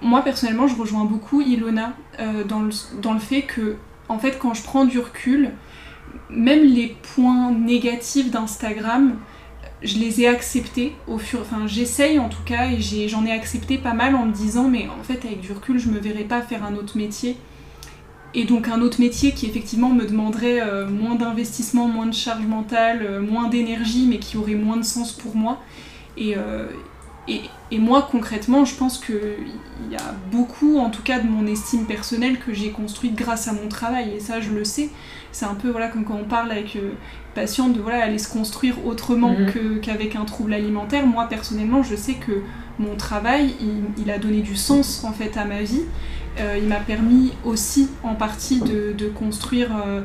Moi, 0.01 0.21
personnellement, 0.23 0.67
je 0.67 0.75
rejoins 0.75 1.05
beaucoup 1.05 1.41
Ilona 1.41 1.93
euh, 2.19 2.43
dans, 2.43 2.61
le, 2.61 3.19
fait 3.19 3.41
que, 3.43 3.77
en 4.09 4.19
fait, 4.19 4.37
quand 4.37 4.53
je 4.53 4.63
prends 4.63 4.85
du 4.85 4.99
recul, 4.99 5.51
même 6.29 6.63
les 6.63 6.95
points 7.15 7.51
négatifs 7.51 8.29
d'Instagram, 8.29 9.15
je 9.81 9.97
les 9.97 10.21
ai 10.21 10.27
acceptés 10.27 10.93
au 11.07 11.17
fur 11.17 11.39
enfin 11.41 11.65
j'essaye 11.65 12.19
en 12.19 12.29
tout 12.29 12.43
cas 12.45 12.69
et 12.69 13.07
j'en 13.07 13.25
ai 13.25 13.31
accepté 13.31 13.79
pas 13.79 13.93
mal 13.93 14.15
en 14.15 14.27
me 14.27 14.31
disant 14.31 14.67
mais 14.67 14.87
en 14.87 15.01
fait 15.01 15.25
avec 15.25 15.41
du 15.41 15.51
recul 15.53 15.79
je 15.79 15.89
me 15.89 15.97
verrais 15.97 16.23
pas 16.23 16.43
faire 16.43 16.63
un 16.63 16.75
autre 16.75 16.97
métier 16.97 17.35
et 18.33 18.45
donc 18.45 18.67
un 18.67 18.81
autre 18.81 18.99
métier 19.01 19.31
qui 19.33 19.45
effectivement 19.45 19.89
me 19.89 20.05
demanderait 20.05 20.61
euh, 20.61 20.87
moins 20.87 21.15
d'investissement, 21.15 21.87
moins 21.87 22.05
de 22.05 22.13
charge 22.13 22.45
mentale, 22.45 22.99
euh, 23.03 23.21
moins 23.21 23.47
d'énergie, 23.49 24.05
mais 24.09 24.19
qui 24.19 24.37
aurait 24.37 24.55
moins 24.55 24.77
de 24.77 24.83
sens 24.83 25.11
pour 25.11 25.35
moi. 25.35 25.59
Et, 26.17 26.35
euh, 26.37 26.67
et, 27.27 27.41
et 27.71 27.77
moi 27.79 28.07
concrètement, 28.11 28.65
je 28.65 28.75
pense 28.75 28.97
qu'il 28.99 29.15
y 29.91 29.95
a 29.95 30.15
beaucoup, 30.31 30.77
en 30.77 30.89
tout 30.89 31.03
cas 31.03 31.19
de 31.19 31.27
mon 31.27 31.45
estime 31.47 31.85
personnelle, 31.85 32.39
que 32.39 32.53
j'ai 32.53 32.71
construite 32.71 33.15
grâce 33.15 33.47
à 33.47 33.53
mon 33.53 33.67
travail, 33.67 34.13
et 34.15 34.19
ça 34.19 34.39
je 34.41 34.51
le 34.51 34.63
sais. 34.63 34.89
C'est 35.33 35.45
un 35.45 35.55
peu 35.55 35.69
voilà, 35.69 35.87
comme 35.87 36.03
quand 36.03 36.17
on 36.19 36.25
parle 36.27 36.51
avec 36.51 36.75
euh, 36.75 36.91
patiente 37.35 37.73
de 37.73 37.79
voilà, 37.79 38.03
aller 38.03 38.17
se 38.17 38.27
construire 38.27 38.85
autrement 38.85 39.33
que- 39.53 39.77
qu'avec 39.77 40.15
un 40.17 40.25
trouble 40.25 40.53
alimentaire. 40.53 41.05
Moi 41.05 41.25
personnellement, 41.29 41.83
je 41.83 41.95
sais 41.95 42.15
que 42.15 42.41
mon 42.79 42.95
travail, 42.95 43.55
il, 43.61 44.03
il 44.03 44.11
a 44.11 44.17
donné 44.17 44.41
du 44.41 44.55
sens 44.55 45.03
en 45.05 45.13
fait 45.13 45.37
à 45.37 45.45
ma 45.45 45.61
vie. 45.61 45.83
Euh, 46.39 46.57
il 46.57 46.67
m'a 46.67 46.79
permis 46.79 47.33
aussi 47.43 47.89
en 48.03 48.15
partie 48.15 48.59
de, 48.59 49.07
construire 49.09 49.69
euh, 49.85 50.01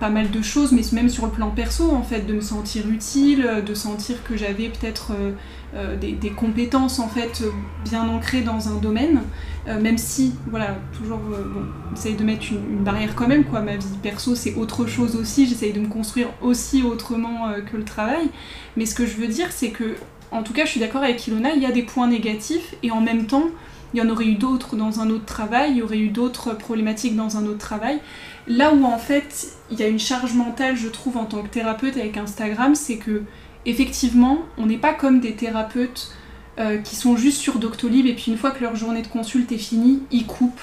pas 0.00 0.10
mal 0.10 0.30
de 0.30 0.42
choses, 0.42 0.72
mais 0.72 0.82
même 0.92 1.08
sur 1.08 1.26
le 1.26 1.32
plan 1.32 1.50
perso 1.50 1.90
en 1.90 2.02
fait, 2.02 2.26
de 2.26 2.34
me 2.34 2.40
sentir 2.40 2.88
utile, 2.88 3.62
de 3.64 3.74
sentir 3.74 4.22
que 4.24 4.36
j'avais 4.36 4.68
peut-être 4.68 5.12
euh, 5.12 5.32
euh, 5.74 5.96
des, 5.96 6.30
compétences 6.30 6.98
en 6.98 7.08
fait 7.08 7.42
euh, 7.42 7.50
bien 7.84 8.08
ancrées 8.08 8.40
dans 8.40 8.68
un 8.68 8.76
domaine, 8.76 9.20
Euh, 9.68 9.78
même 9.78 9.98
si 9.98 10.32
voilà 10.46 10.78
toujours 10.96 11.20
euh, 11.32 11.44
bon, 11.44 11.66
j'essaye 11.94 12.14
de 12.14 12.24
mettre 12.24 12.46
une, 12.50 12.82
barrière 12.82 13.14
quand 13.14 13.28
même 13.28 13.44
quoi. 13.44 13.60
Ma 13.60 13.76
vie 13.76 13.98
perso 14.02 14.34
c'est 14.34 14.54
autre 14.54 14.86
chose 14.86 15.16
aussi, 15.16 15.46
j'essaye 15.46 15.74
de 15.74 15.80
me 15.80 15.86
construire 15.86 16.28
aussi 16.40 16.82
autrement 16.82 17.48
euh, 17.48 17.60
que 17.60 17.76
le 17.76 17.84
travail, 17.84 18.30
mais 18.76 18.86
ce 18.86 18.94
que 18.94 19.04
je 19.04 19.16
veux 19.16 19.28
dire 19.28 19.52
c'est 19.52 19.70
que 19.70 19.96
en 20.30 20.42
tout 20.42 20.54
cas 20.54 20.64
je 20.64 20.70
suis 20.70 20.80
d'accord 20.80 21.02
avec 21.02 21.26
Ilona, 21.26 21.52
il 21.54 21.62
y 21.62 21.66
a 21.66 21.72
des 21.72 21.82
points 21.82 22.08
négatifs 22.08 22.74
et 22.82 22.90
en 22.90 23.02
même 23.02 23.26
temps 23.26 23.48
il 23.92 23.98
y 23.98 24.02
en 24.02 24.08
aurait 24.08 24.26
eu 24.26 24.34
d'autres 24.34 24.76
dans 24.76 25.00
un 25.00 25.10
autre 25.10 25.24
travail, 25.24 25.72
il 25.72 25.76
y 25.78 25.82
aurait 25.82 25.98
eu 25.98 26.08
d'autres 26.08 26.54
problématiques 26.54 27.16
dans 27.16 27.36
un 27.36 27.46
autre 27.46 27.58
travail. 27.58 28.00
Là 28.46 28.72
où 28.74 28.84
en 28.84 28.98
fait 28.98 29.48
il 29.70 29.78
y 29.78 29.82
a 29.82 29.88
une 29.88 29.98
charge 29.98 30.34
mentale, 30.34 30.76
je 30.76 30.88
trouve, 30.88 31.16
en 31.16 31.24
tant 31.24 31.42
que 31.42 31.48
thérapeute 31.48 31.96
avec 31.96 32.16
Instagram, 32.16 32.74
c'est 32.74 32.96
que 32.96 33.22
effectivement, 33.66 34.38
on 34.58 34.66
n'est 34.66 34.78
pas 34.78 34.94
comme 34.94 35.20
des 35.20 35.34
thérapeutes 35.34 36.12
euh, 36.58 36.78
qui 36.78 36.96
sont 36.96 37.16
juste 37.16 37.38
sur 37.38 37.58
Doctolib 37.58 38.06
et 38.06 38.14
puis 38.14 38.30
une 38.32 38.38
fois 38.38 38.50
que 38.50 38.62
leur 38.62 38.74
journée 38.76 39.02
de 39.02 39.06
consulte 39.06 39.52
est 39.52 39.58
finie, 39.58 40.02
ils 40.10 40.26
coupent. 40.26 40.60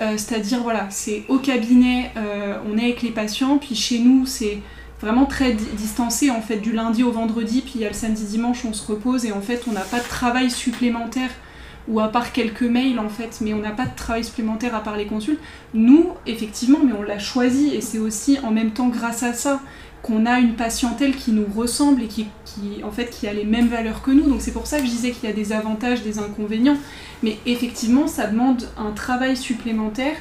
Euh, 0.00 0.14
C'est-à-dire, 0.16 0.60
voilà, 0.62 0.88
c'est 0.90 1.24
au 1.28 1.38
cabinet, 1.38 2.10
euh, 2.16 2.56
on 2.68 2.76
est 2.76 2.84
avec 2.84 3.02
les 3.02 3.10
patients, 3.10 3.58
puis 3.58 3.74
chez 3.74 3.98
nous, 4.00 4.26
c'est 4.26 4.58
vraiment 5.00 5.26
très 5.26 5.52
di- 5.52 5.66
distancé 5.76 6.30
en 6.30 6.40
fait 6.40 6.56
du 6.56 6.72
lundi 6.72 7.02
au 7.02 7.12
vendredi, 7.12 7.60
puis 7.60 7.72
il 7.76 7.80
y 7.82 7.84
a 7.84 7.88
le 7.88 7.94
samedi 7.94 8.24
dimanche, 8.24 8.64
on 8.64 8.72
se 8.72 8.86
repose 8.90 9.24
et 9.24 9.32
en 9.32 9.40
fait, 9.40 9.62
on 9.68 9.72
n'a 9.72 9.82
pas 9.82 10.00
de 10.00 10.08
travail 10.08 10.50
supplémentaire 10.50 11.30
ou 11.88 12.00
à 12.00 12.08
part 12.08 12.32
quelques 12.32 12.62
mails 12.62 12.98
en 12.98 13.08
fait, 13.08 13.38
mais 13.40 13.52
on 13.54 13.58
n'a 13.60 13.70
pas 13.70 13.86
de 13.86 13.94
travail 13.94 14.24
supplémentaire 14.24 14.74
à 14.74 14.80
part 14.82 14.96
les 14.96 15.06
consultes. 15.06 15.40
Nous, 15.74 16.08
effectivement, 16.26 16.78
mais 16.84 16.92
on 16.92 17.02
l'a 17.02 17.18
choisi 17.18 17.74
et 17.74 17.80
c'est 17.80 17.98
aussi 17.98 18.38
en 18.42 18.50
même 18.50 18.70
temps 18.70 18.88
grâce 18.88 19.22
à 19.22 19.32
ça 19.34 19.60
qu'on 20.02 20.26
a 20.26 20.38
une 20.38 20.54
patientèle 20.54 21.16
qui 21.16 21.32
nous 21.32 21.46
ressemble 21.56 22.02
et 22.02 22.08
qui, 22.08 22.26
qui, 22.44 22.84
en 22.84 22.90
fait, 22.90 23.08
qui 23.08 23.26
a 23.26 23.32
les 23.32 23.44
mêmes 23.44 23.68
valeurs 23.68 24.02
que 24.02 24.10
nous. 24.10 24.24
Donc 24.28 24.42
c'est 24.42 24.52
pour 24.52 24.66
ça 24.66 24.78
que 24.78 24.84
je 24.84 24.90
disais 24.90 25.12
qu'il 25.12 25.28
y 25.28 25.32
a 25.32 25.34
des 25.34 25.52
avantages, 25.52 26.02
des 26.02 26.18
inconvénients. 26.18 26.76
Mais 27.22 27.38
effectivement, 27.46 28.06
ça 28.06 28.26
demande 28.26 28.68
un 28.76 28.90
travail 28.90 29.34
supplémentaire 29.34 30.16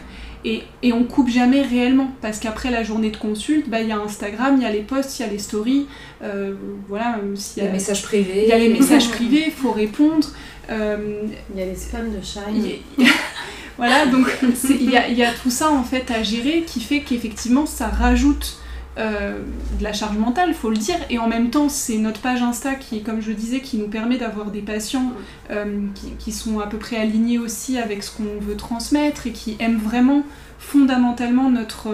et, 0.45 0.63
et 0.83 0.93
on 0.93 1.03
coupe 1.03 1.27
jamais 1.27 1.61
réellement. 1.61 2.11
Parce 2.21 2.39
qu'après 2.39 2.71
la 2.71 2.83
journée 2.83 3.11
de 3.11 3.17
consulte, 3.17 3.69
bah, 3.69 3.81
il 3.81 3.89
y 3.89 3.91
a 3.91 3.99
Instagram, 3.99 4.55
il 4.57 4.63
y 4.63 4.65
a 4.65 4.71
les 4.71 4.83
posts, 4.83 5.19
il 5.19 5.23
y 5.23 5.25
a 5.25 5.29
les 5.29 5.39
stories. 5.39 5.85
euh, 6.23 6.53
voilà, 6.87 7.19
s'il 7.35 7.61
y 7.61 7.65
a 7.65 7.67
les 7.67 7.73
messages 7.73 8.03
privés. 8.03 8.43
il 8.43 8.49
y 8.49 8.53
a 8.53 8.57
les 8.57 8.69
messages 8.69 9.09
privés, 9.17 9.43
il 9.47 9.51
faut 9.51 9.73
répondre. 9.73 10.27
Euh, 10.69 11.23
Il 11.53 11.59
y 11.59 11.63
a 11.63 11.65
les 11.65 11.75
spams 11.75 12.11
de 12.11 12.23
chat. 12.23 12.41
il 12.51 12.65
y 12.67 12.71
a- 13.05 13.11
voilà, 13.77 14.05
donc 14.05 14.27
il 14.69 14.89
y 14.89 14.95
a, 14.97 15.07
il 15.09 15.17
y 15.17 15.23
a 15.23 15.31
tout 15.33 15.49
ça 15.51 15.69
en 15.71 15.83
fait 15.83 16.09
à 16.11 16.23
gérer 16.23 16.63
qui 16.65 16.79
fait 16.79 17.01
qu'effectivement 17.01 17.65
ça 17.65 17.87
rajoute 17.87 18.57
euh, 18.99 19.39
de 19.79 19.83
la 19.83 19.91
charge 19.91 20.17
mentale, 20.17 20.53
faut 20.53 20.69
le 20.69 20.77
dire, 20.77 20.97
et 21.09 21.17
en 21.17 21.27
même 21.27 21.49
temps 21.49 21.67
c'est 21.67 21.97
notre 21.97 22.21
page 22.21 22.41
Insta 22.43 22.75
qui, 22.75 23.01
comme 23.01 23.21
je 23.21 23.31
disais, 23.31 23.59
qui 23.59 23.77
nous 23.77 23.87
permet 23.87 24.17
d'avoir 24.17 24.51
des 24.51 24.61
patients 24.61 25.11
euh, 25.49 25.81
qui, 25.95 26.11
qui 26.19 26.31
sont 26.31 26.59
à 26.59 26.67
peu 26.67 26.77
près 26.77 26.97
alignés 26.97 27.39
aussi 27.39 27.77
avec 27.79 28.03
ce 28.03 28.11
qu'on 28.15 28.39
veut 28.39 28.55
transmettre 28.55 29.25
et 29.25 29.31
qui 29.31 29.55
aiment 29.59 29.79
vraiment 29.79 30.23
fondamentalement 30.59 31.49
notre 31.49 31.89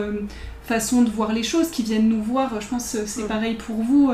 façon 0.67 1.01
de 1.01 1.09
voir 1.09 1.31
les 1.31 1.41
choses, 1.43 1.69
qui 1.71 1.83
viennent 1.83 2.09
nous 2.09 2.21
voir, 2.21 2.59
je 2.61 2.67
pense 2.67 2.91
que 2.91 3.05
c'est 3.07 3.21
Ouais. 3.23 3.27
pareil 3.27 3.55
pour 3.55 3.77
vous, 3.77 4.11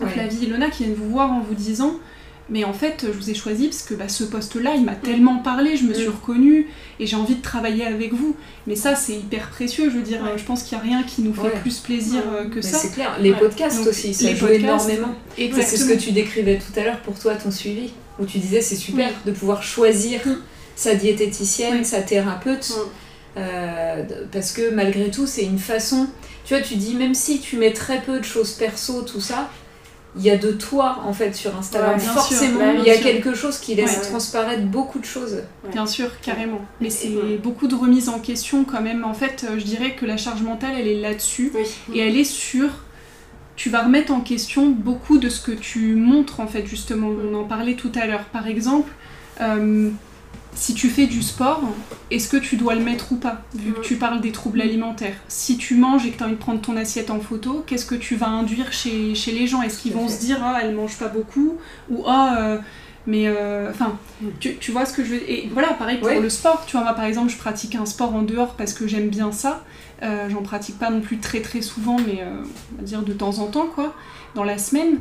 Ouais. 0.00 0.08
Flavie 0.08 0.44
et 0.44 0.46
Lona, 0.48 0.68
qui 0.70 0.84
viennent 0.84 0.96
vous 0.96 1.08
voir 1.10 1.30
en 1.30 1.40
vous 1.40 1.54
disant 1.54 1.92
mais 2.50 2.64
en 2.64 2.72
fait, 2.72 3.06
je 3.06 3.12
vous 3.12 3.30
ai 3.30 3.34
choisi 3.34 3.68
parce 3.68 3.82
que 3.82 3.94
bah, 3.94 4.08
ce 4.08 4.24
poste-là, 4.24 4.72
il 4.76 4.84
m'a 4.84 4.94
tellement 4.94 5.38
parlé, 5.38 5.76
je 5.76 5.84
me 5.84 5.94
suis 5.94 6.08
reconnue 6.08 6.68
et 7.00 7.06
j'ai 7.06 7.16
envie 7.16 7.36
de 7.36 7.42
travailler 7.42 7.84
avec 7.86 8.12
vous. 8.12 8.36
Mais 8.66 8.76
ça, 8.76 8.94
c'est 8.94 9.14
hyper 9.14 9.48
précieux. 9.50 9.90
Je 9.90 9.96
veux 9.96 10.02
dire, 10.02 10.22
Ouais. 10.22 10.30
euh, 10.30 10.36
je 10.38 10.44
pense 10.44 10.62
qu'il 10.64 10.76
n'y 10.76 10.82
a 10.82 10.86
rien 10.86 11.02
qui 11.04 11.22
nous 11.22 11.32
fait 11.34 11.42
Ouais. 11.42 11.60
plus 11.62 11.78
plaisir 11.78 12.22
Ouais. 12.30 12.38
euh, 12.40 12.48
que 12.48 12.56
Mais 12.56 12.62
ça. 12.62 12.78
c'est 12.78 12.92
clair, 12.92 13.16
les 13.20 13.32
podcasts 13.32 13.78
Donc, 13.78 13.86
aussi, 13.88 14.12
ça 14.12 14.24
les 14.28 14.36
joue 14.36 14.46
podcasts, 14.46 14.88
énormément. 14.88 15.14
Exactement. 15.38 15.66
C'est 15.70 15.76
ce 15.76 15.84
que 15.86 15.98
tu 15.98 16.12
décrivais 16.12 16.58
tout 16.58 16.78
à 16.78 16.84
l'heure 16.84 16.98
pour 17.00 17.18
toi, 17.18 17.34
ton 17.36 17.50
suivi, 17.50 17.90
où 18.18 18.26
tu 18.26 18.38
disais 18.38 18.60
c'est 18.60 18.76
super 18.76 19.08
Oui. 19.08 19.14
de 19.26 19.32
pouvoir 19.32 19.62
choisir 19.62 20.20
sa 20.76 20.94
diététicienne, 20.94 21.78
Oui. 21.78 21.84
sa 21.84 22.02
thérapeute, 22.02 22.72
euh, 23.36 24.02
parce 24.30 24.52
que 24.52 24.70
malgré 24.74 25.10
tout, 25.10 25.26
c'est 25.26 25.44
une 25.44 25.58
façon. 25.58 26.06
Tu 26.44 26.54
vois, 26.54 26.62
tu 26.62 26.74
dis 26.74 26.94
même 26.94 27.14
si 27.14 27.40
tu 27.40 27.56
mets 27.56 27.72
très 27.72 28.00
peu 28.02 28.18
de 28.18 28.24
choses 28.24 28.52
perso, 28.52 29.02
tout 29.02 29.20
ça, 29.20 29.48
il 30.16 30.22
y 30.22 30.30
a 30.30 30.36
de 30.36 30.52
toi 30.52 30.98
en 31.06 31.12
fait 31.12 31.34
sur 31.34 31.56
Instagram. 31.56 31.92
Ouais, 31.92 31.96
bien 31.96 32.04
sûr. 32.04 32.12
Forcément, 32.22 32.58
Bah, 32.58 32.72
il 32.78 32.84
y 32.84 32.90
a 32.90 32.94
sûr. 32.94 33.02
quelque 33.04 33.34
chose 33.34 33.58
qui 33.58 33.74
laisse 33.74 33.96
Ouais. 33.96 34.02
transparaître 34.02 34.62
beaucoup 34.64 34.98
de 34.98 35.04
choses. 35.06 35.38
Bien 35.70 35.86
sûr, 35.86 36.08
carrément. 36.20 36.60
Mais 36.80 36.90
c'est 36.90 37.08
Ouais. 37.08 37.38
beaucoup 37.42 37.66
de 37.66 37.74
remise 37.74 38.08
en 38.10 38.18
question 38.18 38.64
quand 38.64 38.82
même. 38.82 39.04
En 39.04 39.14
fait, 39.14 39.44
euh, 39.48 39.58
je 39.58 39.64
dirais 39.64 39.94
que 39.94 40.04
la 40.04 40.16
charge 40.18 40.42
mentale, 40.42 40.72
elle 40.78 40.86
est 40.88 41.00
là-dessus. 41.00 41.50
Oui. 41.54 41.64
Et 41.94 42.00
elle 42.00 42.16
est 42.16 42.24
sur... 42.24 42.68
Tu 43.56 43.70
vas 43.70 43.82
remettre 43.82 44.12
en 44.12 44.20
question 44.20 44.68
beaucoup 44.70 45.18
de 45.18 45.28
ce 45.28 45.40
que 45.40 45.52
tu 45.52 45.94
montres, 45.94 46.40
en 46.40 46.46
fait, 46.46 46.66
justement. 46.66 47.08
On 47.08 47.34
en 47.34 47.44
parlait 47.44 47.74
tout 47.74 47.92
à 47.94 48.06
l'heure. 48.06 48.24
Par 48.32 48.46
exemple, 48.48 48.90
euh, 49.40 49.90
si 50.54 50.74
tu 50.74 50.88
fais 50.90 51.06
du 51.06 51.22
sport, 51.22 51.62
est-ce 52.10 52.28
que 52.28 52.36
tu 52.36 52.56
dois 52.56 52.74
le 52.74 52.82
mettre 52.84 53.12
ou 53.12 53.16
pas, 53.16 53.42
vu 53.54 53.72
que 53.72 53.78
Mm. 53.80 53.82
tu 53.82 53.96
parles 53.96 54.20
des 54.20 54.32
troubles 54.32 54.60
alimentaires? 54.60 55.16
Si 55.28 55.56
tu 55.56 55.74
manges 55.76 56.06
et 56.06 56.10
que 56.10 56.18
tu 56.18 56.22
as 56.22 56.26
envie 56.26 56.34
de 56.36 56.40
prendre 56.40 56.60
ton 56.60 56.76
assiette 56.76 57.10
en 57.10 57.20
photo, 57.20 57.64
qu'est-ce 57.66 57.86
que 57.86 57.94
tu 57.94 58.16
vas 58.16 58.28
induire 58.28 58.72
chez, 58.72 59.14
chez 59.14 59.32
les 59.32 59.46
gens? 59.46 59.62
Est-ce 59.62 59.80
qu'ils 59.80 59.92
vont 59.94 60.08
fait. 60.08 60.14
se 60.14 60.20
dire 60.20 60.38
«Ah, 60.44 60.58
elle 60.62 60.74
mange 60.74 60.96
pas 60.98 61.08
beaucoup» 61.08 61.56
ou 61.90 62.04
«Ah, 62.06 62.36
euh, 62.38 62.58
mais... 63.06 63.24
euh, 63.28 63.70
Enfin, 63.70 63.98
Mm. 64.20 64.26
tu, 64.40 64.56
tu 64.56 64.72
vois 64.72 64.84
ce 64.84 64.92
que 64.92 65.04
je 65.04 65.10
veux... 65.14 65.30
Et 65.30 65.48
voilà, 65.52 65.68
pareil 65.74 65.98
pour 65.98 66.08
Ouais. 66.08 66.20
le 66.20 66.28
sport. 66.30 66.64
Tu 66.66 66.72
vois, 66.76 66.84
moi, 66.84 66.92
par 66.94 67.04
exemple, 67.06 67.30
je 67.30 67.38
pratique 67.38 67.74
un 67.74 67.86
sport 67.86 68.14
en 68.14 68.22
dehors 68.22 68.54
parce 68.54 68.74
que 68.74 68.86
j'aime 68.86 69.08
bien 69.08 69.32
ça. 69.32 69.64
Euh, 70.02 70.28
J'en 70.28 70.42
pratique 70.42 70.78
pas 70.78 70.90
non 70.90 71.00
plus 71.00 71.18
très 71.18 71.40
très 71.40 71.62
souvent, 71.62 71.96
mais 71.98 72.22
on 72.74 72.76
va 72.78 72.82
dire 72.82 73.02
de 73.02 73.12
temps 73.12 73.38
en 73.38 73.46
temps, 73.46 73.66
quoi, 73.74 73.94
dans 74.34 74.44
la 74.44 74.58
semaine. 74.58 74.98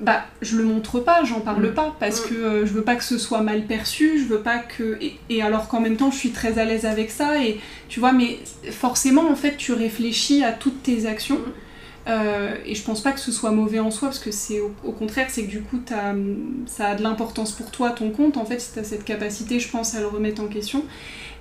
Bah, 0.00 0.24
je 0.40 0.56
le 0.56 0.64
montre 0.64 0.98
pas, 1.00 1.24
j'en 1.24 1.40
parle 1.40 1.66
Mm. 1.70 1.74
pas, 1.74 1.94
parce 2.00 2.24
Mm. 2.24 2.28
que 2.30 2.34
euh, 2.34 2.66
je 2.66 2.72
veux 2.72 2.82
pas 2.82 2.96
que 2.96 3.04
ce 3.04 3.18
soit 3.18 3.42
mal 3.42 3.66
perçu, 3.66 4.18
je 4.18 4.24
veux 4.24 4.40
pas 4.40 4.58
que... 4.58 4.96
Et, 5.02 5.16
et 5.28 5.42
alors 5.42 5.68
qu'en 5.68 5.80
même 5.80 5.96
temps, 5.96 6.10
je 6.10 6.16
suis 6.16 6.30
très 6.30 6.58
à 6.58 6.64
l'aise 6.64 6.86
avec 6.86 7.10
ça, 7.10 7.42
et 7.44 7.60
tu 7.88 8.00
vois, 8.00 8.12
mais 8.12 8.38
forcément, 8.70 9.28
en 9.30 9.36
fait, 9.36 9.56
tu 9.58 9.72
réfléchis 9.72 10.42
à 10.42 10.52
toutes 10.52 10.82
tes 10.82 11.04
actions, 11.06 11.36
Mm. 11.36 11.52
euh, 12.08 12.54
et 12.64 12.74
je 12.74 12.82
pense 12.82 13.02
pas 13.02 13.12
que 13.12 13.20
ce 13.20 13.30
soit 13.30 13.50
mauvais 13.50 13.78
en 13.78 13.90
soi, 13.90 14.08
parce 14.08 14.18
que 14.20 14.30
c'est 14.30 14.60
au, 14.60 14.72
au 14.84 14.92
contraire, 14.92 15.26
c'est 15.28 15.44
que 15.44 15.50
du 15.50 15.60
coup, 15.60 15.80
ça 16.66 16.86
a 16.88 16.94
de 16.94 17.02
l'importance 17.02 17.52
pour 17.52 17.70
toi, 17.70 17.90
ton 17.90 18.10
compte, 18.10 18.38
en 18.38 18.46
fait, 18.46 18.58
si 18.58 18.72
t'as 18.74 18.84
cette 18.84 19.04
capacité, 19.04 19.60
je 19.60 19.68
pense, 19.68 19.94
à 19.94 20.00
le 20.00 20.06
remettre 20.06 20.42
en 20.42 20.46
question. 20.46 20.82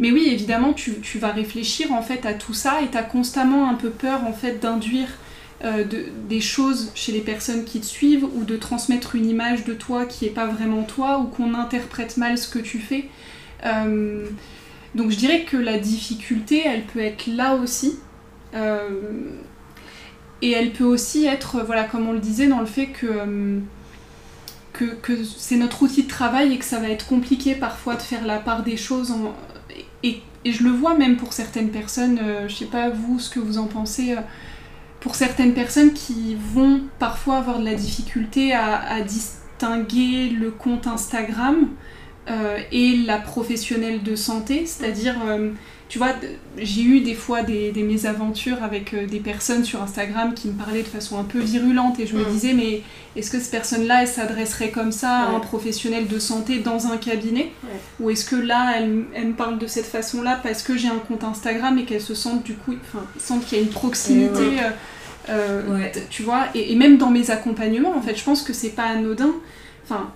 Mais 0.01 0.11
oui, 0.11 0.27
évidemment, 0.31 0.73
tu, 0.73 0.99
tu 0.99 1.17
vas 1.17 1.29
réfléchir, 1.31 1.93
en 1.93 2.01
fait, 2.01 2.25
à 2.25 2.33
tout 2.33 2.53
ça, 2.53 2.81
et 2.83 2.87
t'as 2.87 3.03
constamment 3.03 3.69
un 3.69 3.75
peu 3.75 3.89
peur, 3.89 4.25
en 4.25 4.33
fait, 4.33 4.59
d'induire 4.61 5.07
euh, 5.65 5.83
de- 5.83 6.05
des 6.29 6.39
choses 6.39 6.91
chez 6.95 7.11
les 7.11 7.19
personnes 7.19 7.65
qui 7.65 7.81
te 7.81 7.85
suivent 7.85 8.25
ou 8.35 8.45
de 8.45 8.55
transmettre 8.55 9.15
une 9.15 9.29
image 9.29 9.65
de 9.65 9.73
toi 9.73 10.05
qui 10.05 10.25
est 10.25 10.29
pas 10.29 10.45
vraiment 10.47 10.83
toi 10.83 11.19
ou 11.19 11.25
qu'on 11.25 11.53
interprète 11.53 12.15
mal 12.17 12.37
ce 12.37 12.47
que 12.47 12.59
tu 12.59 12.79
fais. 12.79 13.09
Euh, 13.65 14.25
donc 14.95 15.11
je 15.11 15.17
dirais 15.17 15.43
que 15.43 15.57
la 15.57 15.77
difficulté, 15.77 16.63
elle 16.65 16.83
peut 16.83 17.01
être 17.01 17.27
là 17.27 17.55
aussi. 17.55 17.99
Euh, 18.55 18.87
et 20.41 20.51
elle 20.51 20.71
peut 20.71 20.85
aussi 20.85 21.25
être, 21.25 21.61
voilà, 21.65 21.83
comme 21.83 22.07
on 22.07 22.13
le 22.13 22.19
disait, 22.19 22.47
dans 22.47 22.61
le 22.61 22.65
fait 22.65 22.87
que, 22.87 23.59
c'est 25.37 25.57
notre 25.57 25.83
outil 25.83 26.03
de 26.03 26.07
travail 26.07 26.53
et 26.53 26.57
que 26.57 26.63
ça 26.65 26.79
va 26.79 26.87
être 26.89 27.05
compliqué 27.05 27.53
parfois 27.53 27.95
de 27.95 28.01
faire 28.01 28.25
la 28.25 28.39
part 28.39 28.63
des 28.63 28.77
choses. 28.77 29.13
et, 30.03 30.21
et 30.45 30.53
je 30.53 30.63
le 30.63 30.69
vois 30.69 30.95
même 30.97 31.17
pour 31.17 31.33
certaines 31.33 31.69
personnes, 31.69 32.19
je 32.47 32.55
sais 32.55 32.65
pas 32.65 32.89
vous 32.89 33.19
ce 33.19 33.29
que 33.29 33.39
vous 33.41 33.57
en 33.57 33.65
pensez, 33.67 34.15
pour 34.99 35.15
certaines 35.15 35.53
personnes 35.53 35.93
qui 35.93 36.35
vont 36.35 36.81
parfois 36.99 37.37
avoir 37.37 37.59
de 37.59 37.65
la 37.65 37.75
difficulté 37.75 38.53
à, 38.53 39.01
distinguer 39.01 40.29
le 40.29 40.51
compte 40.51 40.87
Instagram 40.87 41.67
et 42.71 42.97
la 43.05 43.17
professionnelle 43.17 44.03
de 44.03 44.15
santé, 44.15 44.65
c'est-à-dire 44.65 45.15
euh, 45.27 45.49
tu 45.89 45.97
vois, 45.97 46.09
j'ai 46.55 46.83
eu 46.83 47.01
des 47.01 47.15
fois 47.15 47.41
des, 47.41 47.71
des 47.71 47.81
mésaventures 47.81 48.61
avec 48.61 48.93
euh, 48.93 49.07
des 49.07 49.19
personnes 49.19 49.63
sur 49.65 49.81
Instagram 49.81 50.35
qui 50.35 50.49
me 50.49 50.53
parlaient 50.53 50.83
de 50.83 50.87
façon 50.87 51.17
un 51.17 51.23
peu 51.23 51.39
virulente 51.39 51.99
et 51.99 52.05
je 52.05 52.15
me 52.15 52.23
Mm. 52.23 52.31
disais, 52.31 52.53
mais 52.53 52.83
est-ce 53.15 53.31
que 53.31 53.39
cette 53.39 53.49
personne-là, 53.49 54.03
elle 54.03 54.07
s'adresserait 54.07 54.69
comme 54.69 54.91
ça 54.91 55.09
à 55.11 55.29
un 55.29 55.39
professionnel 55.39 56.07
de 56.07 56.19
santé 56.19 56.59
dans 56.59 56.85
un 56.85 56.97
cabinet 56.97 57.51
Ouais. 57.63 57.79
Ou 58.01 58.09
est-ce 58.11 58.23
que 58.23 58.35
là, 58.35 58.73
elle, 58.77 59.27
me 59.29 59.33
parle 59.33 59.57
de 59.57 59.65
cette 59.65 59.87
façon-là 59.87 60.39
parce 60.43 60.61
que 60.61 60.77
j'ai 60.77 60.89
un 60.89 60.99
compte 60.99 61.23
Instagram 61.23 61.79
et 61.79 61.85
qu'elle 61.85 62.01
se 62.01 62.13
sente 62.13 62.43
du 62.43 62.53
coup, 62.53 62.75
enfin, 62.93 63.03
sente 63.17 63.43
qu'il 63.47 63.57
y 63.57 63.61
a 63.61 63.63
une 63.63 63.71
proximité, 63.71 64.59
euh, 65.29 65.61
euh, 65.71 65.87
tu 66.11 66.21
vois, 66.21 66.45
et, 66.53 66.71
et 66.71 66.75
même 66.75 66.99
dans 66.99 67.09
mes 67.09 67.31
accompagnements, 67.31 67.97
en 67.97 68.01
fait, 68.03 68.15
je 68.15 68.23
pense 68.23 68.43
que 68.43 68.53
c'est 68.53 68.75
pas 68.75 68.85
anodin. 68.85 69.31
Enfin, 69.85 70.11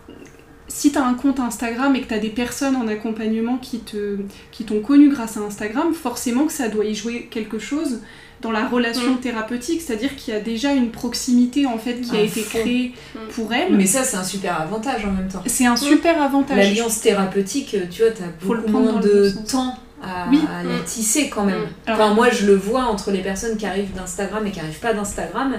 si 0.76 0.91
tu 0.91 0.97
as 0.97 1.05
un 1.05 1.13
compte 1.13 1.39
Instagram 1.39 1.95
et 1.95 2.01
que 2.01 2.07
tu 2.07 2.13
as 2.15 2.19
des 2.19 2.30
personnes 2.30 2.76
en 2.76 2.88
accompagnement 2.88 3.57
qui 3.57 3.80
te 3.80 4.17
qui 4.51 4.63
t'ont 4.63 4.80
connu 4.82 5.09
grâce 5.09 5.38
à 5.38 5.41
Instagram, 5.41 5.93
forcément 5.93 6.45
que 6.45 6.51
ça 6.53 6.67
doit 6.67 6.86
y 6.86 6.95
jouer 6.95 7.28
quelque 7.30 7.59
chose 7.59 7.99
dans 8.41 8.51
la 8.51 8.67
relation 8.67 9.13
Mm. 9.13 9.19
thérapeutique, 9.19 9.82
c'est-à-dire 9.82 10.15
qu'il 10.17 10.34
y 10.34 10.38
a 10.38 10.41
déjà 10.41 10.74
une 10.74 10.89
proximité 10.91 11.65
en 11.65 11.78
fait 11.78 12.01
qui 12.01 12.15
a 12.17 12.21
été 12.21 12.41
fond. 12.41 12.59
créée 12.59 12.93
Mm. 13.15 13.19
pour 13.36 13.53
elle. 13.53 13.76
Mais 13.76 13.86
ça, 13.86 14.03
c'est 14.03 14.17
un 14.17 14.24
super 14.24 14.59
avantage 14.59 15.05
en 15.05 15.11
même 15.11 15.30
temps. 15.30 15.43
C'est 15.45 15.65
un 15.65 15.78
super 15.78 16.21
avantage. 16.21 16.57
L'alliance 16.57 16.99
thérapeutique, 17.01 17.76
tu 17.89 18.01
vois, 18.01 18.11
le 18.11 18.61
beaucoup 18.61 18.71
moins 18.80 18.99
de 18.99 19.32
temps 19.49 19.76
à, 20.03 20.28
Oui. 20.30 20.39
à 20.51 20.63
la 20.63 20.80
Mm. 20.80 20.84
tisser 20.86 21.30
quand 21.30 21.45
même. 21.45 21.65
Alors- 21.86 22.01
Enfin, 22.01 22.13
moi, 22.15 22.30
je 22.32 22.45
le 22.45 22.55
vois 22.55 22.84
entre 22.86 23.11
les 23.11 23.21
personnes 23.21 23.55
qui 23.55 23.65
arrivent 23.65 23.93
d'Instagram 23.95 24.45
et 24.45 24.51
qui 24.51 24.59
arrivent 24.59 24.80
pas 24.82 24.93
d'Instagram. 24.93 25.53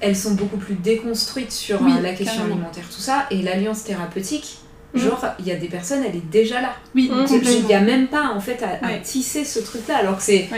Elles 0.00 0.16
sont 0.16 0.34
beaucoup 0.34 0.56
plus 0.56 0.74
déconstruites 0.74 1.52
sur 1.52 1.80
Oui, 1.82 1.92
euh, 1.96 2.00
la 2.02 2.12
question 2.12 2.36
carrément. 2.36 2.54
alimentaire, 2.56 2.84
tout 2.94 3.00
ça. 3.00 3.26
Et 3.30 3.42
l'alliance 3.42 3.84
thérapeutique, 3.84 4.58
Mm. 4.94 4.98
genre, 5.00 5.24
il 5.40 5.46
y 5.46 5.50
a 5.52 5.56
des 5.56 5.68
personnes, 5.68 6.02
elle 6.08 6.16
est 6.16 6.30
déjà 6.30 6.60
là. 6.60 6.74
Oui, 6.94 7.10
Mm. 7.12 7.26
Il 7.42 7.64
n'y 7.66 7.74
a 7.74 7.80
même 7.80 8.06
pas, 8.08 8.28
en 8.34 8.40
fait, 8.40 8.62
à, 8.62 8.98
tisser 8.98 9.44
ce 9.44 9.58
truc-là. 9.58 9.96
Alors 9.98 10.16
que 10.16 10.22
c'est 10.22 10.48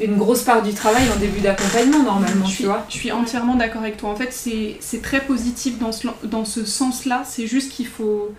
une 0.00 0.16
grosse 0.16 0.42
part 0.42 0.62
du 0.62 0.72
travail 0.72 1.04
en 1.14 1.18
début 1.20 1.40
d'accompagnement, 1.40 2.02
normalement, 2.02 2.44
Je 2.46 2.50
tu 2.50 2.56
suis, 2.56 2.64
vois. 2.64 2.84
je 2.88 2.94
suis 2.94 3.12
entièrement 3.12 3.54
d'accord 3.56 3.82
avec 3.82 3.96
toi. 3.96 4.10
En 4.10 4.16
fait, 4.16 4.32
c'est 4.32 4.76
c'est 4.80 5.02
très 5.02 5.20
positif 5.20 5.78
dans 5.78 5.92
ce, 5.92 6.08
dans 6.24 6.44
ce 6.44 6.64
sens-là. 6.64 7.22
C'est 7.26 7.46
juste 7.46 7.72
qu'il 7.72 7.86
faut. 7.86 8.32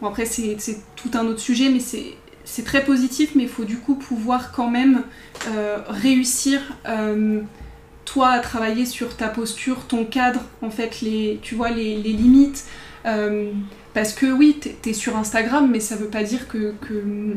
Bon, 0.00 0.08
après, 0.08 0.24
c'est 0.26 0.56
c'est 0.58 0.78
tout 0.96 1.10
un 1.14 1.26
autre 1.26 1.40
sujet, 1.40 1.68
mais 1.68 1.80
c'est 1.80 2.14
c'est 2.44 2.64
très 2.64 2.82
positif, 2.84 3.30
mais 3.34 3.44
il 3.44 3.48
faut 3.48 3.64
du 3.64 3.76
coup 3.78 3.94
pouvoir 3.94 4.52
quand 4.52 4.68
même 4.68 5.02
euh, 5.48 5.78
réussir, 5.88 6.60
euh, 6.88 7.40
toi, 8.04 8.28
à 8.30 8.38
travailler 8.40 8.86
sur 8.86 9.16
ta 9.16 9.28
posture, 9.28 9.78
ton 9.88 10.04
cadre, 10.04 10.40
en 10.60 10.70
fait, 10.70 11.00
les, 11.02 11.38
tu 11.42 11.54
vois, 11.54 11.70
les, 11.70 11.96
les 11.96 12.12
limites. 12.12 12.64
Euh, 13.06 13.50
parce 13.94 14.12
que 14.12 14.26
oui, 14.26 14.58
t'es 14.60 14.90
es 14.90 14.92
sur 14.94 15.16
Instagram, 15.16 15.68
mais 15.70 15.80
ça 15.80 15.96
veut 15.96 16.06
pas 16.08 16.22
dire 16.22 16.48
que, 16.48 16.72
que- 16.80 17.36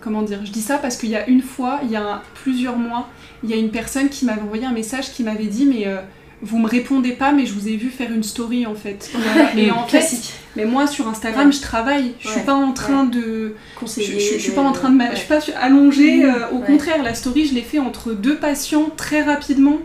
Comment 0.00 0.22
dire 0.22 0.40
Je 0.44 0.52
dis 0.52 0.62
ça 0.62 0.78
parce 0.78 0.96
qu'il 0.96 1.08
y 1.10 1.16
a 1.16 1.26
une 1.28 1.42
fois, 1.42 1.80
il 1.82 1.90
y 1.90 1.96
a 1.96 2.22
plusieurs 2.44 2.76
mois, 2.76 3.08
il 3.42 3.50
y 3.50 3.54
a 3.54 3.56
une 3.56 3.70
personne 3.72 4.08
qui 4.08 4.24
m'avait 4.24 4.42
envoyé 4.42 4.64
un 4.64 4.70
message 4.72 5.12
qui 5.12 5.24
m'avait 5.24 5.46
dit 5.46 5.64
mais 5.66 5.88
euh, 5.88 5.96
vous 6.42 6.58
me 6.58 6.68
répondez 6.68 7.10
pas 7.12 7.32
mais 7.32 7.44
je 7.44 7.52
vous 7.54 7.66
ai 7.66 7.76
vu 7.76 7.88
faire 7.88 8.12
une 8.12 8.22
story 8.22 8.66
en 8.66 8.76
fait. 8.76 9.10
et 9.56 9.70
en 9.72 9.82
fait, 9.84 9.98
Classique. 9.98 10.32
mais 10.54 10.64
moi 10.64 10.86
sur 10.86 11.08
Instagram 11.08 11.46
Ouais. 11.46 11.52
je 11.52 11.60
travaille, 11.60 12.12
je 12.20 12.28
suis 12.28 12.38
Ouais. 12.38 12.44
pas 12.46 12.54
en 12.54 12.72
train 12.72 13.02
de 13.04 13.56
je, 13.84 14.00
je- 14.00 14.18
je 14.18 14.38
suis 14.38 14.52
pas 14.52 14.62
en 14.62 14.70
train 14.72 14.90
de 14.90 15.02
je 15.12 15.16
suis 15.16 15.26
pas 15.28 15.40
allongée 15.60 16.24
euh, 16.24 16.50
au 16.52 16.60
contraire 16.60 17.02
la 17.02 17.14
story 17.14 17.46
je 17.46 17.54
l'ai 17.54 17.62
fait 17.62 17.80
entre 17.80 18.12
deux 18.12 18.36
patients 18.36 18.90
très 18.96 19.22
rapidement 19.22 19.78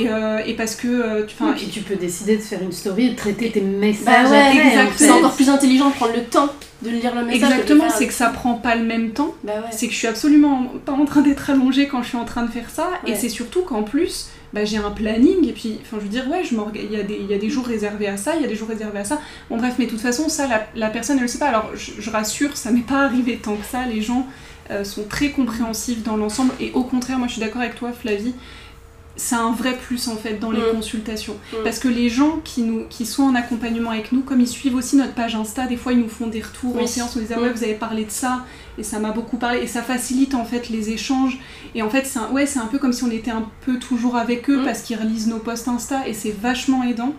et, 0.00 0.08
euh, 0.08 0.38
et 0.46 0.54
parce 0.54 0.74
que 0.76 0.88
euh, 0.88 1.26
tu- 1.26 1.34
Et 1.44 1.52
puis 1.54 1.66
tu 1.68 1.80
peux 1.80 1.96
décider 1.96 2.36
de 2.36 2.42
faire 2.42 2.62
une 2.62 2.72
story 2.72 3.06
et 3.06 3.10
de 3.10 3.16
traiter 3.16 3.50
tes 3.50 3.60
Bah 3.60 3.78
messages 3.78 4.30
ouais. 4.30 4.88
C'est 4.96 5.10
encore 5.10 5.34
plus 5.34 5.48
intelligent 5.50 5.88
de 5.90 5.94
prendre 5.94 6.14
le 6.14 6.22
temps 6.24 6.48
de 6.82 6.90
lire 6.90 7.14
le 7.14 7.24
message. 7.24 7.42
exactement 7.50 7.84
c'est 7.90 8.08
que 8.08 8.12
ça 8.12 8.28
prend 8.30 8.54
pas 8.54 8.74
le 8.74 8.84
même 8.84 9.10
temps. 9.10 9.34
Bah 9.44 9.52
ouais. 9.56 9.68
c'est 9.70 9.86
que 9.86 9.92
je 9.92 9.98
suis 9.98 10.08
absolument 10.08 10.72
pas 10.84 10.92
en 10.92 11.04
train 11.04 11.20
d'être 11.20 11.48
allongée 11.50 11.86
quand 11.86 12.02
je 12.02 12.08
suis 12.08 12.18
en 12.18 12.24
train 12.24 12.42
de 12.42 12.50
faire 12.50 12.70
ça. 12.70 12.88
Et 13.06 13.14
c'est 13.14 13.28
surtout 13.28 13.62
qu'en 13.62 13.82
plus 13.84 14.28
bah, 14.52 14.64
j'ai 14.66 14.76
un 14.76 14.90
planning 14.90 15.48
et 15.48 15.52
puis 15.52 15.78
enfin 15.82 15.96
je 15.98 16.02
veux 16.04 16.10
dire 16.10 16.28
ouais 16.30 16.42
je 16.44 16.54
il 16.74 16.92
y 16.92 16.96
a 17.00 17.02
des 17.04 17.16
il 17.18 17.26
y 17.30 17.34
a 17.34 17.38
des 17.38 17.48
jours 17.48 17.64
réservés 17.66 18.06
à 18.08 18.16
ça 18.18 18.34
il 18.36 18.42
y 18.42 18.44
a 18.44 18.48
des 18.48 18.54
jours 18.56 18.68
réservés 18.68 18.98
à 18.98 19.04
ça. 19.04 19.20
Bon 19.48 19.56
bref 19.56 19.74
mais 19.78 19.86
de 19.86 19.90
toute 19.90 20.00
façon 20.00 20.28
ça 20.28 20.46
la, 20.46 20.66
la 20.74 20.88
personne 20.90 21.16
elle 21.16 21.22
le 21.22 21.28
sait 21.28 21.38
pas. 21.38 21.46
Alors 21.48 21.70
je, 21.74 21.92
je 22.00 22.10
rassure 22.10 22.56
ça 22.56 22.70
m'est 22.72 22.80
pas 22.86 23.02
arrivé 23.04 23.38
tant 23.42 23.54
que 23.56 23.64
ça. 23.64 23.86
Les 23.86 24.02
gens 24.02 24.26
euh, 24.70 24.84
sont 24.84 25.04
très 25.08 25.30
compréhensifs 25.30 26.02
dans 26.02 26.16
l'ensemble. 26.16 26.52
Et 26.60 26.70
au 26.74 26.82
contraire 26.82 27.18
moi 27.18 27.28
je 27.28 27.32
suis 27.34 27.40
d'accord 27.40 27.62
avec 27.62 27.76
toi 27.76 27.92
Flavie 27.92 28.34
c'est 29.16 29.34
un 29.34 29.52
vrai 29.52 29.76
plus 29.76 30.08
en 30.08 30.16
fait 30.16 30.38
dans 30.40 30.50
les 30.50 30.60
Mm. 30.60 30.74
consultations 30.76 31.36
Mm. 31.52 31.56
parce 31.64 31.78
que 31.78 31.88
les 31.88 32.08
gens 32.08 32.40
qui 32.44 32.62
nous 32.62 32.84
qui 32.88 33.04
sont 33.04 33.24
en 33.24 33.34
accompagnement 33.34 33.90
avec 33.90 34.10
nous 34.12 34.22
comme 34.22 34.40
ils 34.40 34.48
suivent 34.48 34.74
aussi 34.74 34.96
notre 34.96 35.12
page 35.12 35.34
Insta 35.34 35.66
des 35.66 35.76
fois 35.76 35.92
ils 35.92 35.98
nous 36.00 36.08
font 36.08 36.28
des 36.28 36.40
retours 36.40 36.76
en 36.76 36.80
Oui. 36.80 36.88
séance 36.88 37.14
on 37.16 37.20
disait 37.20 37.36
Mm. 37.36 37.42
ouais 37.42 37.52
vous 37.52 37.62
avez 37.64 37.74
parlé 37.74 38.04
de 38.04 38.10
ça 38.10 38.44
et 38.78 38.82
ça 38.82 38.98
m'a 38.98 39.10
beaucoup 39.10 39.36
parlé 39.36 39.60
et 39.60 39.66
ça 39.66 39.82
facilite 39.82 40.34
en 40.34 40.44
fait 40.46 40.70
les 40.70 40.90
échanges 40.90 41.38
et 41.74 41.82
en 41.82 41.90
fait 41.90 42.06
c'est 42.06 42.18
un, 42.20 42.30
ouais 42.30 42.46
c'est 42.46 42.58
un 42.58 42.66
peu 42.66 42.78
comme 42.78 42.92
si 42.94 43.04
on 43.04 43.10
était 43.10 43.30
un 43.30 43.44
peu 43.66 43.78
toujours 43.78 44.16
avec 44.16 44.48
eux 44.48 44.62
parce 44.64 44.80
qu'ils 44.82 44.98
relisent 44.98 45.28
nos 45.28 45.38
posts 45.40 45.68
Insta 45.68 46.08
et 46.08 46.14
c'est 46.14 46.34
vachement 46.34 46.82
aidant. 46.82 47.14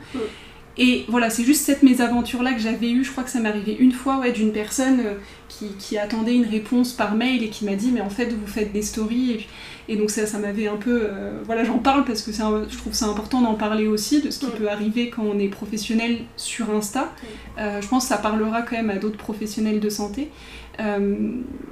Et 0.77 1.05
voilà 1.07 1.29
c'est 1.29 1.43
juste 1.43 1.63
cette 1.65 1.83
mésaventure 1.83 2.41
là 2.43 2.53
que 2.53 2.59
j'avais 2.59 2.89
eue. 2.91 3.03
Je 3.03 3.11
crois 3.11 3.23
que 3.23 3.29
ça 3.29 3.39
m'est 3.39 3.49
arrivé 3.49 3.75
une 3.79 3.91
fois 3.91 4.17
ouais 4.19 4.31
d'une 4.31 4.51
personne 4.51 4.99
euh, 5.01 5.13
qui, 5.49 5.67
qui 5.77 5.97
attendait 5.99 6.35
une 6.35 6.47
réponse 6.47 6.93
par 6.93 7.13
mail 7.15 7.43
et 7.43 7.49
qui 7.49 7.63
m'a 7.65 7.75
dit 7.75 7.91
mais 7.91 8.01
en 8.01 8.09
fait 8.09 8.25
vous 8.33 8.47
faites 8.47 8.71
des 8.73 8.81
stories. 8.81 9.31
Et, 9.31 9.35
puis- 9.35 9.47
et 9.89 9.97
donc 9.97 10.09
ça 10.11 10.25
ça 10.25 10.39
m'avait 10.39 10.67
un 10.67 10.77
peu 10.77 11.01
euh, 11.03 11.39
voilà 11.45 11.63
j'en 11.63 11.77
parle 11.77 12.05
parce 12.05 12.21
que 12.21 12.31
un- 12.41 12.65
je 12.69 12.77
trouve 12.77 12.93
c'est 12.93 13.05
important 13.05 13.41
d'en 13.41 13.53
parler 13.55 13.85
aussi 13.87 14.21
de 14.21 14.31
ce 14.31 14.39
qui 14.39 14.45
peut 14.47 14.69
arriver 14.69 15.09
quand 15.09 15.23
on 15.23 15.37
est 15.39 15.49
professionnel 15.49 16.19
sur 16.37 16.73
Insta. 16.73 17.11
Euh, 17.59 17.81
je 17.81 17.87
pense 17.87 18.03
que 18.05 18.09
ça 18.09 18.17
parlera 18.17 18.61
quand 18.63 18.75
même 18.77 18.89
à 18.89 18.95
d'autres 18.95 19.17
professionnels 19.17 19.79
de 19.79 19.89
santé. 19.89 20.29
Euh, 20.79 21.15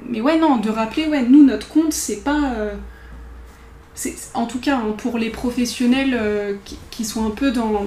mais 0.07 0.21
ouais, 0.21 0.37
non, 0.37 0.57
de 0.57 0.69
rappeler, 0.69 1.07
ouais, 1.07 1.23
nous, 1.23 1.43
notre 1.43 1.69
compte, 1.69 1.91
c'est 1.93 2.23
pas. 2.23 2.53
en 4.33 4.45
tout 4.45 4.59
cas, 4.59 4.77
hein, 4.77 4.93
pour 4.97 5.17
les 5.17 5.29
professionnels 5.29 6.13
euh, 6.13 6.55
qui, 6.65 6.77
qui 6.91 7.05
sont 7.05 7.25
un 7.25 7.31
peu 7.31 7.51
dans 7.51 7.85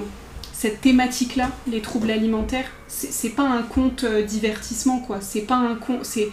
cette 0.65 0.81
thématique-là, 0.81 1.49
les 1.71 1.79
troubles 1.81 2.09
alimentaires, 2.11 2.65
c'est 2.87 3.11
c'est 3.11 3.29
pas 3.29 3.43
un 3.43 3.61
compte 3.61 4.03
euh, 4.03 4.23
divertissement, 4.23 4.99
quoi. 4.99 5.17
C'est 5.21 5.41
pas 5.41 5.55
un 5.57 5.75
compte. 5.75 6.03
C'est 6.03 6.29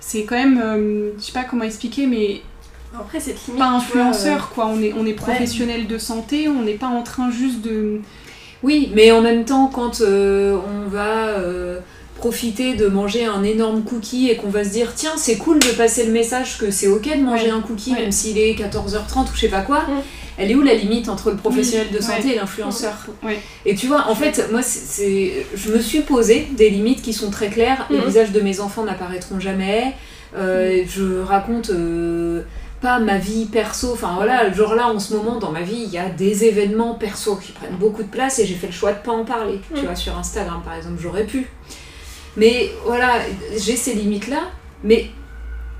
c'est 0.00 0.24
quand 0.24 0.36
même. 0.36 0.58
euh, 0.62 1.10
je 1.18 1.24
sais 1.24 1.32
pas 1.32 1.44
comment 1.44 1.64
expliquer, 1.64 2.06
mais 2.06 2.40
Après, 2.98 3.18
limite. 3.18 3.58
pas 3.58 3.68
vois, 3.68 3.76
influenceur, 3.78 4.50
quoi. 4.54 4.66
On 4.66 4.80
est, 4.80 4.92
on 4.94 5.04
est 5.04 5.12
professionnel 5.12 5.86
de 5.86 5.98
santé, 5.98 6.48
on 6.48 6.62
n'est 6.62 6.74
pas 6.84 6.86
en 6.88 7.02
train 7.02 7.30
juste 7.30 7.60
de. 7.60 8.00
Oui, 8.62 8.90
mais 8.94 9.10
en 9.12 9.20
même 9.20 9.44
temps, 9.44 9.66
quand 9.66 10.00
euh, 10.00 10.56
on 10.74 10.88
va 10.88 11.28
euh, 11.28 11.78
profiter 12.16 12.74
de 12.74 12.86
manger 12.86 13.26
un 13.26 13.42
énorme 13.42 13.82
cookie 13.82 14.30
et 14.30 14.36
qu'on 14.36 14.48
va 14.48 14.64
se 14.64 14.70
dire 14.70 14.94
tiens, 14.94 15.12
c'est 15.18 15.36
cool 15.36 15.58
de 15.58 15.68
passer 15.82 16.06
le 16.06 16.12
message 16.12 16.56
que 16.58 16.70
c'est 16.70 16.88
ok 16.88 17.04
de 17.18 17.22
manger 17.22 17.46
Ouais. 17.46 17.50
un 17.50 17.60
cookie 17.60 17.92
Ouais. 17.92 18.00
même 18.02 18.12
s'il 18.12 18.38
est 18.38 18.54
14h30 18.54 19.24
ou 19.30 19.34
je 19.34 19.40
sais 19.40 19.48
pas 19.48 19.60
quoi. 19.60 19.82
Elle 20.38 20.50
est 20.50 20.54
où 20.54 20.62
la 20.62 20.74
limite 20.74 21.08
entre 21.08 21.30
le 21.30 21.36
professionnel 21.36 21.90
de 21.90 22.00
santé 22.00 22.24
ouais. 22.28 22.32
et 22.34 22.36
l'influenceur 22.36 22.94
Ouais. 23.22 23.38
Et 23.64 23.74
tu 23.74 23.86
vois, 23.86 24.08
en 24.08 24.14
fait, 24.14 24.48
moi, 24.52 24.62
c'est- 24.62 25.46
je 25.54 25.72
me 25.72 25.80
suis 25.80 26.00
posé 26.00 26.46
des 26.52 26.70
limites 26.70 27.02
qui 27.02 27.12
sont 27.12 27.30
très 27.30 27.48
claires. 27.48 27.86
Les 27.90 27.98
Mhm. 27.98 28.04
visages 28.06 28.32
de 28.32 28.40
mes 28.40 28.60
enfants 28.60 28.84
n'apparaîtront 28.84 29.40
jamais. 29.40 29.94
Euh, 30.36 30.82
Je 30.88 31.20
raconte 31.20 31.70
euh, 31.70 32.42
pas 32.82 32.98
ma 32.98 33.16
vie 33.16 33.46
perso. 33.46 33.92
Enfin 33.94 34.12
voilà, 34.16 34.52
genre 34.52 34.74
là, 34.74 34.88
en 34.88 34.98
ce 35.00 35.14
moment, 35.14 35.38
dans 35.38 35.50
ma 35.52 35.62
vie, 35.62 35.84
il 35.86 35.90
y 35.90 35.98
a 35.98 36.08
des 36.10 36.44
événements 36.44 36.94
perso 36.94 37.36
qui 37.36 37.52
prennent 37.52 37.76
beaucoup 37.80 38.02
de 38.02 38.08
place 38.08 38.38
et 38.38 38.44
j'ai 38.46 38.54
fait 38.54 38.66
le 38.66 38.72
choix 38.74 38.92
de 38.92 38.98
pas 39.02 39.12
en 39.12 39.24
parler. 39.24 39.60
Tu 39.74 39.80
Mhm. 39.80 39.86
vois, 39.86 39.96
sur 39.96 40.16
Instagram, 40.18 40.60
par 40.64 40.74
exemple, 40.74 40.96
j'aurais 41.02 41.24
pu. 41.24 41.46
Mais 42.36 42.70
voilà, 42.84 43.20
j'ai 43.58 43.76
ces 43.76 43.94
limites-là. 43.94 44.42
Mais 44.84 45.06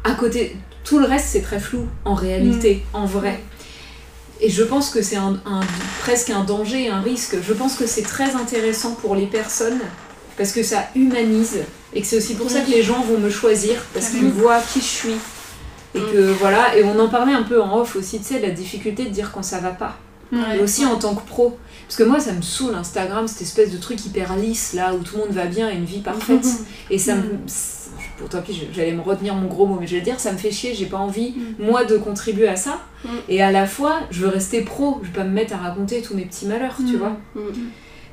à 0.05 0.13
côté, 0.15 0.57
tout 0.85 0.99
le 0.99 1.05
reste, 1.05 1.27
c'est 1.29 1.43
très 1.43 1.61
flou, 1.61 1.87
en 2.07 2.15
réalité, 2.15 2.83
en 2.95 3.05
vrai. 3.05 3.41
Et 4.41 4.51
je 4.51 4.63
pense 4.63 4.91
que 4.91 5.03
c'est 5.03 5.17
un, 5.17 5.41
un- 5.47 5.61
presque 6.01 6.31
un 6.31 6.45
danger, 6.45 6.89
un 6.91 7.01
risque. 7.01 7.37
Je 7.47 7.53
pense 7.55 7.75
que 7.75 7.87
c'est 7.87 8.03
très 8.03 8.35
intéressant 8.35 8.93
pour 8.93 9.15
les 9.15 9.27
personnes 9.27 9.81
parce 10.37 10.53
que 10.53 10.63
ça 10.63 10.85
humanise 10.95 11.59
et 11.95 12.01
que 12.03 12.07
c'est 12.07 12.19
aussi 12.19 12.35
pour 12.35 12.51
ça 12.51 12.61
que 12.61 12.71
les 12.71 12.83
gens 12.83 13.01
vont 13.03 13.19
me 13.19 13.31
choisir 13.31 13.77
parce 13.95 14.09
qu'ils 14.09 14.29
voient 14.31 14.61
qui 14.73 14.81
je 14.81 14.85
suis. 14.85 15.17
Et 15.95 15.99
que 16.13 16.31
voilà, 16.33 16.77
et 16.77 16.85
on 16.85 16.99
en 16.99 17.09
parlait 17.09 17.33
un 17.33 17.45
peu 17.45 17.63
en 17.63 17.79
off 17.81 17.97
aussi, 17.97 18.19
tu 18.19 18.25
sais, 18.27 18.39
la 18.41 18.51
difficulté 18.51 19.05
de 19.05 19.09
dire 19.11 19.31
quand 19.33 19.43
ça 19.43 19.61
va 19.61 19.71
pas. 19.71 19.97
Ouais. 20.31 20.59
Et 20.59 20.61
aussi 20.61 20.85
en 20.85 20.97
tant 20.97 21.15
que 21.15 21.27
pro. 21.27 21.57
Parce 21.89 21.97
que 21.97 22.03
moi, 22.03 22.21
ça 22.21 22.33
me 22.33 22.43
saoule 22.43 22.75
Instagram, 22.75 23.27
cette 23.29 23.41
espèce 23.43 23.71
de 23.71 23.79
truc 23.79 24.05
hyper 24.05 24.37
lisse 24.37 24.75
là 24.75 24.93
où 24.93 24.99
tout 24.99 25.17
le 25.17 25.23
monde 25.23 25.33
va 25.33 25.47
bien 25.47 25.71
et 25.71 25.75
une 25.75 25.85
vie 25.87 26.01
parfaite. 26.01 26.45
Et 26.91 26.99
ça 26.99 27.15
me. 27.15 27.23
C'est- 28.17 28.21
Pour 28.21 28.29
tant 28.29 28.43
pis, 28.43 28.61
j'allais 28.73 28.93
me 28.93 29.03
retenir 29.03 29.35
mon 29.35 29.47
gros 29.47 29.67
mot, 29.67 29.77
mais 29.81 29.87
je 29.87 29.93
vais 29.93 29.99
le 29.99 30.05
dire, 30.05 30.19
ça 30.21 30.33
me 30.33 30.39
fait 30.39 30.51
chier, 30.51 30.75
j'ai 30.75 30.87
pas 30.87 30.97
envie, 30.99 31.35
moi, 31.59 31.85
de 31.85 31.97
contribuer 31.97 32.49
à 32.49 32.57
ça. 32.57 32.81
Mm. 33.05 33.09
Et 33.29 33.43
à 33.43 33.51
la 33.53 33.67
fois, 33.67 34.01
je 34.11 34.21
veux 34.23 34.29
rester 34.29 34.63
pro, 34.63 34.99
je 35.03 35.09
vais 35.09 35.15
pas 35.15 35.25
me 35.25 35.31
mettre 35.33 35.55
à 35.55 35.59
raconter 35.59 36.01
tous 36.03 36.15
mes 36.15 36.25
petits 36.25 36.47
malheurs, 36.47 36.77
tu 36.79 36.95
Mm. 36.95 36.99
vois. 36.99 37.17
Mm. 37.35 37.41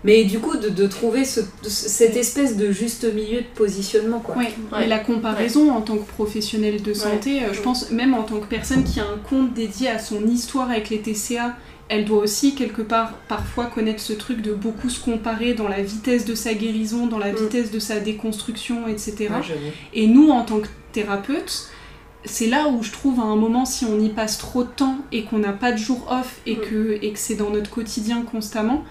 Mais 0.05 0.25
du 0.25 0.39
coup, 0.39 0.57
de, 0.57 0.67
de 0.67 0.85
trouver 0.85 1.23
ce, 1.23 1.39
de- 1.39 1.45
cette 1.69 2.17
espèce 2.17 2.57
de 2.57 2.71
juste 2.73 3.05
milieu 3.13 3.39
de 3.39 3.45
positionnement, 3.55 4.19
quoi. 4.19 4.35
Ouais. 4.35 4.51
et 4.83 4.87
la 4.87 4.99
comparaison 4.99 5.71
en 5.71 5.79
tant 5.79 5.95
que 5.95 6.05
professionnel 6.05 6.81
de 6.81 6.93
santé, 6.93 7.41
euh, 7.41 7.53
je 7.53 7.59
Ouais. 7.59 7.63
pense 7.63 7.89
même 7.91 8.13
en 8.13 8.23
tant 8.23 8.39
que 8.39 8.45
personne 8.47 8.83
qui 8.83 8.99
a 8.99 9.03
un 9.03 9.17
compte 9.29 9.53
dédié 9.53 9.87
à 9.89 9.99
son 9.99 10.27
histoire 10.27 10.69
avec 10.69 10.89
les 10.89 10.99
TCA, 10.99 11.55
elle 11.89 12.05
doit 12.05 12.19
aussi 12.23 12.55
quelque 12.55 12.81
part 12.81 13.13
parfois 13.27 13.65
connaître 13.65 13.99
ce 14.01 14.13
truc 14.13 14.41
de 14.41 14.53
beaucoup 14.53 14.89
se 14.89 14.99
comparer 15.03 15.53
dans 15.53 15.67
la 15.67 15.81
vitesse 15.81 16.25
de 16.25 16.33
sa 16.35 16.53
guérison, 16.53 17.07
dans 17.07 17.19
la 17.19 17.31
Mm. 17.33 17.35
vitesse 17.35 17.71
de 17.71 17.79
sa 17.79 17.99
déconstruction, 17.99 18.87
etc. 18.87 19.15
Ouais. 19.29 19.73
Et 19.93 20.07
nous, 20.07 20.29
en 20.29 20.43
tant 20.43 20.59
que 20.59 20.67
thérapeutes, 20.93 21.69
c'est 22.25 22.47
là 22.47 22.69
où 22.69 22.81
je 22.83 22.91
trouve 22.91 23.19
à 23.19 23.23
un 23.23 23.35
moment, 23.35 23.65
si 23.65 23.83
on 23.85 23.99
y 23.99 24.09
passe 24.09 24.37
trop 24.37 24.63
de 24.63 24.69
temps 24.69 24.97
et 25.11 25.23
qu'on 25.23 25.39
n'a 25.39 25.51
pas 25.51 25.71
de 25.73 25.77
jour 25.77 26.07
off 26.09 26.39
et 26.45 26.55
Mm. 26.55 26.61
que, 26.61 26.99
et 27.01 27.11
que 27.11 27.19
c'est 27.19 27.35
dans 27.35 27.49
notre 27.49 27.69
quotidien 27.69 28.21
constamment, 28.23 28.83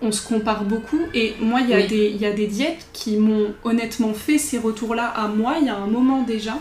on 0.00 0.10
se 0.12 0.26
compare 0.26 0.64
beaucoup. 0.64 1.00
Et 1.12 1.34
moi, 1.40 1.60
Oui. 1.60 1.66
il 1.90 2.16
y 2.20 2.24
a 2.24 2.32
des 2.32 2.46
diètes 2.46 2.86
qui 2.92 3.16
m'ont 3.16 3.52
honnêtement 3.64 4.14
fait 4.14 4.38
ces 4.38 4.58
retours-là 4.58 5.06
à 5.06 5.28
moi, 5.28 5.56
il 5.60 5.66
y 5.66 5.70
a 5.70 5.76
un 5.76 5.86
moment 5.88 6.22
déjà. 6.22 6.56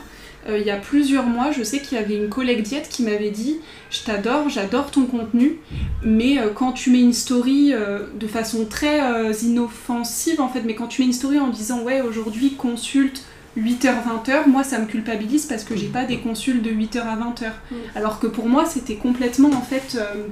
Euh, 0.47 0.59
il 0.59 0.65
y 0.65 0.71
a 0.71 0.77
plusieurs 0.77 1.25
mois, 1.25 1.51
je 1.51 1.63
sais 1.63 1.79
qu'il 1.79 1.97
y 1.97 2.01
avait 2.01 2.15
une 2.15 2.29
collègue 2.29 2.61
diète 2.63 2.87
qui 2.89 3.03
m'avait 3.03 3.31
dit 3.31 3.57
Je 3.89 4.03
t'adore, 4.03 4.49
j'adore 4.49 4.91
ton 4.91 5.05
contenu, 5.05 5.59
mais 6.03 6.39
euh, 6.39 6.49
quand 6.53 6.71
tu 6.71 6.89
mets 6.91 7.01
une 7.01 7.13
story 7.13 7.73
euh, 7.73 8.07
de 8.19 8.27
façon 8.27 8.65
très 8.65 8.99
inoffensive, 9.43 10.41
en 10.41 10.49
fait, 10.49 10.61
mais 10.65 10.75
quand 10.75 10.87
tu 10.87 11.01
mets 11.01 11.07
une 11.07 11.13
story 11.13 11.39
en 11.39 11.47
disant 11.49 11.81
Ouais, 11.81 12.01
aujourd'hui, 12.01 12.53
consulte 12.53 13.23
8h-20h, 13.57 14.47
moi 14.47 14.63
ça 14.63 14.79
me 14.79 14.85
culpabilise 14.85 15.45
parce 15.47 15.63
que 15.63 15.75
j'ai 15.75 15.87
pas 15.87 16.05
des 16.05 16.19
consultes 16.19 16.61
de 16.61 16.69
8h 16.69 16.99
à 16.99 17.15
20h. 17.15 17.49
Mm. 17.71 17.75
Alors 17.95 18.19
que 18.19 18.27
pour 18.27 18.47
moi, 18.47 18.65
c'était 18.65 18.95
complètement 18.95 19.49
en 19.49 19.61
fait. 19.61 19.97
euh, 19.99 20.27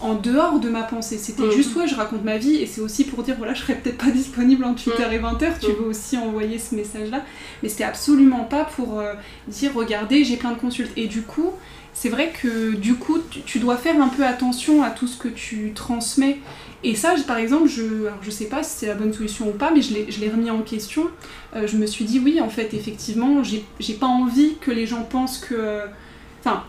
en 0.00 0.14
dehors 0.14 0.60
de 0.60 0.68
ma 0.68 0.82
pensée, 0.82 1.18
c'était 1.18 1.42
Mm. 1.46 1.50
juste 1.52 1.74
ouais, 1.76 1.88
je 1.88 1.94
raconte 1.96 2.24
ma 2.24 2.38
vie 2.38 2.56
et 2.56 2.66
c'est 2.66 2.80
aussi 2.80 3.04
pour 3.04 3.22
dire 3.22 3.34
voilà, 3.36 3.54
je 3.54 3.62
serais 3.62 3.74
peut-être 3.74 3.98
pas 3.98 4.10
disponible 4.10 4.64
entre 4.64 4.82
8h 4.82 5.12
et 5.12 5.18
20h, 5.18 5.58
tu 5.60 5.66
Mm. 5.66 5.74
veux 5.80 5.86
aussi 5.88 6.16
envoyer 6.16 6.58
ce 6.58 6.74
message-là. 6.74 7.24
Mais 7.62 7.68
c'était 7.68 7.84
absolument 7.84 8.44
pas 8.44 8.64
pour 8.64 9.00
euh, 9.00 9.14
dire 9.48 9.72
regardez, 9.74 10.24
j'ai 10.24 10.36
plein 10.36 10.52
de 10.52 10.58
consultes. 10.58 10.92
Et 10.96 11.06
du 11.08 11.22
coup, 11.22 11.52
c'est 11.94 12.10
vrai 12.10 12.32
que 12.40 12.74
du 12.76 12.94
coup, 12.94 13.18
tu, 13.30 13.40
tu 13.42 13.58
dois 13.58 13.76
faire 13.76 14.00
un 14.00 14.08
peu 14.08 14.24
attention 14.24 14.82
à 14.84 14.90
tout 14.90 15.08
ce 15.08 15.16
que 15.18 15.28
tu 15.28 15.72
transmets. 15.74 16.38
Et 16.84 16.94
ça, 16.94 17.16
je- 17.16 17.22
par 17.24 17.38
exemple, 17.38 17.66
je, 17.68 18.06
alors 18.06 18.18
je 18.22 18.30
sais 18.30 18.44
pas 18.44 18.62
si 18.62 18.70
c'est 18.78 18.86
la 18.86 18.94
bonne 18.94 19.12
solution 19.12 19.48
ou 19.48 19.52
pas, 19.52 19.72
mais 19.74 19.82
je 19.82 19.94
l'ai 20.20 20.30
remis 20.30 20.48
en 20.50 20.62
question. 20.62 21.08
Euh, 21.56 21.66
je 21.66 21.76
me 21.76 21.86
suis 21.86 22.04
dit 22.04 22.20
oui, 22.24 22.40
en 22.40 22.48
fait, 22.48 22.72
effectivement, 22.72 23.42
j'ai 23.42 23.94
pas 23.94 24.06
envie 24.06 24.54
que 24.60 24.70
les 24.70 24.86
gens 24.86 25.02
pensent 25.02 25.38
que. 25.38 25.54
euh, 25.58 25.86
Enfin, 26.44 26.62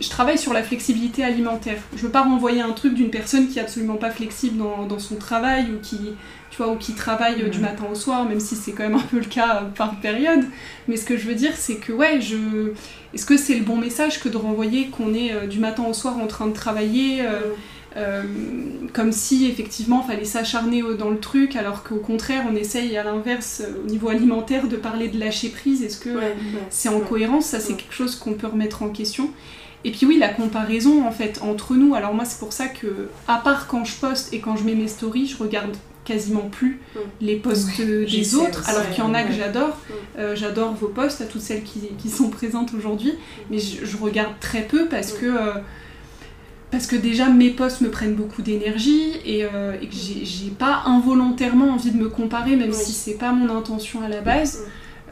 je 0.00 0.08
travaille 0.10 0.38
sur 0.38 0.52
la 0.52 0.62
flexibilité 0.62 1.24
alimentaire. 1.24 1.78
Je 1.96 2.02
veux 2.02 2.10
pas 2.10 2.22
renvoyer 2.22 2.60
un 2.60 2.72
truc 2.72 2.94
d'une 2.94 3.10
personne 3.10 3.48
qui 3.48 3.58
est 3.58 3.62
absolument 3.62 3.96
pas 3.96 4.10
flexible 4.10 4.58
dans, 4.58 4.86
dans 4.86 4.98
son 4.98 5.16
travail 5.16 5.66
ou 5.72 5.78
qui, 5.82 5.96
tu 6.50 6.56
vois, 6.58 6.68
ou 6.72 6.76
qui 6.76 6.92
travaille 6.94 7.42
euh, 7.42 7.48
du 7.48 7.60
matin 7.60 7.84
au 7.90 7.94
soir, 7.94 8.28
même 8.28 8.40
si 8.40 8.56
c'est 8.56 8.72
quand 8.72 8.82
même 8.84 8.94
un 8.96 8.98
peu 9.10 9.18
le 9.18 9.24
cas 9.24 9.62
euh, 9.62 9.68
par 9.74 9.98
période. 10.00 10.44
Mais 10.88 10.96
ce 10.96 11.04
que 11.04 11.16
je 11.16 11.26
veux 11.26 11.34
dire, 11.34 11.52
c'est 11.56 11.76
que 11.76 11.92
ouais, 11.92 12.20
je. 12.20 12.72
Est-ce 13.14 13.24
que 13.26 13.36
c'est 13.36 13.54
le 13.54 13.64
bon 13.64 13.76
message 13.76 14.20
que 14.20 14.28
de 14.28 14.36
renvoyer 14.36 14.88
qu'on 14.88 15.14
est 15.14 15.32
euh, 15.32 15.46
du 15.46 15.58
matin 15.60 15.84
au 15.88 15.94
soir 15.94 16.18
en 16.18 16.26
train 16.26 16.46
de 16.48 16.52
travailler 16.52 17.22
euh, 17.22 17.40
euh, 17.96 18.22
comme 18.92 19.10
si 19.10 19.46
effectivement 19.46 20.02
fallait 20.02 20.26
s'acharner 20.26 20.82
dans 20.98 21.08
le 21.08 21.18
truc, 21.18 21.56
alors 21.56 21.82
qu'au 21.82 21.96
contraire 21.96 22.44
on 22.50 22.54
essaye 22.54 22.94
à 22.98 23.02
l'inverse 23.02 23.62
au 23.82 23.86
niveau 23.88 24.10
alimentaire 24.10 24.68
de 24.68 24.76
parler 24.76 25.08
de 25.08 25.18
lâcher 25.18 25.48
prise? 25.48 25.82
Est-ce 25.82 25.98
que 25.98 26.10
Ouais, 26.10 26.16
ouais. 26.16 26.36
c'est 26.68 26.90
en 26.90 26.96
Ouais. 26.98 27.06
cohérence? 27.08 27.46
Ça 27.46 27.58
c'est 27.58 27.72
quelque 27.74 27.94
chose 27.94 28.16
qu'on 28.16 28.34
peut 28.34 28.48
remettre 28.48 28.82
en 28.82 28.90
question. 28.90 29.30
Et 29.84 29.92
puis 29.92 30.06
oui, 30.06 30.18
la 30.18 30.28
comparaison 30.28 31.06
en 31.06 31.12
fait 31.12 31.40
entre 31.42 31.74
nous. 31.74 31.94
Alors 31.94 32.12
moi 32.14 32.24
c'est 32.24 32.38
pour 32.38 32.52
ça 32.52 32.66
que 32.66 33.08
à 33.28 33.36
part 33.36 33.66
quand 33.68 33.84
je 33.84 33.94
poste 33.96 34.32
et 34.32 34.40
quand 34.40 34.56
je 34.56 34.64
mets 34.64 34.74
mes 34.74 34.88
stories, 34.88 35.26
je 35.26 35.36
regarde 35.36 35.76
quasiment 36.04 36.48
plus 36.50 36.80
Mm. 36.94 36.98
les 37.20 37.36
posts 37.36 37.78
Ouais, 37.78 38.06
des 38.06 38.34
autres, 38.36 38.60
aussi, 38.60 38.70
alors 38.70 38.88
qu'il 38.90 38.98
y 39.04 39.06
en 39.06 39.12
a 39.14 39.22
que 39.24 39.32
j'adore. 39.32 39.68
Mm. 39.88 39.92
Euh, 40.20 40.36
j'adore 40.36 40.72
vos 40.74 40.88
posts, 40.88 41.20
à 41.20 41.24
toutes 41.26 41.40
celles 41.42 41.62
qui, 41.64 41.80
qui 41.98 42.08
sont 42.10 42.30
présentes 42.30 42.72
aujourd'hui, 42.74 43.12
mais 43.50 43.58
je, 43.58 43.84
je 43.84 43.96
regarde 43.96 44.32
très 44.40 44.62
peu 44.62 44.86
parce 44.86 45.12
Mm. 45.14 45.18
que 45.20 45.26
euh, 45.26 45.52
parce 46.70 46.86
que 46.88 46.96
déjà 46.96 47.28
mes 47.28 47.50
posts 47.50 47.80
me 47.80 47.90
prennent 47.90 48.14
beaucoup 48.16 48.42
d'énergie 48.42 49.12
et, 49.24 49.44
euh, 49.44 49.74
et 49.80 49.86
que 49.86 49.94
j'ai 49.94 50.50
pas 50.50 50.82
involontairement 50.86 51.70
envie 51.70 51.92
de 51.92 51.96
me 51.96 52.08
comparer, 52.08 52.56
même 52.56 52.70
Oui. 52.70 52.74
si 52.76 52.92
c'est 52.92 53.14
pas 53.14 53.30
mon 53.32 53.56
intention 53.56 54.02
à 54.02 54.08
la 54.08 54.20
base. 54.20 54.64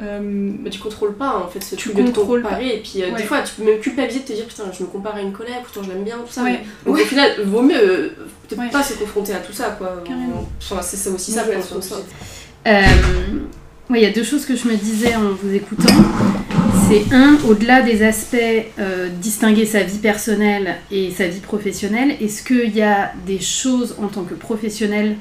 Euh, 0.02 0.18
Mais 0.22 0.70
tu 0.70 0.80
contrôles 0.80 1.14
pas 1.14 1.36
en 1.44 1.46
fait 1.48 1.62
ce 1.62 1.76
Tu 1.76 1.90
truc 1.90 2.04
de 2.04 2.10
te 2.10 2.16
contrôles 2.16 2.42
comparer 2.42 2.76
et 2.76 2.80
puis 2.80 3.00
euh, 3.02 3.10
Ouais. 3.12 3.16
des 3.18 3.22
fois 3.22 3.42
tu 3.42 3.54
peux 3.54 3.62
même 3.64 3.78
culpabiliser 3.78 4.20
de 4.20 4.24
te 4.26 4.32
dire 4.32 4.44
putain 4.46 4.64
je 4.76 4.82
me 4.82 4.88
compare 4.88 5.14
à 5.14 5.20
une 5.20 5.30
collègue 5.32 5.62
pourtant 5.62 5.84
je 5.84 5.90
l'aime 5.94 6.02
bien 6.02 6.16
tout 6.16 6.32
ça 6.32 6.42
Ouais. 6.42 6.60
mais- 6.84 6.90
donc 6.90 7.00
au 7.00 7.04
final 7.04 7.30
vaut 7.44 7.62
mieux 7.62 7.76
euh, 7.78 8.08
peut-être 8.48 8.58
Ouais. 8.60 8.70
pas 8.70 8.82
se 8.82 8.94
confronter 8.94 9.32
à 9.34 9.38
tout 9.38 9.52
ça 9.52 9.76
quoi 9.78 10.02
Carrément. 10.04 10.48
enfin 10.60 10.82
c'est 10.82 10.96
ça 10.96 11.10
aussi 11.10 11.30
ça 11.30 11.42
Ouais, 11.44 11.50
je 11.52 11.58
pense 11.58 11.68
comme 11.68 11.82
ça. 11.82 11.96
Euh, 12.66 12.82
ouais, 13.90 14.00
il 14.00 14.02
y 14.02 14.06
a 14.06 14.10
deux 14.10 14.24
choses 14.24 14.44
que 14.46 14.56
je 14.56 14.66
me 14.66 14.74
disais 14.74 15.14
en 15.14 15.30
vous 15.30 15.54
écoutant. 15.54 15.94
C'est 16.88 17.14
un, 17.14 17.38
au-delà 17.48 17.82
des 17.82 18.02
aspects 18.02 18.36
euh, 18.80 19.08
distinguer 19.08 19.64
sa 19.64 19.84
vie 19.84 19.98
personnelle 19.98 20.74
et 20.90 21.10
sa 21.12 21.28
vie 21.28 21.40
professionnelle, 21.40 22.16
est-ce 22.20 22.42
qu'il 22.42 22.74
y 22.76 22.82
a 22.82 23.12
des 23.26 23.38
choses 23.40 23.94
en 24.02 24.08
tant 24.08 24.24
que 24.24 24.34
professionnel 24.34 25.16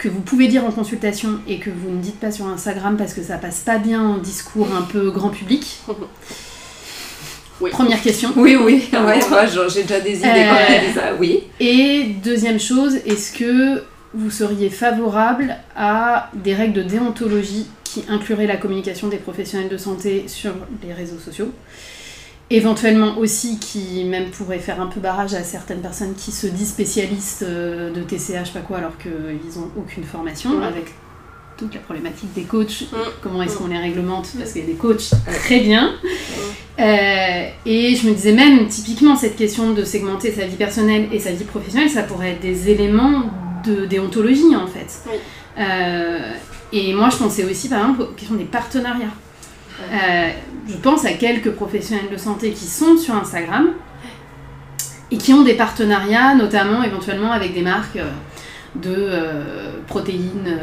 que 0.00 0.08
vous 0.08 0.22
pouvez 0.22 0.48
dire 0.48 0.64
en 0.64 0.70
consultation 0.72 1.40
et 1.46 1.58
que 1.58 1.68
vous 1.68 1.90
ne 1.90 2.00
dites 2.00 2.18
pas 2.18 2.32
sur 2.32 2.46
Instagram 2.46 2.96
parce 2.96 3.12
que 3.12 3.22
ça 3.22 3.36
passe 3.36 3.60
pas 3.60 3.76
bien 3.76 4.02
en 4.02 4.16
discours 4.16 4.68
un 4.74 4.82
peu 4.82 5.10
grand 5.10 5.28
public 5.28 5.78
Oui. 7.60 7.70
Première 7.70 8.00
question. 8.00 8.32
Oui, 8.36 8.56
oui, 8.56 8.88
ouais, 8.92 9.20
j'ai 9.68 9.82
déjà 9.82 10.00
des 10.00 10.16
idées 10.16 10.22
quand 10.22 10.54
Euh, 10.56 10.66
elle 10.70 10.86
dit 10.88 10.94
ça, 10.94 11.12
oui. 11.20 11.42
Et 11.60 12.14
deuxième 12.24 12.58
chose, 12.58 12.96
est-ce 13.04 13.30
que 13.32 13.82
vous 14.14 14.30
seriez 14.30 14.70
favorable 14.70 15.54
à 15.76 16.30
des 16.32 16.54
règles 16.54 16.72
de 16.72 16.82
déontologie 16.82 17.66
qui 17.84 18.02
incluraient 18.08 18.46
la 18.46 18.56
communication 18.56 19.08
des 19.08 19.18
professionnels 19.18 19.68
de 19.68 19.76
santé 19.76 20.24
sur 20.28 20.54
les 20.82 20.94
réseaux 20.94 21.18
sociaux? 21.18 21.52
Éventuellement 22.52 23.16
aussi 23.18 23.58
qui 23.60 24.02
même 24.04 24.30
pourraient 24.30 24.58
faire 24.58 24.80
un 24.80 24.86
peu 24.86 24.98
barrage 24.98 25.34
à 25.34 25.44
certaines 25.44 25.80
personnes 25.80 26.14
qui 26.14 26.32
se 26.32 26.48
disent 26.48 26.70
spécialistes 26.70 27.42
euh, 27.44 27.90
de 27.92 28.00
TCA, 28.02 28.42
je 28.42 28.48
sais 28.48 28.58
pas 28.58 28.60
quoi, 28.66 28.78
alors 28.78 28.98
qu'ils 28.98 29.12
n'ont 29.60 29.70
aucune 29.78 30.02
formation, 30.04 30.60
avec 30.62 30.86
toute 31.56 31.72
la 31.74 31.80
problématique 31.80 32.32
des 32.34 32.42
coachs, 32.42 32.86
Mhm. 32.92 32.98
comment 33.22 33.42
est-ce 33.42 33.52
Mhm. 33.54 33.58
qu'on 33.58 33.66
les 33.68 33.78
réglemente, 33.78 34.28
parce 34.36 34.52
qu'il 34.52 34.62
y 34.62 34.64
a 34.64 34.66
des 34.66 34.74
coachs 34.74 35.10
très 35.44 35.60
bien. 35.60 35.92
Euh, 36.80 37.48
et 37.66 37.94
je 37.94 38.08
me 38.08 38.14
disais 38.14 38.32
même, 38.32 38.66
typiquement, 38.66 39.14
cette 39.14 39.36
question 39.36 39.72
de 39.72 39.84
segmenter 39.84 40.32
sa 40.32 40.46
vie 40.46 40.56
personnelle 40.56 41.08
et 41.12 41.18
sa 41.20 41.30
vie 41.30 41.44
professionnelle, 41.44 41.90
ça 41.90 42.02
pourrait 42.02 42.30
être 42.32 42.40
des 42.40 42.70
éléments 42.70 43.24
de 43.64 43.84
déontologie 43.86 44.56
en 44.56 44.66
fait. 44.66 45.04
Euh, 45.58 46.32
et 46.72 46.94
moi, 46.94 47.10
je 47.10 47.16
pensais 47.18 47.44
aussi, 47.44 47.68
par 47.68 47.80
exemple, 47.80 48.02
aux 48.02 48.06
questions 48.14 48.36
des 48.36 48.44
partenariats. 48.44 49.12
Euh, 49.92 50.30
je 50.68 50.76
pense 50.76 51.04
à 51.04 51.12
quelques 51.12 51.50
professionnels 51.52 52.10
de 52.12 52.16
santé 52.16 52.50
qui 52.52 52.66
sont 52.66 52.96
sur 52.96 53.14
Instagram 53.14 53.68
et 55.10 55.16
qui 55.16 55.32
ont 55.32 55.42
des 55.42 55.54
partenariats, 55.54 56.34
notamment 56.34 56.82
éventuellement 56.82 57.32
avec 57.32 57.54
des 57.54 57.62
marques 57.62 57.96
euh, 57.96 58.08
de 58.76 58.94
euh, 58.96 59.70
protéines 59.88 60.58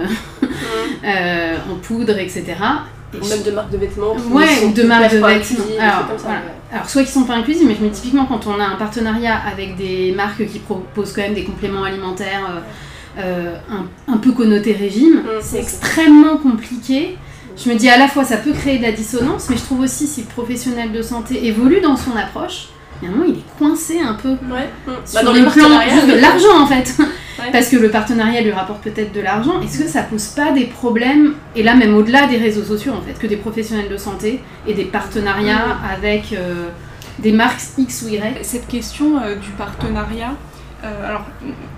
euh, 1.05 1.55
en 1.71 1.75
poudre, 1.75 2.17
etc. 2.17 2.45
Et 3.13 3.27
même 3.29 3.43
de 3.43 3.51
marques 3.51 3.71
de 3.71 3.77
vêtements 3.77 4.15
Ouais, 4.31 4.45
ou 4.65 4.71
de 4.73 4.83
marques 4.83 5.11
de 5.11 5.17
vêtements. 5.17 5.65
Alors, 5.79 6.07
comme 6.07 6.17
ça, 6.17 6.23
voilà. 6.25 6.39
ouais. 6.39 6.43
Alors, 6.71 6.89
soit 6.89 7.03
qui 7.03 7.11
sont 7.11 7.23
pas 7.23 7.35
inclusifs, 7.35 7.65
mais 7.65 7.75
je 7.75 7.83
me 7.83 7.89
dis 7.89 7.95
typiquement 8.01 8.25
quand 8.25 8.47
on 8.47 8.59
a 8.59 8.65
un 8.65 8.75
partenariat 8.75 9.35
avec 9.51 9.77
des 9.77 10.11
marques 10.15 10.45
qui 10.45 10.59
proposent 10.59 11.13
quand 11.13 11.21
même 11.21 11.33
des 11.33 11.43
compléments 11.45 11.83
alimentaires 11.83 12.61
euh, 13.17 13.55
un, 13.71 14.13
un 14.13 14.17
peu 14.17 14.31
connotés 14.31 14.73
régime, 14.73 15.21
Mm, 15.23 15.27
c'est 15.41 15.59
extrêmement 15.59 16.37
compliqué. 16.37 17.17
Je 17.57 17.69
me 17.71 17.75
dis 17.75 17.89
à 17.89 17.97
la 17.97 18.07
fois 18.07 18.23
ça 18.23 18.37
peut 18.37 18.53
créer 18.53 18.77
de 18.77 18.83
la 18.83 18.91
dissonance, 18.91 19.47
mais 19.49 19.57
je 19.57 19.63
trouve 19.63 19.79
aussi 19.81 20.05
si 20.07 20.21
le 20.21 20.27
professionnel 20.27 20.91
de 20.91 21.01
santé 21.01 21.47
évolue 21.47 21.81
dans 21.81 21.97
son 21.97 22.15
approche, 22.15 22.67
il 23.01 23.09
est 23.09 23.57
coincé 23.57 23.99
un 23.99 24.13
peu 24.13 24.29
Ouais. 24.29 24.69
mm. 24.85 24.91
sur 25.05 25.19
Bah, 25.19 25.23
dans 25.23 25.33
le 25.33 25.39
les 25.39 25.45
plan 25.45 25.67
de 25.69 26.19
l'argent 26.21 26.61
en 26.61 26.67
fait. 26.67 26.95
Ouais. 27.39 27.51
Parce 27.51 27.67
que 27.69 27.75
le 27.75 27.91
partenariat 27.91 28.41
lui 28.41 28.49
rapporte 28.51 28.81
peut-être 28.81 29.13
de 29.13 29.21
l'argent. 29.21 29.61
Est-ce 29.61 29.77
que 29.83 29.87
ça 29.87 30.01
pose 30.01 30.25
pas 30.29 30.51
des 30.53 30.65
problèmes, 30.65 31.35
et 31.55 31.61
là 31.61 31.75
même 31.75 31.93
au-delà 31.95 32.25
des 32.25 32.37
réseaux 32.37 32.63
sociaux 32.63 32.93
en 32.93 33.01
fait, 33.03 33.13
que 33.19 33.27
des 33.27 33.35
professionnels 33.37 33.89
de 33.89 33.97
santé 33.97 34.41
et 34.65 34.73
des 34.73 34.85
partenariats 34.85 35.67
Mm. 35.67 35.85
avec 35.95 36.33
euh, 36.33 36.69
des 37.19 37.31
marques 37.31 37.61
X 37.77 38.01
ou 38.01 38.09
Y? 38.09 38.39
Cette 38.41 38.67
question 38.67 39.19
euh, 39.21 39.35
du 39.35 39.51
partenariat, 39.51 40.31
euh, 40.83 41.07
alors 41.09 41.25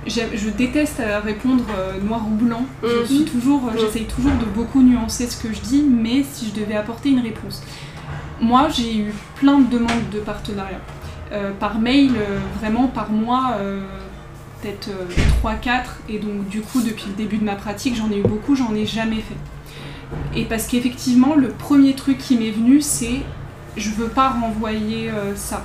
je 0.07 0.49
déteste 0.49 1.01
répondre 1.23 1.63
euh, 1.77 1.99
noir 2.01 2.21
ou 2.27 2.35
blanc. 2.35 2.65
Je 2.83 2.99
Mhm. 2.99 3.05
suis 3.05 3.25
toujours, 3.25 3.67
euh, 3.67 3.71
Mhm. 3.73 3.79
j'essaye 3.79 4.05
toujours 4.05 4.33
de 4.33 4.45
beaucoup 4.45 4.81
nuancer 4.81 5.27
ce 5.27 5.37
que 5.41 5.53
je 5.53 5.61
dis, 5.61 5.83
mais 5.83 6.23
si 6.23 6.47
je 6.53 6.59
devais 6.59 6.75
apporter 6.75 7.09
une 7.09 7.19
réponse, 7.21 7.61
moi 8.41 8.67
j'ai 8.69 8.97
eu 8.97 9.13
plein 9.35 9.59
de 9.59 9.69
demandes 9.69 10.09
de 10.11 10.19
partenariat 10.19 10.79
Euh, 11.31 11.51
par 11.59 11.77
mail, 11.77 12.13
vraiment 12.59 12.87
par 12.87 13.11
mois. 13.11 13.53
peut-être 14.61 14.89
3-4 15.41 15.99
et 16.09 16.17
donc 16.19 16.49
du 16.49 16.59
coup 16.61 16.81
depuis 16.81 17.05
le 17.07 17.13
début 17.13 17.37
de 17.37 17.45
ma 17.45 17.55
pratique 17.55 17.95
j'en 17.95 18.09
ai 18.11 18.17
eu 18.19 18.23
beaucoup, 18.23 18.55
j'en 18.55 18.73
ai 18.75 18.85
jamais 18.85 19.21
fait. 19.21 19.37
Et 20.35 20.43
parce 20.45 20.65
qu'effectivement 20.67 21.35
le 21.35 21.49
premier 21.49 21.93
truc 21.93 22.17
qui 22.17 22.35
m'est 22.35 22.49
venu 22.51 22.81
c'est 22.81 23.21
je 23.77 23.89
veux 23.91 24.07
pas 24.09 24.29
renvoyer 24.29 25.11
ça. 25.35 25.63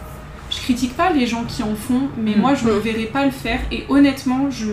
Je 0.55 0.61
critique 0.61 0.97
pas 0.97 1.11
les 1.11 1.27
gens 1.27 1.45
qui 1.45 1.63
en 1.63 1.75
font, 1.75 2.03
mais 2.17 2.35
Mm. 2.37 2.41
moi 2.41 2.55
je 2.55 2.67
ne 2.67 2.73
Mm. 2.75 2.79
verrai 2.81 3.05
pas 3.07 3.25
le 3.25 3.31
faire 3.31 3.61
et 3.73 3.85
honnêtement 3.89 4.51
je, 4.51 4.67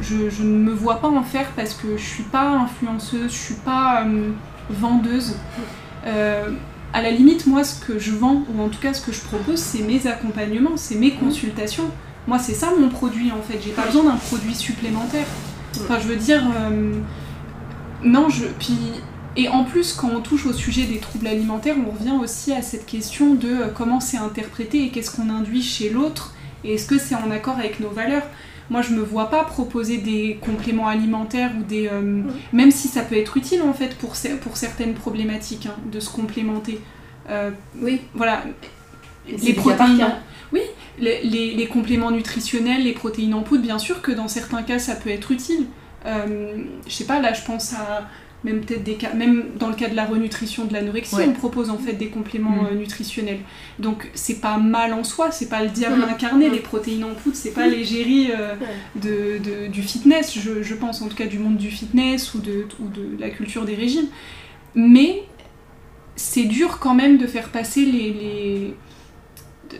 je, 0.00 0.30
je 0.30 0.42
ne 0.42 0.56
me 0.58 0.72
vois 0.72 1.00
pas 1.00 1.08
en 1.08 1.22
faire 1.22 1.48
parce 1.56 1.74
que 1.74 1.96
je 1.96 2.04
suis 2.04 2.22
pas 2.24 2.48
influenceuse, 2.50 3.30
je 3.32 3.36
suis 3.38 3.54
pas 3.54 4.04
euh, 4.06 4.30
vendeuse. 4.70 5.36
Euh, 6.06 6.50
à 6.92 7.02
la 7.02 7.10
limite, 7.10 7.46
moi, 7.46 7.62
ce 7.62 7.78
que 7.84 7.98
je 7.98 8.12
vends, 8.12 8.44
ou 8.54 8.62
en 8.62 8.68
tout 8.68 8.80
cas 8.80 8.94
ce 8.94 9.02
que 9.04 9.12
je 9.12 9.20
propose, 9.20 9.58
c'est 9.58 9.82
mes 9.82 10.06
accompagnements, 10.06 10.76
c'est 10.76 10.94
mes 10.94 11.12
consultations. 11.12 11.90
Moi, 12.26 12.38
c'est 12.38 12.54
ça 12.54 12.68
mon 12.78 12.88
produit 12.88 13.30
en 13.32 13.42
fait. 13.42 13.58
J'ai 13.62 13.72
pas 13.72 13.82
besoin 13.86 14.04
d'un 14.04 14.16
produit 14.16 14.54
supplémentaire. 14.54 15.26
Enfin, 15.82 15.98
je 16.00 16.06
veux 16.08 16.16
dire, 16.16 16.42
euh, 16.58 16.92
non, 18.02 18.28
je. 18.30 18.44
Puis 18.58 18.78
Et 19.36 19.48
en 19.48 19.64
plus, 19.64 19.92
quand 19.92 20.08
on 20.10 20.20
touche 20.20 20.46
au 20.46 20.52
sujet 20.52 20.84
des 20.84 20.98
troubles 20.98 21.26
alimentaires, 21.26 21.76
on 21.86 21.90
revient 21.90 22.16
aussi 22.22 22.52
à 22.52 22.62
cette 22.62 22.86
question 22.86 23.34
de 23.34 23.48
euh, 23.48 23.66
comment 23.74 24.00
c'est 24.00 24.16
interprété 24.16 24.84
et 24.84 24.88
qu'est-ce 24.90 25.10
qu'on 25.14 25.28
induit 25.30 25.62
chez 25.62 25.90
l'autre 25.90 26.34
et 26.64 26.74
est-ce 26.74 26.86
que 26.86 26.98
c'est 26.98 27.14
en 27.14 27.30
accord 27.30 27.58
avec 27.58 27.78
nos 27.80 27.90
valeurs. 27.90 28.22
Moi, 28.70 28.82
je 28.82 28.90
me 28.94 29.00
vois 29.02 29.30
pas 29.30 29.44
proposer 29.44 29.98
des 29.98 30.38
compléments 30.40 30.88
alimentaires 30.88 31.52
ou 31.58 31.62
des. 31.62 31.86
euh, 31.92 32.22
Même 32.52 32.70
si 32.72 32.88
ça 32.88 33.02
peut 33.02 33.16
être 33.16 33.36
utile 33.36 33.62
en 33.62 33.72
fait 33.72 33.96
pour, 33.98 34.14
pour 34.40 34.56
certaines 34.56 34.94
problématiques, 34.94 35.66
hein, 35.66 35.76
de 35.92 36.00
se 36.00 36.10
complémenter. 36.10 36.80
Euh, 37.30 37.50
Oui. 37.80 38.00
voilà. 38.14 38.42
Les 39.28 39.52
protéines. 39.52 39.98
cas. 39.98 40.18
Oui, 40.52 40.60
les, 40.98 41.20
les- 41.24 41.54
les 41.54 41.66
compléments 41.66 42.10
nutritionnels, 42.12 42.84
les 42.84 42.92
protéines 42.92 43.34
en 43.34 43.42
poudre, 43.42 43.62
bien 43.62 43.78
sûr 43.78 44.00
que 44.00 44.12
dans 44.12 44.28
certains 44.28 44.62
cas 44.62 44.78
ça 44.78 44.94
peut 44.96 45.10
être 45.10 45.30
utile. 45.32 45.66
Euh, 46.06 46.62
je 46.86 46.92
sais 46.92 47.04
pas, 47.04 47.20
là 47.20 47.32
je 47.32 47.42
pense 47.44 47.72
à 47.74 48.08
même 48.44 48.60
peut-être 48.60 48.84
des 48.84 48.94
cas, 48.94 49.12
même 49.12 49.44
dans 49.58 49.68
le 49.68 49.74
cas 49.74 49.88
de 49.88 49.96
la 49.96 50.04
renutrition 50.04 50.66
de 50.66 50.72
l'anorexie, 50.72 51.16
Ouais. 51.16 51.26
on 51.28 51.32
propose 51.32 51.68
en 51.70 51.78
fait 51.78 51.94
des 51.94 52.08
compléments 52.08 52.62
Mm. 52.62 52.66
euh, 52.72 52.74
nutritionnels. 52.76 53.40
Donc 53.78 54.08
c'est 54.14 54.40
pas 54.40 54.56
mal 54.58 54.92
en 54.92 55.02
soi, 55.04 55.30
c'est 55.32 55.48
pas 55.48 55.62
le 55.64 55.70
diable 55.70 55.98
Mm. 56.00 56.08
incarné, 56.10 56.48
Mm. 56.48 56.52
les 56.52 56.60
protéines 56.60 57.04
en 57.04 57.14
poudre, 57.14 57.34
c'est 57.36 57.52
pas 57.52 57.66
l'égérie 57.66 58.30
euh, 58.30 58.54
de, 58.94 59.38
de- 59.42 59.66
du 59.66 59.82
fitness, 59.82 60.38
je, 60.38 60.62
je 60.62 60.74
pense 60.74 61.02
en 61.02 61.08
tout 61.08 61.16
cas 61.16 61.26
du 61.26 61.38
monde 61.38 61.56
du 61.56 61.70
fitness 61.70 62.34
ou 62.34 62.38
de, 62.40 62.66
ou 62.78 62.88
de 62.88 63.18
la 63.18 63.30
culture 63.30 63.64
des 63.64 63.74
régimes. 63.74 64.06
Mais 64.74 65.24
c'est 66.14 66.44
dur 66.44 66.78
quand 66.78 66.94
même 66.94 67.18
de 67.18 67.26
faire 67.26 67.48
passer 67.50 67.84
les. 67.84 68.12
les 68.12 68.74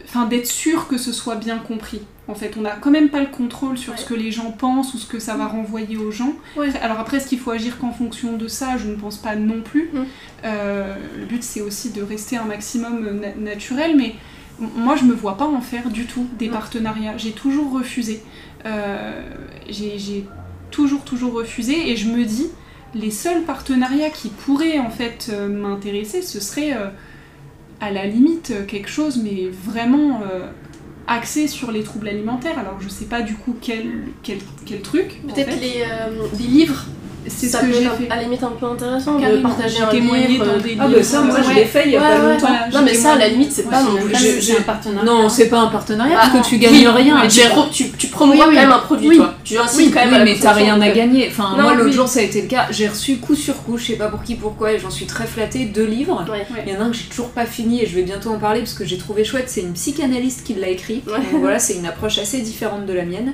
Enfin, 0.05 0.27
d'être 0.27 0.47
sûr 0.47 0.89
que 0.89 0.99
ce 0.99 1.13
soit 1.13 1.37
bien 1.37 1.59
compris. 1.59 2.01
En 2.29 2.35
fait, 2.35 2.55
on 2.59 2.63
n'a 2.63 2.73
quand 2.73 2.91
même 2.91 3.09
pas 3.09 3.21
le 3.21 3.29
contrôle 3.29 3.79
sur 3.79 3.93
Ouais. 3.93 3.99
ce 3.99 4.05
que 4.05 4.15
les 4.15 4.33
gens 4.33 4.51
pensent 4.51 4.95
ou 4.95 4.99
ce 4.99 5.07
que 5.07 5.21
ça 5.21 5.37
va 5.37 5.47
renvoyer 5.47 5.97
aux 5.97 6.11
gens. 6.11 6.33
Ouais. 6.57 6.71
Alors 6.83 6.99
après, 6.99 7.19
est-ce 7.19 7.29
qu'il 7.29 7.39
faut 7.39 7.53
agir 7.53 7.79
qu'en 7.79 7.93
fonction 7.93 8.37
de 8.37 8.49
ça? 8.49 8.77
Je 8.77 8.89
ne 8.89 8.97
pense 8.97 9.17
pas 9.17 9.37
non 9.37 9.63
plus. 9.63 9.91
Mm. 9.93 9.99
Euh, 10.45 10.97
le 11.21 11.25
but, 11.27 11.43
c'est 11.45 11.61
aussi 11.61 11.91
de 11.91 12.03
rester 12.03 12.37
un 12.37 12.45
maximum 12.45 13.21
na- 13.21 13.35
naturel, 13.53 13.97
mais 13.97 14.15
moi, 14.59 14.97
je 14.97 15.05
me 15.05 15.13
vois 15.15 15.37
pas 15.37 15.47
en 15.47 15.61
faire 15.61 15.89
du 15.91 16.07
tout 16.07 16.27
des 16.39 16.49
Mm. 16.49 16.53
partenariats. 16.53 17.17
J'ai 17.17 17.33
toujours 17.33 17.73
refusé. 17.73 18.23
Euh, 18.65 19.23
J'ai 19.69 20.25
toujours, 20.73 21.03
toujours 21.05 21.33
refusé, 21.35 21.91
et 21.91 21.97
je 21.97 22.09
me 22.09 22.25
dis, 22.25 22.49
les 22.95 23.11
seuls 23.11 23.43
partenariats 23.43 24.11
qui 24.11 24.29
pourraient 24.31 24.79
en 24.79 24.91
fait 24.91 25.29
euh, 25.33 25.49
m'intéresser, 25.49 26.23
ce 26.23 26.41
serait 26.41 26.73
euh, 26.73 26.89
à 27.81 27.91
la 27.91 28.07
limite 28.07 28.51
euh, 28.53 28.65
quelque 28.65 28.89
chose, 28.89 29.21
mais 29.23 29.49
vraiment 29.49 30.21
euh, 30.23 30.47
axé 31.09 31.49
sur 31.49 31.71
les 31.71 31.83
troubles 31.83 32.09
alimentaires. 32.09 32.59
Alors 32.59 32.81
je 32.81 32.89
sais 32.89 33.05
pas 33.07 33.23
du 33.23 33.35
coup 33.35 33.57
quel, 33.61 34.09
quel, 34.23 34.39
quel 34.65 34.81
truc. 34.83 35.21
en 35.25 35.33
Peut-être 35.33 35.53
fait. 35.53 35.61
les, 35.61 35.83
euh, 35.83 36.27
des 36.37 36.45
livres, 36.45 36.87
C'est 37.29 37.49
ce 37.49 37.57
que 37.59 37.73
j'ai 37.73 37.83
fait. 37.85 38.11
à 38.11 38.17
la 38.17 38.23
limite 38.23 38.43
un 38.43 38.53
peu 38.59 38.67
intéressant 38.67 39.17
de 39.17 39.21
Carrément. 39.21 39.49
partager 39.49 39.77
J'ai 39.79 39.83
un 39.83 39.87
témoigné 39.89 40.27
livre. 40.29 40.45
dans 40.47 40.53
euh, 40.53 40.59
des 40.61 40.77
Ah 40.81 40.89
bah 40.89 41.03
ça, 41.03 41.21
moi 41.23 41.37
je 41.43 41.55
l'ai 41.55 41.65
fait 41.65 41.83
il 41.87 41.93
y 41.93 41.97
a 41.97 42.01
pas 42.01 42.19
longtemps. 42.19 42.49
Non 42.73 42.83
mais 42.85 42.95
ça 42.95 43.13
à 43.15 43.19
la 43.19 43.29
limite 43.29 43.53
c'est 43.53 43.69
pas 43.69 43.83
non 43.83 43.97
plus. 43.97 44.15
un 44.59 44.63
partenariat. 44.63 45.05
Non, 45.05 45.29
c'est 45.29 45.49
pas 45.49 45.59
un 45.61 45.67
partenariat 45.69 46.17
parce 46.17 46.31
que 46.45 46.49
tu 46.49 46.55
oui, 46.57 46.61
gagnes 46.61 46.89
rien. 46.89 47.23
Tu 47.29 47.41
tu, 47.41 47.49
vois. 47.49 47.69
tu, 47.73 47.91
tu 47.93 48.07
promouvois 48.09 48.47
quand 48.47 48.53
même 48.53 48.73
un 48.73 48.79
produit 48.79 49.17
toi. 49.17 49.35
Tu 49.45 49.59
incites 49.59 49.93
quand 49.95 50.07
même 50.11 50.25
mais 50.25 50.37
t'as 50.41 50.53
rien 50.53 50.81
à 50.81 50.89
gagner. 50.91 51.29
Enfin, 51.31 51.57
moi, 51.61 51.75
l'autre 51.75 51.93
jour, 51.93 52.09
ça 52.09 52.21
a 52.21 52.23
été 52.23 52.43
le 52.43 52.49
cas. 52.49 52.67
J'ai 52.71 52.89
reçu 52.89 53.17
coup 53.19 53.35
sur 53.35 53.63
coup, 53.63 53.77
je 53.79 53.87
sais 53.87 53.97
pas 53.97 54.09
pour 54.09 54.23
qui, 54.23 54.35
pourquoi, 54.35 54.73
et 54.73 54.79
j'en 54.79 54.91
suis 54.91 55.07
très 55.07 55.27
flattée, 55.27 55.65
deux 55.67 55.85
livres. 55.85 56.25
euh. 56.29 56.35
Il 56.67 56.73
y 56.73 56.77
en 56.77 56.81
a 56.81 56.85
un 56.85 56.91
que 56.91 56.97
j'ai 56.97 57.05
toujours 57.05 57.31
pas 57.31 57.47
fini 57.47 57.83
et 57.83 57.87
je 57.87 57.95
vais 57.95 58.03
bientôt 58.03 58.31
en 58.31 58.39
parler 58.39 58.61
parce 58.61 58.75
que 58.75 58.85
j'ai 58.85 58.99
trouvé 58.99 59.25
chouette. 59.25 59.47
C'est 59.49 59.61
une 59.61 59.73
psychanalyste 59.75 60.45
qui 60.45 60.55
l'a 60.55 60.69
écrit. 60.69 61.03
Donc 61.07 61.41
voilà, 61.41 61.59
c'est 61.59 61.75
une 61.75 61.87
approche 61.87 62.19
assez 62.19 62.41
différente 62.41 62.87
de 62.87 62.93
la 62.93 63.05
mienne. 63.05 63.33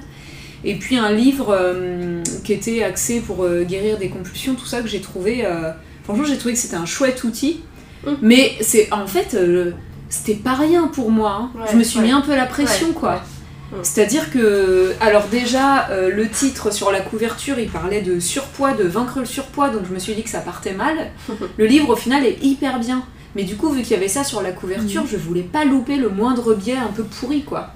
Et 0.65 0.77
puis 0.77 0.97
un 0.97 1.11
livre 1.11 1.49
euh, 1.51 2.23
qui 2.45 2.53
était 2.53 2.83
axé 2.83 3.21
pour 3.21 3.45
euh, 3.45 3.65
guérir 3.65 3.99
des 3.99 4.09
compulsions, 4.09 4.55
tout 4.55 4.67
ça 4.67 4.81
que 4.81 4.89
j'ai 4.89 5.01
trouvé. 5.01 5.45
euh, 5.45 5.73
franchement, 6.05 6.25
j'ai 6.25 6.39
trouvé 6.39 6.55
que 6.55 6.61
c'était 6.61 6.77
un 6.77 6.87
chouette 6.87 7.25
outil. 7.25 7.61
Mm. 8.07 8.11
Mais 8.23 8.53
c'est 8.61 8.93
en 8.93 9.07
fait, 9.07 9.37
c'était 10.09 10.35
pas 10.35 10.55
rien 10.55 10.89
pour 10.89 11.11
moi. 11.11 11.51
hein. 11.55 11.59
Ouais, 11.59 11.67
je 11.73 11.77
me 11.77 11.83
suis 11.83 11.99
ouais. 11.99 12.07
mis 12.07 12.11
un 12.13 12.21
peu 12.21 12.35
la 12.37 12.47
pression, 12.47 12.89
Ouais, 12.89 12.95
quoi. 12.95 13.15
Mm. 13.73 13.77
C'est-à-dire 13.83 14.31
que, 14.31 14.93
alors 15.01 15.27
déjà, 15.29 15.89
euh, 15.91 16.11
le 16.15 16.29
titre 16.29 16.73
sur 16.73 16.93
la 16.93 17.01
couverture, 17.01 17.59
il 17.59 17.69
parlait 17.69 18.03
de 18.03 18.21
surpoids, 18.21 18.73
de 18.75 18.85
vaincre 18.85 19.19
le 19.21 19.25
surpoids, 19.27 19.71
donc 19.71 19.83
je 19.89 19.95
me 19.95 19.99
suis 19.99 20.15
dit 20.15 20.23
que 20.23 20.31
ça 20.31 20.41
partait 20.41 20.75
mal. 20.75 21.11
Le 21.57 21.67
livre, 21.67 21.89
au 21.91 21.97
final, 21.97 22.25
est 22.25 22.39
hyper 22.43 22.79
bien. 22.79 23.03
Mais 23.35 23.45
du 23.45 23.57
coup, 23.57 23.71
vu 23.71 23.81
qu'il 23.83 23.93
y 23.93 23.95
avait 23.95 24.09
ça 24.09 24.25
sur 24.25 24.43
la 24.43 24.53
couverture, 24.53 25.05
je 25.11 25.17
voulais 25.17 25.43
pas 25.43 25.65
louper 25.65 25.97
le 25.97 26.11
moindre 26.11 26.55
biais 26.55 26.77
un 26.77 26.93
peu 26.95 27.03
pourri, 27.03 27.45
quoi. 27.45 27.73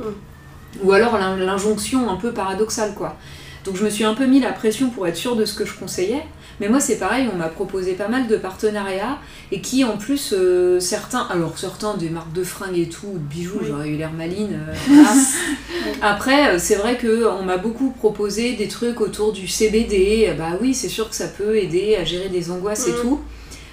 Ou 0.83 0.93
alors 0.93 1.19
l'in- 1.19 1.37
l'injonction 1.37 2.09
un 2.11 2.17
peu 2.17 2.33
paradoxale, 2.33 2.95
quoi. 2.95 3.17
Donc 3.65 3.77
je 3.77 3.85
me 3.85 3.91
suis 3.91 4.05
un 4.05 4.15
peu 4.15 4.27
mis 4.27 4.39
la 4.41 4.53
pression 4.53 4.91
pour 4.91 5.07
être 5.09 5.17
sûre 5.17 5.35
de 5.37 5.45
ce 5.45 5.55
que 5.55 5.65
je 5.65 5.75
conseillais. 5.75 6.23
Mais 6.61 6.69
moi, 6.71 6.81
c'est 6.81 6.97
pareil, 6.97 7.29
on 7.33 7.37
m'a 7.37 7.49
proposé 7.49 7.93
pas 7.93 8.09
mal 8.09 8.29
de 8.29 8.37
partenariats 8.37 9.19
et 9.53 9.61
qui, 9.61 9.85
en 9.85 9.99
plus, 9.99 10.33
euh, 10.33 10.81
certains, 10.81 11.27
alors 11.31 11.59
certains 11.59 11.95
des 11.99 12.09
marques 12.09 12.33
de 12.33 12.43
fringues 12.45 12.79
et 12.79 12.89
tout, 12.89 13.09
ou 13.09 13.19
de 13.19 13.19
bijoux, 13.19 13.59
Oui. 13.61 13.67
j'aurais 13.69 13.89
eu 13.91 13.97
l'air 13.97 14.13
maline. 14.13 14.59
euh. 14.71 15.03
Après, 16.03 16.55
euh, 16.55 16.59
c'est 16.59 16.77
vrai 16.77 16.97
que 16.97 17.27
on 17.27 17.43
m'a 17.43 17.57
beaucoup 17.59 17.91
proposé 17.91 18.55
des 18.55 18.69
trucs 18.69 19.01
autour 19.01 19.33
du 19.33 19.47
CBD. 19.49 20.33
Bah 20.39 20.53
oui, 20.61 20.73
c'est 20.75 20.89
sûr 20.89 21.09
que 21.11 21.15
ça 21.17 21.29
peut 21.29 21.57
aider 21.57 21.97
à 21.97 22.05
gérer 22.05 22.29
des 22.29 22.51
angoisses 22.51 22.89
et 22.89 22.93
Mhm. 22.93 23.01
tout. 23.03 23.21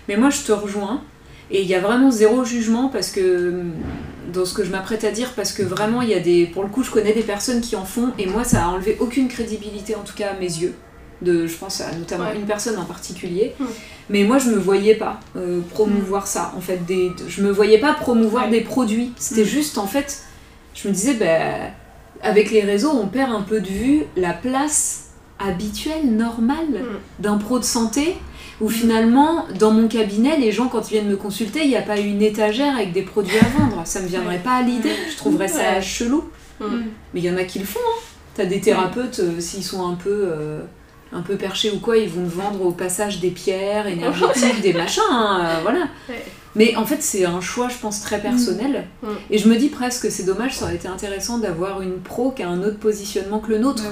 Mais 0.10 0.18
moi, 0.18 0.30
je 0.30 0.42
te 0.42 0.52
rejoins. 0.52 1.02
Et 1.52 1.62
il 1.62 1.68
y 1.68 1.76
a 1.76 1.80
vraiment 1.80 2.10
zéro 2.12 2.44
jugement 2.44 2.90
parce 2.90 3.12
que 3.12 3.50
hum, 3.52 3.72
dans 4.32 4.46
ce 4.46 4.54
que 4.54 4.64
je 4.64 4.72
m'apprête 4.72 5.04
à 5.04 5.12
dire, 5.12 5.34
parce 5.36 5.52
que 5.52 5.64
vraiment, 5.64 6.02
il 6.02 6.10
y 6.10 6.14
a 6.14 6.20
des. 6.20 6.46
Pour 6.48 6.64
le 6.64 6.70
coup, 6.70 6.84
je 6.84 6.92
connais 6.92 7.14
des 7.14 7.24
personnes 7.24 7.62
qui 7.62 7.76
en 7.76 7.86
font 7.86 8.12
et 8.20 8.26
moi, 8.28 8.44
ça 8.44 8.66
a 8.66 8.68
enlevé 8.70 8.98
aucune 9.00 9.28
crédibilité, 9.28 9.96
en 9.96 10.02
tout 10.04 10.14
cas 10.16 10.30
à 10.32 10.34
mes 10.34 10.46
yeux. 10.46 10.74
De, 11.22 11.48
je 11.48 11.56
pense 11.56 11.80
à 11.80 11.92
notamment 11.96 12.26
Ouais. 12.26 12.36
une 12.36 12.46
personne 12.46 12.78
en 12.78 12.84
particulier. 12.86 13.54
Mais 14.10 14.24
moi, 14.26 14.38
je 14.40 14.50
me 14.50 14.58
voyais 14.58 14.96
pas 14.96 15.20
euh, 15.38 15.62
promouvoir 15.70 16.28
ça. 16.28 16.54
En 16.58 16.60
fait, 16.62 16.86
des, 16.86 17.12
je 17.28 17.42
me 17.42 17.50
voyais 17.52 17.78
pas 17.80 17.94
promouvoir 17.94 18.46
Ouais. 18.46 18.52
des 18.52 18.62
produits. 18.62 19.14
C'était 19.18 19.42
Mhm. 19.42 19.48
juste, 19.48 19.78
en 19.78 19.88
fait, 19.88 20.24
je 20.76 20.88
me 20.90 20.94
disais, 20.94 21.14
bah, 21.14 21.70
avec 22.22 22.52
les 22.52 22.62
réseaux, 22.62 22.92
on 22.92 23.08
perd 23.08 23.32
un 23.32 23.42
peu 23.42 23.62
de 23.62 23.68
vue 23.68 24.04
la 24.18 24.34
place 24.34 25.12
habituelle, 25.40 26.06
normale 26.16 26.68
Mm. 26.82 27.22
d'un 27.24 27.38
pro 27.38 27.60
de 27.60 27.64
santé. 27.64 28.18
Où 28.64 28.70
finalement, 28.70 29.46
dans 29.60 29.72
mon 29.72 29.88
cabinet, 29.88 30.38
les 30.38 30.52
gens, 30.54 30.68
quand 30.70 30.90
ils 30.90 30.94
viennent 30.94 31.10
me 31.10 31.18
consulter, 31.18 31.64
il 31.64 31.70
n'y 31.70 31.76
a 31.76 31.82
pas 31.82 32.00
une 32.00 32.22
étagère 32.22 32.76
avec 32.76 32.94
des 32.94 33.02
produits 33.02 33.38
à 33.38 33.60
vendre. 33.60 33.82
Ça 33.86 34.00
me 34.02 34.08
viendrait 34.08 34.36
Ouais. 34.36 34.42
pas 34.42 34.56
à 34.58 34.62
l'idée. 34.62 34.94
Je 35.12 35.18
trouverais 35.18 35.48
ça 35.50 35.82
chelou. 35.82 36.24
Mm. 36.60 36.66
Mais 37.14 37.20
il 37.20 37.26
y 37.26 37.30
en 37.30 37.36
a 37.38 37.44
qui 37.44 37.60
le 37.60 37.66
font. 37.66 37.80
Hein. 37.80 38.00
T'as 38.36 38.46
des 38.46 38.62
thérapeutes, 38.62 39.20
euh, 39.20 39.40
s'ils 39.40 39.64
sont 39.64 39.86
un 39.88 39.96
peu, 39.96 40.10
euh, 40.32 40.62
un 41.12 41.22
peu 41.22 41.36
perchés 41.36 41.72
ou 41.72 41.80
quoi, 41.80 41.98
ils 41.98 42.10
vont 42.10 42.24
te 42.28 42.34
vendre 42.34 42.66
au 42.66 42.72
passage 42.72 43.20
des 43.20 43.32
pierres 43.32 43.86
énergétiques, 43.96 44.62
des 44.62 44.74
machins. 44.74 45.02
hein, 45.12 45.42
euh, 45.44 45.60
voilà. 45.62 45.88
Mais 46.56 46.76
en 46.76 46.86
fait, 46.86 47.02
c'est 47.02 47.26
un 47.26 47.42
choix, 47.42 47.68
je 47.70 47.78
pense, 47.78 48.02
très 48.02 48.20
personnel. 48.22 48.86
Mm. 49.02 49.08
Et 49.32 49.38
je 49.40 49.48
me 49.50 49.56
dis 49.56 49.70
presque, 49.70 50.12
c'est 50.12 50.24
dommage, 50.24 50.54
ça 50.56 50.66
aurait 50.66 50.76
été 50.76 50.88
intéressant 50.88 51.38
d'avoir 51.40 51.82
une 51.82 52.00
pro 52.00 52.32
qui 52.32 52.44
a 52.44 52.50
un 52.50 52.62
autre 52.64 52.78
positionnement 52.78 53.40
que 53.40 53.50
le 53.50 53.58
nôtre, 53.58 53.84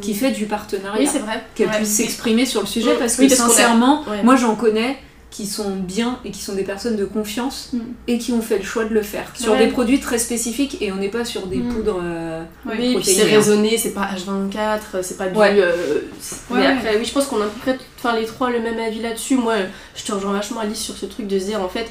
qui 0.00 0.14
fait 0.14 0.32
du 0.32 0.46
partenariat, 0.46 0.98
Oui 1.00 1.08
c'est 1.10 1.20
vrai. 1.20 1.44
qu'elle 1.54 1.68
Ouais. 1.68 1.76
puisse 1.76 1.90
s'exprimer 1.96 2.44
sur 2.46 2.60
le 2.60 2.66
sujet, 2.66 2.94
Mm. 2.94 2.98
parce 2.98 3.16
que 3.16 3.24
a- 3.24 3.28
sincèrement, 3.28 4.02
Ouais. 4.08 4.22
moi 4.24 4.34
j'en 4.36 4.54
connais 4.56 4.96
qui 5.30 5.46
sont 5.46 5.76
bien 5.76 6.18
et 6.24 6.30
qui 6.30 6.40
sont 6.40 6.54
des 6.54 6.62
personnes 6.64 6.96
de 6.96 7.04
confiance 7.04 7.68
Mm. 7.74 7.78
et 8.08 8.18
qui 8.18 8.32
ont 8.32 8.40
fait 8.40 8.56
le 8.58 8.64
choix 8.64 8.84
de 8.86 8.94
le 8.94 9.02
faire 9.02 9.30
sur 9.38 9.52
Ouais. 9.52 9.58
des 9.58 9.66
produits 9.70 10.00
très 10.00 10.18
spécifiques 10.18 10.78
et 10.80 10.90
on 10.90 10.96
n'est 10.96 11.10
pas 11.10 11.24
sur 11.26 11.46
des 11.46 11.58
Mm. 11.58 11.68
poudres 11.74 12.00
euh. 12.02 12.42
Oui, 12.66 12.96
c'est 13.04 13.24
raisonné, 13.24 13.76
c'est 13.76 13.90
pas 13.92 14.08
H24, 14.16 15.02
c'est 15.02 15.18
pas 15.18 15.26
du. 15.28 15.38
Ouais. 15.38 15.52
euh, 15.60 16.00
c'est- 16.18 16.36
Ouais, 16.50 16.60
mais 16.60 16.66
ouais. 16.66 16.72
après, 16.72 16.96
oui, 16.98 17.04
je 17.04 17.12
pense 17.12 17.26
qu'on 17.26 17.40
a 17.42 17.44
à 17.44 17.48
peu 17.48 17.60
près 17.60 17.78
enfin, 17.98 18.18
les 18.18 18.24
trois 18.26 18.50
le 18.50 18.60
même 18.60 18.78
avis 18.78 19.00
là-dessus. 19.02 19.36
Moi, 19.36 19.54
je 19.94 20.02
te 20.04 20.12
rejoins 20.12 20.32
vachement 20.32 20.60
Alice 20.60 20.78
sur 20.80 20.96
ce 20.96 21.04
truc 21.06 21.26
de 21.26 21.38
se 21.38 21.44
dire 21.44 21.60
en 21.62 21.68
fait, 21.68 21.86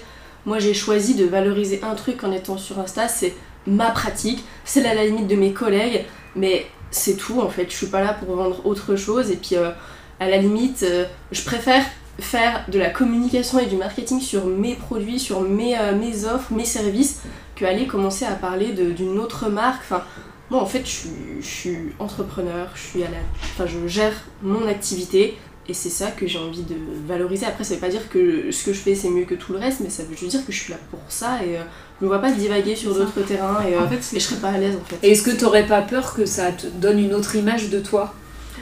moi 0.48 0.60
j'ai 0.60 0.74
choisi 0.74 1.14
de 1.14 1.26
valoriser 1.26 1.82
un 1.84 1.94
truc 1.94 2.24
en 2.24 2.32
étant 2.32 2.58
sur 2.58 2.80
Insta, 2.80 3.08
c'est 3.08 3.36
ma 3.68 3.92
pratique, 3.92 4.44
c'est 4.64 4.84
à 4.86 4.96
la 4.96 5.06
limite 5.06 5.28
de 5.28 5.36
mes 5.36 5.52
collègues, 5.52 6.06
mais 6.36 6.66
c'est 6.90 7.18
tout 7.18 7.42
en 7.42 7.50
fait. 7.50 7.70
Je 7.70 7.76
suis 7.76 7.88
pas 7.88 8.02
là 8.02 8.14
pour 8.14 8.34
vendre 8.36 8.66
autre 8.66 8.96
chose 8.96 9.30
et 9.30 9.36
puis 9.36 9.58
euh, 9.58 9.72
à 10.20 10.28
la 10.28 10.38
limite, 10.38 10.84
euh, 10.84 11.06
je 11.32 11.44
préfère 11.44 11.84
faire 12.20 12.66
de 12.70 12.80
la 12.80 12.90
communication 12.90 13.60
et 13.60 13.68
du 13.68 13.76
marketing 13.76 14.22
sur 14.22 14.46
mes 14.46 14.76
produits, 14.76 15.20
sur 15.20 15.42
mes, 15.42 15.78
euh, 15.78 15.96
mes 15.96 16.26
offres, 16.26 16.52
mes 16.52 16.66
services, 16.66 17.22
que 17.56 17.66
aller 17.66 17.86
commencer 17.86 18.26
à 18.26 18.32
parler 18.32 18.72
d'une 18.72 19.20
autre 19.20 19.50
marque. 19.50 19.82
Enfin, 19.82 20.04
moi 20.50 20.62
en 20.62 20.66
fait, 20.66 20.86
je 20.86 21.10
je 21.42 21.46
suis 21.46 21.78
entrepreneur, 22.00 22.70
je 22.74 22.82
suis 22.82 23.04
à 23.04 23.10
la, 23.10 23.18
enfin, 23.44 23.66
je 23.66 23.86
gère 23.88 24.14
mon 24.42 24.66
activité. 24.68 25.38
Et 25.70 25.74
c'est 25.74 25.90
ça 25.90 26.12
que 26.12 26.28
j'ai 26.28 26.40
envie 26.40 26.64
de 26.64 26.76
valoriser. 27.08 27.46
Après, 27.46 27.64
ça 27.64 27.74
veut 27.74 27.80
pas 27.82 27.90
dire 27.90 28.08
que 28.10 28.52
ce 28.52 28.64
que 28.66 28.74
je 28.74 28.80
fais 28.80 28.96
c'est 28.96 29.10
mieux 29.10 29.26
que 29.26 29.36
tout 29.36 29.52
le 29.54 29.60
reste, 29.60 29.82
mais 29.82 29.90
ça 29.90 30.04
veut 30.04 30.16
juste 30.16 30.32
dire 30.32 30.46
que 30.46 30.52
je 30.52 30.60
suis 30.62 30.72
là 30.72 30.80
pour 30.90 31.00
ça 31.10 31.44
et 31.44 31.58
euh, 31.58 31.64
je 32.00 32.06
me 32.06 32.10
vois 32.10 32.20
pas 32.20 32.32
divaguer 32.32 32.76
sur 32.76 32.94
d'autres 32.94 33.22
terrains 33.22 33.62
et, 33.68 33.76
euh, 33.76 33.82
En 33.82 33.88
fait, 33.90 33.96
et 33.96 34.02
c'est 34.02 34.20
je 34.20 34.26
serais 34.26 34.40
pas 34.40 34.50
à 34.50 34.58
l'aise 34.58 34.76
en 34.76 34.86
fait. 34.86 34.98
Et 35.04 35.12
est-ce 35.12 35.24
que 35.24 35.32
t'aurais 35.32 35.66
pas 35.66 35.82
peur 35.82 36.14
que 36.14 36.26
ça 36.26 36.52
te 36.52 36.68
donne 36.68 37.00
une 37.00 37.14
autre 37.14 37.36
image 37.36 37.70
de 37.70 37.80
toi 37.80 38.14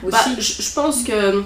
aussi? 0.03 0.12
Bah, 0.12 0.36
je, 0.39 0.62
je 0.62 0.74
pense 0.74 1.03
que 1.03 1.43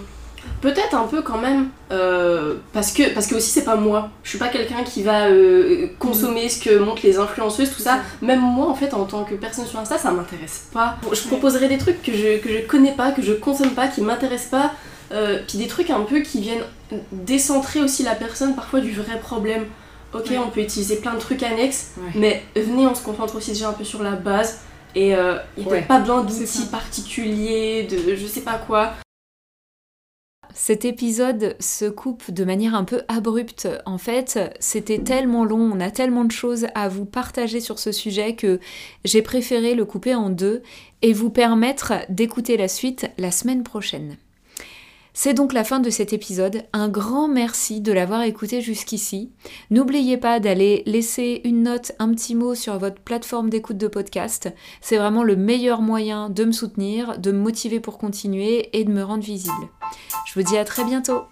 peut-être 0.62 0.95
un 0.95 1.07
peu 1.07 1.22
quand 1.22 1.38
même 1.38 1.70
euh, 1.91 2.55
parce 2.74 2.91
que 2.91 3.14
parce 3.14 3.28
que 3.28 3.36
aussi 3.36 3.49
c'est 3.49 3.64
pas 3.64 3.76
moi. 3.76 4.10
Je 4.24 4.30
suis 4.30 4.39
pas 4.39 4.49
quelqu'un 4.49 4.84
qui 4.84 5.03
va 5.03 5.28
euh, 5.28 5.88
consommer 5.99 6.49
ce 6.49 6.64
que 6.64 6.78
montrent 6.78 7.05
les 7.05 7.18
influenceuses 7.18 7.72
tout 7.72 7.82
ça. 7.82 7.99
même 8.22 8.41
moi 8.41 8.68
en 8.68 8.76
fait 8.76 8.93
en 8.93 9.05
tant 9.05 9.24
que 9.24 9.36
personne 9.36 9.66
sur 9.66 9.80
Insta 9.80 9.97
ça 9.97 10.12
m'intéresse 10.12 10.68
pas. 10.72 10.97
Je 11.12 11.28
proposerai 11.28 11.68
des 11.68 11.78
trucs 11.78 12.01
que 12.01 12.12
je 12.14 12.38
que 12.38 12.49
je 12.49 12.60
connais 12.68 12.93
pas 12.93 13.12
que 13.12 13.22
je 13.22 13.34
consomme 13.34 13.72
pas 13.72 13.88
qui 13.88 14.01
m'intéressent 14.01 14.51
pas 14.51 14.74
Euh, 15.12 15.39
puis 15.47 15.57
des 15.57 15.68
trucs 15.68 15.89
un 15.89 16.01
peu 16.01 16.20
qui 16.22 16.39
viennent 16.41 16.64
décentrer 17.12 17.82
aussi 17.82 18.03
la 18.03 18.16
personne 18.16 18.55
parfois 18.55 18.80
du 18.80 18.91
vrai 18.93 19.20
problème. 19.20 19.66
Ok, 20.14 20.28
Ouais. 20.32 20.38
on 20.39 20.49
peut 20.49 20.62
utiliser 20.62 20.97
plein 20.97 21.14
de 21.14 21.20
trucs 21.20 21.43
annexes, 21.43 21.91
Ouais. 21.97 22.12
mais 22.16 22.43
venez, 22.55 22.88
on 22.88 22.95
se 22.95 23.03
concentre 23.03 23.36
aussi 23.36 23.51
déjà 23.51 23.70
un 23.70 23.74
peu 23.74 23.84
sur 23.84 24.01
la 24.03 24.12
base. 24.12 24.60
Et 24.95 25.16
euh, 25.16 25.38
il 25.57 25.64
n'y 25.66 25.70
a 25.70 25.74
Ouais. 25.74 25.82
pas 25.84 25.99
besoin 25.99 26.24
d'outils 26.24 26.66
particuliers, 26.72 27.84
de 27.89 28.16
je 28.16 28.26
sais 28.26 28.41
pas 28.41 28.57
quoi. 28.57 28.93
Cet 30.55 30.84
épisode 30.84 31.55
se 31.60 31.86
coupe 31.86 32.32
de 32.32 32.43
manière 32.43 32.74
un 32.74 32.84
peu 32.84 33.03
abrupte. 33.07 33.68
En 33.86 33.99
fait, 33.99 34.39
c'était 34.60 34.97
tellement 34.99 35.45
long, 35.45 35.60
on 35.74 35.80
a 35.80 35.91
tellement 35.91 36.26
de 36.26 36.32
choses 36.32 36.66
à 36.74 36.89
vous 36.89 37.05
partager 37.05 37.60
sur 37.62 37.78
ce 37.78 37.91
sujet 37.91 38.36
que 38.36 38.60
j'ai 39.05 39.22
préféré 39.22 39.76
le 39.76 39.86
couper 39.86 40.16
en 40.16 40.30
deux 40.32 40.64
et 41.03 41.14
vous 41.14 41.30
permettre 41.30 41.93
d'écouter 42.10 42.57
la 42.57 42.68
suite 42.68 43.07
la 43.20 43.30
semaine 43.32 43.62
prochaine. 43.64 44.18
C'est 45.14 45.34
donc 45.34 45.53
la 45.53 45.64
fin 45.64 45.80
de 45.80 45.89
cet 45.89 46.14
épisode. 46.14 46.64
Un 46.72 46.88
grand 46.88 47.28
merci 47.28 47.82
de 47.82 47.91
l'avoir 47.91 48.22
écouté 48.22 48.62
jusqu'ici. 48.62 49.32
N'oubliez 49.72 50.18
pas 50.18 50.39
d'aller 50.39 50.84
laisser 50.86 51.41
une 51.43 51.64
note, 51.64 51.91
un 51.99 52.10
petit 52.14 52.36
mot 52.36 52.55
sur 52.55 52.78
votre 52.78 53.01
plateforme 53.01 53.49
d'écoute 53.49 53.78
de 53.78 53.88
podcast. 53.88 54.53
C'est 54.82 54.97
vraiment 54.97 55.24
le 55.24 55.36
meilleur 55.36 55.82
moyen 55.82 56.30
de 56.30 56.45
me 56.45 56.51
soutenir, 56.51 57.18
de 57.18 57.32
me 57.32 57.39
motiver 57.39 57.80
pour 57.80 57.97
continuer 57.97 58.70
et 58.78 58.84
de 58.84 58.91
me 58.91 59.03
rendre 59.03 59.24
visible. 59.24 59.70
Je 60.28 60.39
vous 60.39 60.45
dis 60.45 60.57
à 60.57 60.66
très 60.66 60.86
bientôt 60.86 61.24